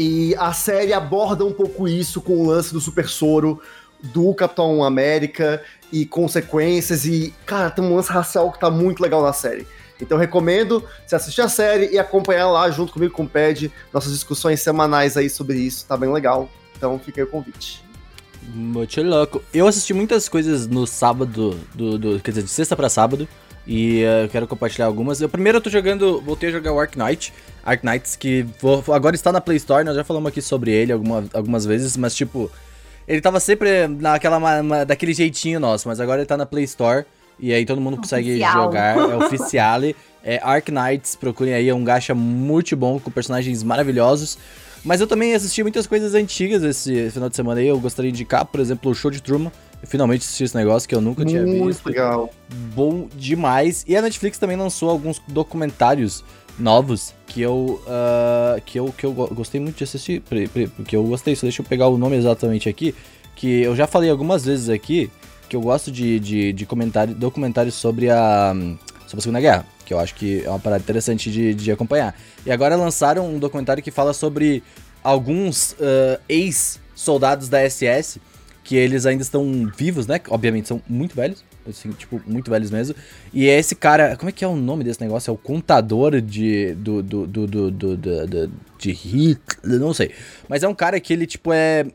e 0.00 0.34
a 0.36 0.52
série 0.52 0.92
aborda 0.92 1.44
um 1.44 1.52
pouco 1.52 1.86
isso 1.86 2.20
com 2.20 2.32
o 2.38 2.46
lance 2.46 2.72
do 2.72 2.80
super 2.80 3.08
soro 3.08 3.60
do 4.02 4.32
Capitão 4.32 4.82
América 4.82 5.62
e 5.92 6.06
consequências, 6.06 7.04
e, 7.04 7.34
cara, 7.44 7.70
tem 7.70 7.84
um 7.84 7.94
lance 7.94 8.10
racial 8.10 8.50
que 8.50 8.58
tá 8.58 8.70
muito 8.70 9.02
legal 9.02 9.22
na 9.22 9.32
série. 9.32 9.66
Então 10.00 10.16
recomendo 10.16 10.82
você 11.06 11.14
assistir 11.16 11.42
a 11.42 11.48
série 11.50 11.90
e 11.92 11.98
acompanhar 11.98 12.48
lá 12.50 12.70
junto 12.70 12.94
comigo 12.94 13.12
com 13.12 13.24
o 13.24 13.28
Pad, 13.28 13.70
nossas 13.92 14.12
discussões 14.12 14.60
semanais 14.62 15.18
aí 15.18 15.28
sobre 15.28 15.58
isso, 15.58 15.84
tá 15.86 15.96
bem 15.98 16.10
legal. 16.10 16.48
Então 16.76 16.98
fica 16.98 17.20
aí 17.20 17.24
o 17.24 17.30
convite. 17.30 17.84
Muito 18.54 19.02
louco. 19.02 19.42
Eu 19.52 19.66
assisti 19.66 19.92
muitas 19.92 20.26
coisas 20.30 20.66
no 20.66 20.86
sábado, 20.86 21.60
do, 21.74 21.98
do- 21.98 22.20
quer 22.20 22.30
dizer, 22.30 22.42
de 22.44 22.50
sexta 22.50 22.74
pra 22.74 22.88
sábado. 22.88 23.28
E 23.72 24.02
eh, 24.02 24.24
eu 24.24 24.28
quero 24.28 24.48
compartilhar 24.48 24.86
algumas. 24.86 25.20
Eu 25.20 25.28
primeiro 25.28 25.58
eu 25.58 25.62
tô 25.62 25.70
jogando, 25.70 26.20
voltei 26.20 26.48
a 26.48 26.52
jogar 26.52 26.72
o 26.72 26.80
Ark 26.80 26.96
Knight. 26.98 27.32
Ark 27.64 27.84
Knights, 27.86 28.16
que 28.16 28.44
vou- 28.60 28.82
agora 28.92 29.14
está 29.14 29.30
na 29.30 29.40
Play 29.40 29.58
Store, 29.58 29.84
nós 29.84 29.94
já 29.94 30.02
falamos 30.02 30.28
aqui 30.28 30.42
sobre 30.42 30.72
ele 30.72 30.90
alguma- 30.92 31.24
algumas 31.32 31.64
vezes, 31.64 31.96
mas 31.96 32.12
tipo, 32.16 32.50
ele 33.06 33.20
tava 33.20 33.38
sempre 33.38 33.86
naquela 33.86 34.40
daquele 34.84 35.12
jeitinho 35.12 35.60
nosso, 35.60 35.86
mas 35.86 36.00
agora 36.00 36.20
ele 36.20 36.26
tá 36.26 36.36
na 36.36 36.44
Play 36.46 36.64
Store. 36.64 37.04
E 37.38 37.52
aí 37.54 37.64
todo 37.64 37.80
mundo 37.80 37.96
consegue 37.96 38.30
Oficial. 38.30 38.64
jogar, 38.64 38.96
é 38.98 39.16
oficiale. 39.16 39.94
É 40.24 40.40
Ark 40.42 40.68
Knights, 40.72 41.14
procurem 41.14 41.54
aí, 41.54 41.68
é 41.68 41.74
um 41.74 41.84
gacha 41.84 42.12
muito 42.12 42.76
bom, 42.76 42.98
com 42.98 43.08
personagens 43.10 43.62
maravilhosos. 43.62 44.36
Mas 44.84 45.00
eu 45.00 45.06
também 45.06 45.32
assisti 45.34 45.62
muitas 45.62 45.86
coisas 45.86 46.12
antigas 46.14 46.62
esse 46.64 47.08
final 47.10 47.28
de 47.28 47.36
semana 47.36 47.60
aí, 47.60 47.68
eu 47.68 47.78
gostaria 47.78 48.10
de 48.10 48.16
indicar, 48.18 48.44
por 48.44 48.58
exemplo, 48.60 48.90
o 48.90 48.94
Show 48.94 49.12
de 49.12 49.22
Truman. 49.22 49.52
Eu 49.82 49.88
finalmente 49.88 50.22
assisti 50.22 50.44
esse 50.44 50.54
negócio 50.56 50.88
que 50.88 50.94
eu 50.94 51.00
nunca 51.00 51.24
tinha 51.24 51.42
Muito 51.42 51.66
visto. 51.66 51.86
legal. 51.86 52.30
Bom 52.74 53.08
demais. 53.16 53.84
E 53.88 53.96
a 53.96 54.02
Netflix 54.02 54.38
também 54.38 54.56
lançou 54.56 54.90
alguns 54.90 55.20
documentários 55.28 56.22
novos 56.58 57.14
que 57.26 57.40
eu 57.40 57.82
ah, 57.88 58.60
que 58.66 58.78
eu, 58.78 58.92
que 58.96 59.06
eu 59.06 59.12
go- 59.12 59.28
gostei 59.34 59.60
muito 59.60 59.76
de 59.78 59.84
assistir, 59.84 60.20
porque 60.76 60.94
eu 60.94 61.02
gostei, 61.04 61.34
só 61.34 61.42
deixa 61.46 61.62
eu 61.62 61.66
pegar 61.66 61.88
o 61.88 61.96
nome 61.96 62.16
exatamente 62.16 62.68
aqui, 62.68 62.94
que 63.34 63.62
eu 63.62 63.74
já 63.74 63.86
falei 63.86 64.10
algumas 64.10 64.44
vezes 64.44 64.68
aqui, 64.68 65.10
que 65.48 65.56
eu 65.56 65.60
gosto 65.62 65.90
de, 65.90 66.20
de, 66.20 66.52
de 66.52 66.66
comentário, 66.66 67.14
documentários 67.14 67.74
sobre 67.74 68.10
a, 68.10 68.52
sobre 69.06 69.18
a 69.18 69.20
Segunda 69.22 69.40
Guerra, 69.40 69.64
que 69.86 69.94
eu 69.94 69.98
acho 69.98 70.14
que 70.14 70.44
é 70.44 70.50
uma 70.50 70.58
parada 70.60 70.82
interessante 70.82 71.30
de, 71.30 71.54
de 71.54 71.72
acompanhar. 71.72 72.14
E 72.44 72.52
agora 72.52 72.76
lançaram 72.76 73.26
um 73.26 73.38
documentário 73.38 73.82
que 73.82 73.90
fala 73.90 74.12
sobre 74.12 74.62
alguns 75.02 75.74
ah, 75.80 76.20
ex-soldados 76.28 77.48
da 77.48 77.62
SS, 77.68 78.20
que 78.62 78.76
eles 78.76 79.06
ainda 79.06 79.22
estão 79.22 79.70
vivos, 79.76 80.06
né? 80.06 80.20
Obviamente 80.28 80.68
são 80.68 80.80
muito 80.88 81.14
velhos, 81.16 81.44
assim, 81.68 81.90
tipo, 81.92 82.20
muito 82.26 82.50
velhos 82.50 82.70
mesmo. 82.70 82.94
E 83.32 83.48
é 83.48 83.58
esse 83.58 83.74
cara, 83.74 84.16
como 84.16 84.28
é 84.28 84.32
que 84.32 84.44
é 84.44 84.48
o 84.48 84.54
nome 84.56 84.84
desse 84.84 85.00
negócio? 85.00 85.30
É 85.30 85.32
o 85.34 85.36
contador 85.36 86.20
de 86.20 86.74
do 86.74 87.02
do 87.02 87.26
do 87.26 87.46
do, 87.46 87.70
do, 87.70 87.96
do- 87.96 88.26
do- 88.26 88.52
de 88.78 88.92
Hitler, 88.92 89.78
não 89.80 89.92
sei. 89.92 90.12
Mas 90.48 90.62
é 90.62 90.68
um 90.68 90.74
cara 90.74 90.98
que 91.00 91.12
ele 91.12 91.26
tipo 91.26 91.52
é 91.52 91.86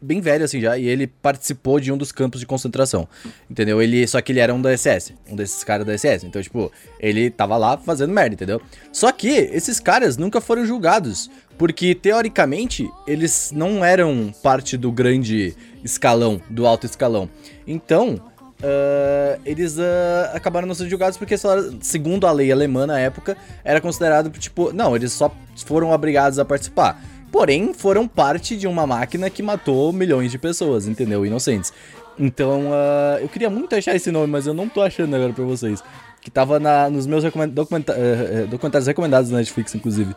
bem 0.00 0.20
velho 0.20 0.44
assim 0.44 0.60
já 0.60 0.78
e 0.78 0.86
ele 0.86 1.06
participou 1.06 1.78
de 1.78 1.92
um 1.92 1.96
dos 1.96 2.12
campos 2.12 2.40
de 2.40 2.46
concentração. 2.46 3.08
Entendeu? 3.48 3.80
Ele 3.82 4.06
só 4.06 4.20
que 4.20 4.32
ele 4.32 4.40
era 4.40 4.54
um 4.54 4.60
da 4.60 4.76
SS, 4.76 5.14
um 5.28 5.36
desses 5.36 5.62
caras 5.62 5.86
da 5.86 5.96
SS. 5.96 6.26
Então, 6.26 6.40
tipo, 6.42 6.70
ele 6.98 7.30
tava 7.30 7.56
lá 7.56 7.76
fazendo 7.76 8.12
merda, 8.12 8.34
entendeu? 8.34 8.60
Só 8.92 9.12
que 9.12 9.28
esses 9.28 9.78
caras 9.80 10.16
nunca 10.16 10.40
foram 10.40 10.64
julgados, 10.64 11.30
porque 11.58 11.94
teoricamente 11.94 12.88
eles 13.06 13.52
não 13.54 13.84
eram 13.84 14.32
parte 14.42 14.76
do 14.76 14.90
grande 14.90 15.54
escalão, 15.84 16.40
do 16.48 16.66
alto 16.66 16.86
escalão. 16.86 17.28
Então, 17.66 18.20
ah, 18.62 19.38
eles 19.44 19.78
ah, 19.78 20.32
acabaram 20.34 20.66
não 20.66 20.74
sendo 20.74 20.90
julgados 20.90 21.16
porque, 21.16 21.34
segundo 21.80 22.26
a 22.26 22.32
lei 22.32 22.52
alemã 22.52 22.86
na 22.86 22.98
época, 22.98 23.36
era 23.64 23.80
considerado, 23.80 24.30
tipo, 24.30 24.72
não, 24.72 24.94
eles 24.94 25.12
só 25.12 25.34
foram 25.64 25.90
obrigados 25.90 26.38
a 26.38 26.44
participar. 26.44 27.00
Porém, 27.30 27.72
foram 27.72 28.08
parte 28.08 28.56
de 28.56 28.66
uma 28.66 28.86
máquina 28.86 29.30
que 29.30 29.42
matou 29.42 29.92
milhões 29.92 30.30
de 30.32 30.38
pessoas, 30.38 30.86
entendeu? 30.88 31.24
Inocentes. 31.24 31.72
Então, 32.18 32.70
ah, 32.72 33.18
eu 33.20 33.28
queria 33.28 33.48
muito 33.48 33.74
achar 33.74 33.94
esse 33.94 34.10
nome, 34.10 34.26
mas 34.26 34.46
eu 34.46 34.52
não 34.54 34.68
tô 34.68 34.80
achando 34.82 35.14
agora 35.14 35.32
pra 35.32 35.44
vocês. 35.44 35.82
Que 36.20 36.30
tava 36.30 36.58
na- 36.60 36.90
nos 36.90 37.06
meus 37.06 37.24
recomenda- 37.24 37.52
documenta- 37.54 37.94
eh, 37.96 38.46
documentários 38.50 38.86
recomendados 38.86 39.30
da 39.30 39.38
Netflix, 39.38 39.74
inclusive. 39.74 40.14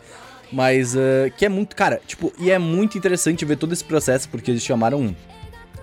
Mas 0.52 0.96
ah, 0.98 1.30
que 1.38 1.46
é 1.46 1.50
muito, 1.50 1.76
cara, 1.76 2.02
tipo, 2.06 2.34
e 2.40 2.52
é 2.52 2.58
muito 2.60 2.98
interessante 2.98 3.46
ver 3.46 3.58
todo 3.58 3.72
esse 3.74 3.84
processo, 3.84 4.28
porque 4.30 4.52
eles 4.52 4.64
chamaram 4.64 5.16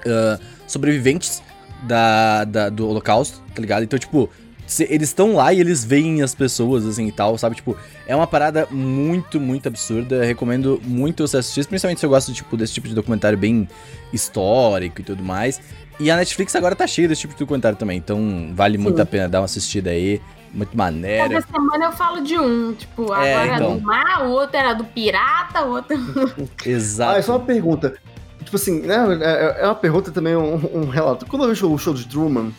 ah, 0.06 0.38
sobreviventes 0.66 1.42
da, 1.84 2.44
da- 2.44 2.68
do 2.68 2.86
Holocausto, 2.88 3.40
tá 3.54 3.60
ligado? 3.62 3.84
Então, 3.84 3.98
tipo, 3.98 4.28
eles 4.78 5.08
estão 5.08 5.34
lá 5.34 5.52
e 5.52 5.60
eles 5.60 5.84
veem 5.84 6.22
as 6.22 6.34
pessoas, 6.34 6.86
assim, 6.86 7.06
e 7.06 7.12
tal, 7.12 7.36
sabe? 7.36 7.56
Tipo, 7.56 7.76
é 8.06 8.14
uma 8.14 8.26
parada 8.26 8.68
muito, 8.70 9.40
muito 9.40 9.66
absurda. 9.66 10.16
Eu 10.16 10.24
recomendo 10.24 10.80
muito 10.84 11.26
você 11.26 11.38
assistir, 11.38 11.66
principalmente 11.66 11.98
se 11.98 12.06
eu 12.06 12.10
gosto, 12.10 12.32
tipo, 12.32 12.56
desse 12.56 12.74
tipo 12.74 12.88
de 12.88 12.94
documentário 12.94 13.36
bem 13.36 13.68
histórico 14.12 15.00
e 15.00 15.04
tudo 15.04 15.22
mais. 15.22 15.60
E 15.98 16.10
a 16.10 16.16
Netflix 16.16 16.54
agora 16.56 16.74
tá 16.74 16.86
cheia 16.86 17.08
desse 17.08 17.22
tipo 17.22 17.34
de 17.34 17.40
documentário 17.40 17.76
também, 17.76 17.98
então 17.98 18.52
vale 18.54 18.78
muito 18.78 19.00
a 19.02 19.06
pena 19.06 19.28
dar 19.28 19.40
uma 19.40 19.44
assistida 19.44 19.90
aí. 19.90 20.20
Muito 20.52 20.76
maneiro. 20.76 21.28
Cada 21.28 21.46
semana 21.46 21.84
eu 21.84 21.92
falo 21.92 22.22
de 22.22 22.36
um. 22.36 22.72
Tipo, 22.74 23.14
É, 23.14 23.34
agora 23.34 23.54
então. 23.56 23.72
é 23.72 23.74
do 23.76 23.82
mar, 23.82 24.26
o 24.26 24.30
outro 24.30 24.56
era 24.56 24.72
do 24.72 24.84
pirata, 24.84 25.62
o 25.64 25.70
outro. 25.70 25.96
Exato. 26.66 27.16
Ah, 27.16 27.18
é 27.18 27.22
só 27.22 27.36
uma 27.36 27.44
pergunta. 27.44 27.94
Tipo 28.42 28.56
assim, 28.56 28.80
né? 28.80 28.96
É, 29.20 29.62
é 29.62 29.64
uma 29.66 29.76
pergunta 29.76 30.10
também, 30.10 30.34
um, 30.34 30.54
um 30.74 30.88
relato. 30.88 31.24
Quando 31.26 31.44
eu 31.44 31.54
vi 31.54 31.64
o 31.64 31.78
show 31.78 31.94
de 31.94 32.04
Truman, 32.08 32.50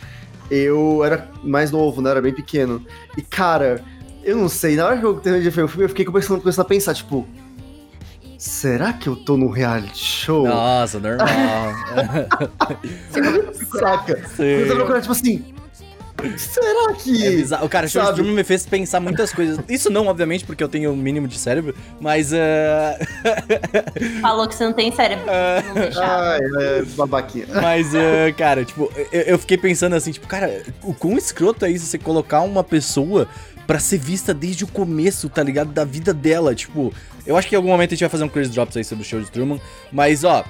eu 0.51 1.03
era 1.03 1.29
mais 1.41 1.71
novo, 1.71 2.01
né? 2.01 2.11
Era 2.11 2.21
bem 2.21 2.33
pequeno. 2.33 2.85
E, 3.17 3.21
cara, 3.21 3.81
eu 4.21 4.35
não 4.35 4.49
sei, 4.49 4.75
na 4.75 4.85
hora 4.85 4.97
que 4.97 5.05
eu 5.05 5.15
terminei 5.15 5.49
de 5.49 5.55
ver 5.55 5.63
o 5.63 5.67
filme, 5.67 5.85
eu 5.85 5.89
fiquei 5.89 6.03
começando, 6.03 6.41
começando 6.41 6.65
a 6.65 6.67
pensar, 6.67 6.93
tipo. 6.93 7.25
Será 8.37 8.91
que 8.91 9.07
eu 9.07 9.15
tô 9.15 9.37
no 9.37 9.49
reality 9.49 10.03
show? 10.03 10.47
Nossa, 10.47 10.99
normal. 10.99 11.27
Saca? 13.79 14.27
Sim. 14.29 14.43
Eu 14.43 14.67
tava 14.67 14.79
procurando, 14.79 15.01
tipo 15.01 15.11
assim. 15.11 15.53
Será 16.37 16.93
que. 16.93 17.43
É. 17.53 17.63
O 17.63 17.69
cara, 17.69 17.87
Show 17.87 18.01
Sabe? 18.01 18.15
Truman 18.15 18.33
me 18.33 18.43
fez 18.43 18.65
pensar 18.65 18.99
muitas 18.99 19.33
coisas. 19.33 19.59
Isso 19.67 19.89
não, 19.89 20.07
obviamente, 20.07 20.45
porque 20.45 20.63
eu 20.63 20.69
tenho 20.69 20.91
o 20.91 20.97
mínimo 20.97 21.27
de 21.27 21.37
cérebro, 21.37 21.75
mas. 21.99 22.33
ah, 22.33 22.97
Falou 24.21 24.47
que 24.47 24.55
você 24.55 24.65
não 24.65 24.73
tem 24.73 24.91
cérebro. 24.91 25.25
Não 25.67 25.73
deixava. 25.73 26.33
Ai, 26.33 26.39
é, 26.59 26.81
babaquinha. 26.95 27.45
Mas, 27.61 27.93
ah, 27.95 28.31
cara, 28.37 28.65
tipo, 28.65 28.91
eu, 29.11 29.21
eu 29.21 29.39
fiquei 29.39 29.57
pensando 29.57 29.95
assim, 29.95 30.11
tipo, 30.11 30.27
cara, 30.27 30.63
o 30.83 30.93
quão 30.93 31.17
escroto 31.17 31.65
é 31.65 31.71
isso 31.71 31.85
você 31.85 31.97
colocar 31.97 32.41
uma 32.41 32.63
pessoa 32.63 33.27
pra 33.67 33.79
ser 33.79 33.97
vista 33.97 34.33
desde 34.33 34.63
o 34.63 34.67
começo, 34.67 35.29
tá 35.29 35.41
ligado? 35.41 35.71
Da 35.71 35.85
vida 35.85 36.13
dela. 36.13 36.53
Tipo, 36.53 36.93
eu 37.25 37.37
acho 37.37 37.47
que 37.47 37.55
em 37.55 37.57
algum 37.57 37.69
momento 37.69 37.89
a 37.89 37.95
gente 37.95 38.01
vai 38.01 38.09
fazer 38.09 38.23
um 38.23 38.29
Chris 38.29 38.49
Drops 38.49 38.75
aí 38.75 38.83
sobre 38.83 39.03
o 39.03 39.07
show 39.07 39.21
de 39.21 39.31
Truman. 39.31 39.59
Mas, 39.91 40.23
ó. 40.23 40.43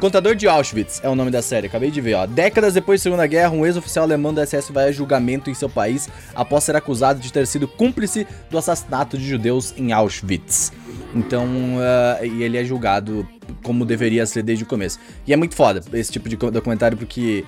Contador 0.00 0.34
de 0.34 0.46
Auschwitz 0.46 1.00
é 1.02 1.08
o 1.08 1.14
nome 1.14 1.30
da 1.30 1.40
série, 1.40 1.66
acabei 1.68 1.90
de 1.90 2.00
ver, 2.02 2.14
ó. 2.14 2.26
Décadas 2.26 2.74
depois 2.74 3.00
da 3.00 3.04
Segunda 3.04 3.26
Guerra, 3.26 3.50
um 3.50 3.64
ex-oficial 3.64 4.04
alemão 4.04 4.32
da 4.32 4.44
SS 4.46 4.70
vai 4.70 4.88
a 4.88 4.92
julgamento 4.92 5.48
em 5.48 5.54
seu 5.54 5.70
país 5.70 6.08
após 6.34 6.64
ser 6.64 6.76
acusado 6.76 7.18
de 7.18 7.32
ter 7.32 7.46
sido 7.46 7.66
cúmplice 7.66 8.26
do 8.50 8.58
assassinato 8.58 9.16
de 9.16 9.26
judeus 9.26 9.72
em 9.76 9.92
Auschwitz. 9.92 10.70
Então, 11.14 11.48
ah, 11.80 12.24
e 12.24 12.42
ele 12.42 12.58
é 12.58 12.64
julgado 12.64 13.26
como 13.62 13.86
deveria 13.86 14.26
ser 14.26 14.42
desde 14.42 14.64
o 14.64 14.66
começo. 14.66 14.98
E 15.26 15.32
é 15.32 15.36
muito 15.36 15.54
foda 15.56 15.82
esse 15.94 16.12
tipo 16.12 16.28
de 16.28 16.36
documentário 16.36 16.96
porque 16.98 17.42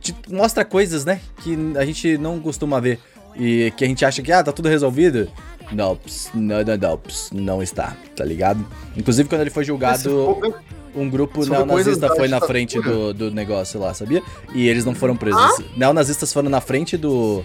te 0.00 0.14
mostra 0.30 0.64
coisas, 0.64 1.04
né, 1.04 1.20
que 1.42 1.56
a 1.76 1.84
gente 1.84 2.16
não 2.16 2.40
costuma 2.40 2.80
ver 2.80 2.98
e 3.36 3.70
que 3.76 3.84
a 3.84 3.86
gente 3.88 4.02
acha 4.04 4.22
que 4.22 4.32
ah, 4.32 4.42
tá 4.42 4.50
tudo 4.50 4.68
resolvido. 4.68 5.28
Não, 5.70 5.98
não, 6.34 6.56
não, 6.64 6.76
não, 6.76 7.00
não 7.32 7.62
está, 7.62 7.94
tá 8.16 8.24
ligado? 8.24 8.66
Inclusive 8.96 9.28
quando 9.28 9.42
ele 9.42 9.50
foi 9.50 9.62
Esse 9.62 9.68
julgado, 9.68 10.08
povo- 10.10 10.54
um 10.94 11.08
grupo 11.08 11.44
sobre 11.44 11.58
neonazista 11.58 12.08
foi 12.14 12.28
na 12.28 12.40
frente 12.40 12.80
do, 12.80 13.12
do 13.12 13.30
negócio 13.30 13.80
lá, 13.80 13.94
sabia? 13.94 14.22
E 14.54 14.68
eles 14.68 14.84
não 14.84 14.94
foram 14.94 15.16
presos. 15.16 15.62
Neonazistas 15.76 16.32
foram 16.32 16.48
na 16.48 16.60
frente 16.60 16.96
do, 16.96 17.42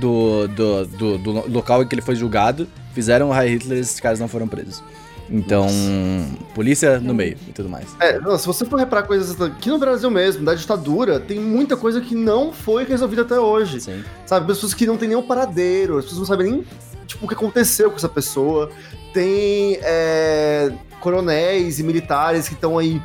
do, 0.00 0.48
do, 0.48 0.86
do, 0.86 1.18
do 1.18 1.52
local 1.52 1.82
em 1.82 1.86
que 1.86 1.94
ele 1.94 2.02
foi 2.02 2.14
julgado, 2.14 2.68
fizeram 2.94 3.28
o 3.28 3.32
High 3.32 3.48
Hitler 3.48 3.78
e 3.78 3.80
esses 3.80 4.00
caras 4.00 4.20
não 4.20 4.28
foram 4.28 4.48
presos. 4.48 4.82
Então, 5.30 5.66
polícia 6.54 7.00
no 7.00 7.14
meio 7.14 7.38
e 7.48 7.52
tudo 7.52 7.68
mais. 7.68 7.96
É, 8.00 8.18
se 8.36 8.46
você 8.46 8.66
for 8.66 8.78
reparar 8.78 9.04
coisas 9.04 9.40
aqui 9.40 9.70
no 9.70 9.78
Brasil 9.78 10.10
mesmo, 10.10 10.44
da 10.44 10.54
ditadura, 10.54 11.18
tem 11.18 11.40
muita 11.40 11.74
coisa 11.74 12.02
que 12.02 12.14
não 12.14 12.52
foi 12.52 12.84
resolvida 12.84 13.22
até 13.22 13.40
hoje. 13.40 13.80
Sim. 13.80 14.04
Sabe, 14.26 14.46
pessoas 14.46 14.74
que 14.74 14.84
não 14.84 14.98
tem 14.98 15.08
nenhum 15.08 15.22
paradeiro, 15.22 15.96
as 15.96 16.04
pessoas 16.04 16.20
não 16.20 16.26
sabem 16.26 16.50
nem, 16.52 16.64
tipo, 17.06 17.24
o 17.24 17.28
que 17.28 17.34
aconteceu 17.34 17.90
com 17.90 17.96
essa 17.96 18.10
pessoa. 18.10 18.70
Tem 19.14 19.78
é, 19.82 20.70
coronéis 21.02 21.78
e 21.78 21.82
militares 21.82 22.48
que 22.48 22.54
estão 22.54 22.78
aí 22.78 23.00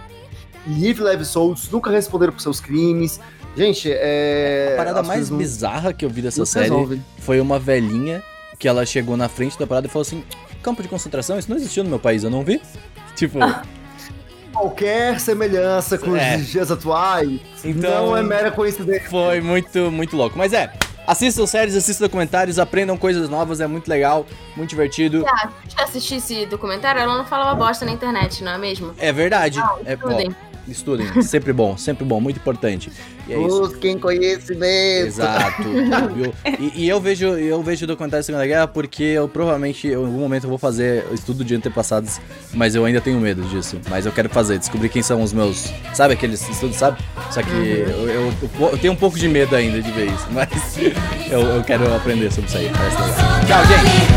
livre, 0.65 1.03
leve, 1.03 1.25
soltos, 1.25 1.69
nunca 1.71 1.89
responderam 1.91 2.31
por 2.33 2.41
seus 2.41 2.59
crimes. 2.59 3.19
Gente, 3.55 3.89
é... 3.91 4.71
A 4.73 4.77
parada 4.77 4.99
as 5.01 5.07
mais 5.07 5.29
não- 5.29 5.37
bizarra 5.37 5.91
que 5.91 6.05
eu 6.05 6.09
vi 6.09 6.21
dessa 6.21 6.39
não 6.39 6.45
série 6.45 6.65
resolvem. 6.69 7.03
foi 7.19 7.39
uma 7.41 7.57
velhinha 7.57 8.21
que 8.59 8.67
ela 8.67 8.85
chegou 8.85 9.17
na 9.17 9.27
frente 9.27 9.57
da 9.57 9.65
parada 9.65 9.87
e 9.87 9.89
falou 9.89 10.01
assim: 10.03 10.23
campo 10.61 10.81
de 10.83 10.87
concentração, 10.87 11.39
isso 11.39 11.49
não 11.49 11.57
existiu 11.57 11.83
no 11.83 11.89
meu 11.89 11.99
país, 11.99 12.23
eu 12.23 12.29
não 12.29 12.43
vi. 12.43 12.61
Tipo, 13.15 13.39
Qualquer 14.53 15.19
semelhança 15.19 15.97
com 15.97 16.15
É. 16.15 16.37
os 16.37 16.47
dias 16.47 16.71
atuais 16.71 17.39
Então- 17.63 18.07
não 18.07 18.17
é 18.17 18.23
mera 18.23 18.51
coincidência. 18.51 19.09
foi 19.09 19.41
muito, 19.41 19.91
muito 19.91 20.15
louco. 20.17 20.37
Mas 20.37 20.53
é, 20.53 20.71
assistam 21.07 21.47
séries, 21.47 21.75
assistam 21.75 22.05
documentários, 22.05 22.59
aprendam 22.59 22.97
coisas 22.97 23.29
novas, 23.29 23.61
é 23.61 23.67
muito 23.67 23.87
legal, 23.87 24.25
muito 24.55 24.69
divertido. 24.69 25.23
Ah, 25.25 25.49
já 25.67 25.85
assisti 25.85 26.15
esse 26.15 26.45
documentário? 26.45 27.01
Ela 27.01 27.17
não 27.17 27.25
falava 27.25 27.55
bosta 27.55 27.85
na 27.85 27.91
internet, 27.91 28.43
não 28.43 28.51
é 28.51 28.57
mesmo? 28.57 28.93
É 28.97 29.13
verdade. 29.13 29.57
é, 29.57 29.63
ó, 29.63 30.46
estudem. 30.71 31.21
sempre 31.21 31.51
bom, 31.53 31.77
sempre 31.77 32.03
bom, 32.05 32.19
muito 32.19 32.37
importante. 32.37 32.91
E 33.27 33.33
é 33.33 33.39
isso. 33.41 33.59
Busquem 33.59 33.97
conhecimento. 33.97 35.07
Exato. 35.07 35.63
E, 36.59 36.83
e 36.85 36.89
eu 36.89 36.99
vejo 37.01 37.25
eu 37.27 37.61
vejo 37.61 37.83
o 37.83 37.87
documentário 37.87 38.21
da 38.21 38.25
Segunda 38.25 38.45
Guerra 38.47 38.67
porque 38.67 39.03
eu 39.03 39.27
provavelmente 39.27 39.87
em 39.87 39.95
algum 39.95 40.17
momento 40.19 40.43
eu 40.45 40.49
vou 40.49 40.57
fazer 40.57 41.05
estudo 41.13 41.43
de 41.43 41.55
antepassados, 41.55 42.19
mas 42.53 42.73
eu 42.75 42.85
ainda 42.85 43.01
tenho 43.01 43.19
medo 43.19 43.41
disso. 43.43 43.79
Mas 43.89 44.05
eu 44.05 44.11
quero 44.11 44.29
fazer, 44.29 44.57
descobrir 44.59 44.89
quem 44.89 45.01
são 45.01 45.21
os 45.21 45.33
meus. 45.33 45.71
Sabe 45.93 46.13
aqueles 46.13 46.47
estudos, 46.49 46.77
sabe? 46.77 46.97
Só 47.31 47.41
que 47.41 47.49
eu, 47.51 48.09
eu- 48.09 48.33
eu 48.71 48.77
tenho 48.77 48.93
um 48.93 48.97
pouco 48.97 49.17
de 49.19 49.27
medo 49.27 49.55
ainda 49.55 49.81
de 49.81 49.91
ver 49.91 50.05
isso, 50.07 50.27
mas 50.31 50.47
eu, 51.29 51.41
eu 51.41 51.63
quero 51.63 51.93
aprender 51.95 52.31
sobre 52.31 52.47
isso 52.49 52.57
aí. 52.57 52.71
Tchau, 53.47 53.65
gente! 53.65 54.07